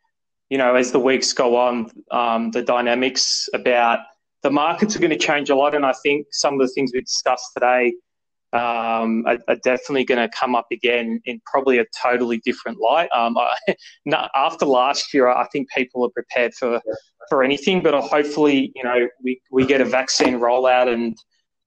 you 0.51 0.59
know, 0.59 0.75
as 0.75 0.93
the 0.93 1.01
weeks 1.01 1.33
go 1.33 1.57
on, 1.57 1.91
um, 2.11 2.51
the 2.53 2.63
dynamics 2.63 3.49
about 3.53 4.01
the 4.43 4.51
markets 4.51 4.95
are 4.95 5.01
going 5.01 5.11
to 5.11 5.19
change 5.19 5.51
a 5.51 5.57
lot. 5.57 5.75
And 5.75 5.85
I 5.85 5.93
think 5.93 6.27
some 6.31 6.55
of 6.55 6.61
the 6.61 6.69
things 6.69 6.93
we 6.95 7.01
discussed 7.01 7.51
today 7.55 7.95
um, 8.53 9.25
are, 9.27 9.39
are, 9.49 9.57
definitely 9.65 10.05
going 10.05 10.21
to 10.21 10.35
come 10.35 10.55
up 10.55 10.69
again 10.71 11.21
in 11.25 11.41
probably 11.47 11.79
a 11.79 11.85
totally 12.01 12.41
different 12.45 12.79
light. 12.79 13.09
Um, 13.13 13.37
I, 13.37 13.57
after 14.37 14.65
last 14.65 15.13
year, 15.13 15.29
I 15.29 15.47
think 15.49 15.69
people 15.71 16.05
are 16.05 16.11
prepared 16.11 16.55
for 16.55 16.81
for 17.29 17.43
anything, 17.43 17.83
but 17.83 17.93
hopefully, 18.05 18.71
you 18.77 18.85
know, 18.85 19.09
we, 19.21 19.41
we 19.51 19.67
get 19.67 19.81
a 19.81 19.85
vaccine 19.85 20.35
rollout 20.35 20.87
and 20.87 21.17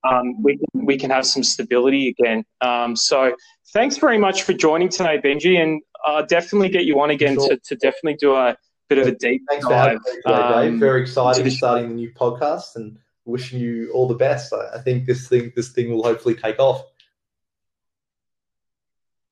um, 0.04 0.42
we, 0.42 0.60
we 0.74 0.98
can 0.98 1.10
have 1.10 1.26
some 1.26 1.44
stability 1.44 2.10
again. 2.10 2.44
Um, 2.62 2.96
so 2.96 3.36
thanks 3.74 3.98
very 3.98 4.18
much 4.18 4.44
for 4.44 4.54
joining 4.54 4.90
today, 4.90 5.20
Benji, 5.24 5.62
and 5.62 5.82
uh, 6.06 6.22
definitely 6.24 6.70
get 6.70 6.86
you 6.86 7.00
on 7.00 7.10
again 7.10 7.36
sure. 7.36 7.50
to, 7.50 7.58
to 7.58 7.76
definitely 7.76 8.16
do 8.16 8.36
a 8.36 8.56
bit 8.88 8.98
of 8.98 9.08
a 9.08 9.12
deep 9.12 9.42
Thanks 9.50 9.68
dive. 9.68 10.00
Um, 10.26 10.80
Very 10.80 11.02
excited 11.02 11.52
starting 11.52 11.90
the 11.90 11.96
new 11.96 12.12
podcast 12.14 12.76
and 12.76 12.98
wishing 13.26 13.60
you 13.60 13.92
all 13.94 14.08
the 14.08 14.16
best. 14.16 14.54
I 14.54 14.80
think 14.80 15.06
this 15.06 15.28
thing 15.28 15.52
this 15.56 15.70
thing 15.70 15.92
will 15.92 16.04
hopefully 16.04 16.36
take 16.36 16.60
off. 16.60 16.84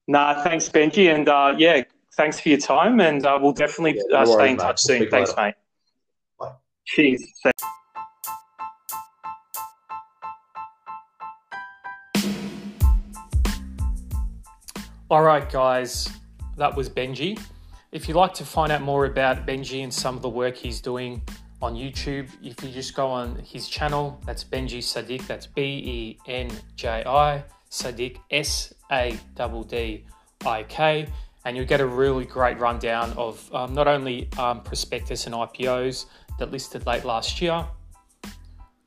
Nah, 0.07 0.41
thanks, 0.43 0.69
Benji, 0.69 1.13
and 1.13 1.27
uh, 1.27 1.55
yeah, 1.57 1.81
thanks 2.15 2.39
for 2.39 2.49
your 2.49 2.59
time, 2.59 3.01
and 3.01 3.25
uh, 3.25 3.37
we'll 3.41 3.51
definitely 3.51 4.01
yeah, 4.09 4.19
uh, 4.19 4.25
stay 4.25 4.51
in 4.51 4.57
touch 4.57 4.67
mate. 4.67 4.79
soon. 4.79 4.99
We'll 5.01 5.09
thanks, 5.09 5.29
later. 5.31 5.41
mate. 5.41 5.55
Bye. 6.39 6.51
Cheers. 6.85 7.53
All 15.09 15.23
right, 15.23 15.49
guys, 15.49 16.09
that 16.57 16.75
was 16.75 16.89
Benji. 16.89 17.39
If 17.93 18.09
you'd 18.09 18.17
like 18.17 18.33
to 18.33 18.43
find 18.43 18.73
out 18.73 18.81
more 18.81 19.05
about 19.05 19.47
Benji 19.47 19.81
and 19.81 19.93
some 19.93 20.17
of 20.17 20.21
the 20.21 20.27
work 20.27 20.57
he's 20.57 20.81
doing 20.81 21.21
on 21.61 21.75
YouTube, 21.75 22.27
if 22.43 22.61
you 22.61 22.69
just 22.71 22.93
go 22.93 23.07
on 23.07 23.37
his 23.37 23.69
channel, 23.69 24.21
that's 24.25 24.43
Benji 24.43 24.79
Saddik, 24.79 25.25
that's 25.25 25.47
B 25.47 25.61
E 25.61 26.19
N 26.27 26.51
J 26.75 27.05
I, 27.05 27.41
Saddik, 27.71 28.17
S 28.31 28.73
A 28.91 29.17
D 29.33 29.63
D 29.69 30.05
I 30.45 30.63
K, 30.63 31.07
and 31.45 31.55
you'll 31.55 31.65
get 31.65 31.79
a 31.79 31.87
really 31.87 32.25
great 32.25 32.59
rundown 32.59 33.13
of 33.13 33.49
um, 33.55 33.73
not 33.73 33.87
only 33.87 34.27
um, 34.37 34.61
prospectus 34.61 35.25
and 35.25 35.33
IPOs 35.33 36.07
that 36.37 36.51
listed 36.51 36.85
late 36.85 37.05
last 37.05 37.41
year, 37.41 37.65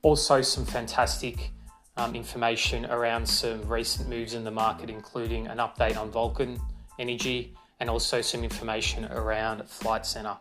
also 0.03 0.43
some 0.43 0.65
fantastic 0.65 1.49
um, 1.97 2.15
information 2.15 2.85
around 2.85 3.27
some 3.27 3.67
recent 3.67 4.09
moves 4.09 4.33
in 4.33 4.43
the 4.43 4.51
market, 4.51 4.89
including 4.89 5.47
an 5.47 5.57
update 5.57 5.97
on 5.97 6.11
Vulcan 6.11 6.59
Energy 6.99 7.53
and 7.79 7.89
also 7.89 8.21
some 8.21 8.43
information 8.43 9.05
around 9.05 9.67
Flight 9.67 10.05
Centre. 10.05 10.37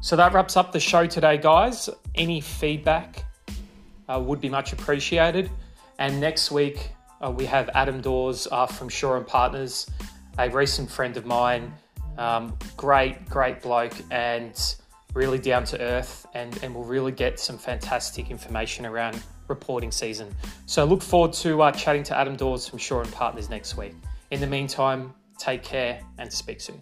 So 0.00 0.16
that 0.16 0.32
wraps 0.32 0.56
up 0.56 0.72
the 0.72 0.80
show 0.80 1.06
today, 1.06 1.38
guys. 1.38 1.88
Any 2.14 2.40
feedback 2.40 3.24
uh, 4.08 4.20
would 4.20 4.40
be 4.40 4.48
much 4.48 4.72
appreciated. 4.72 5.50
And 5.98 6.20
next 6.20 6.50
week, 6.50 6.90
uh, 7.20 7.30
we 7.30 7.46
have 7.46 7.70
Adam 7.74 8.00
Dawes 8.00 8.46
uh, 8.50 8.66
from 8.66 8.88
Shaw 8.88 9.16
and 9.16 9.26
Partners, 9.26 9.88
a 10.38 10.50
recent 10.50 10.90
friend 10.90 11.16
of 11.16 11.24
mine. 11.24 11.72
Um, 12.18 12.56
great, 12.76 13.28
great 13.28 13.62
bloke, 13.62 13.94
and 14.10 14.54
really 15.14 15.38
down 15.38 15.64
to 15.64 15.80
earth, 15.80 16.26
and, 16.34 16.62
and 16.62 16.74
we'll 16.74 16.84
really 16.84 17.12
get 17.12 17.40
some 17.40 17.56
fantastic 17.56 18.30
information 18.30 18.84
around 18.84 19.22
reporting 19.48 19.90
season. 19.90 20.34
So 20.66 20.84
look 20.84 21.02
forward 21.02 21.32
to 21.34 21.62
uh, 21.62 21.72
chatting 21.72 22.02
to 22.04 22.16
Adam 22.16 22.36
Dawes 22.36 22.68
from 22.68 22.78
Shaw 22.78 23.00
and 23.00 23.12
Partners 23.12 23.48
next 23.48 23.76
week. 23.76 23.94
In 24.30 24.40
the 24.40 24.46
meantime, 24.46 25.14
Take 25.38 25.62
care 25.62 26.00
and 26.18 26.32
speak 26.32 26.60
soon. 26.60 26.80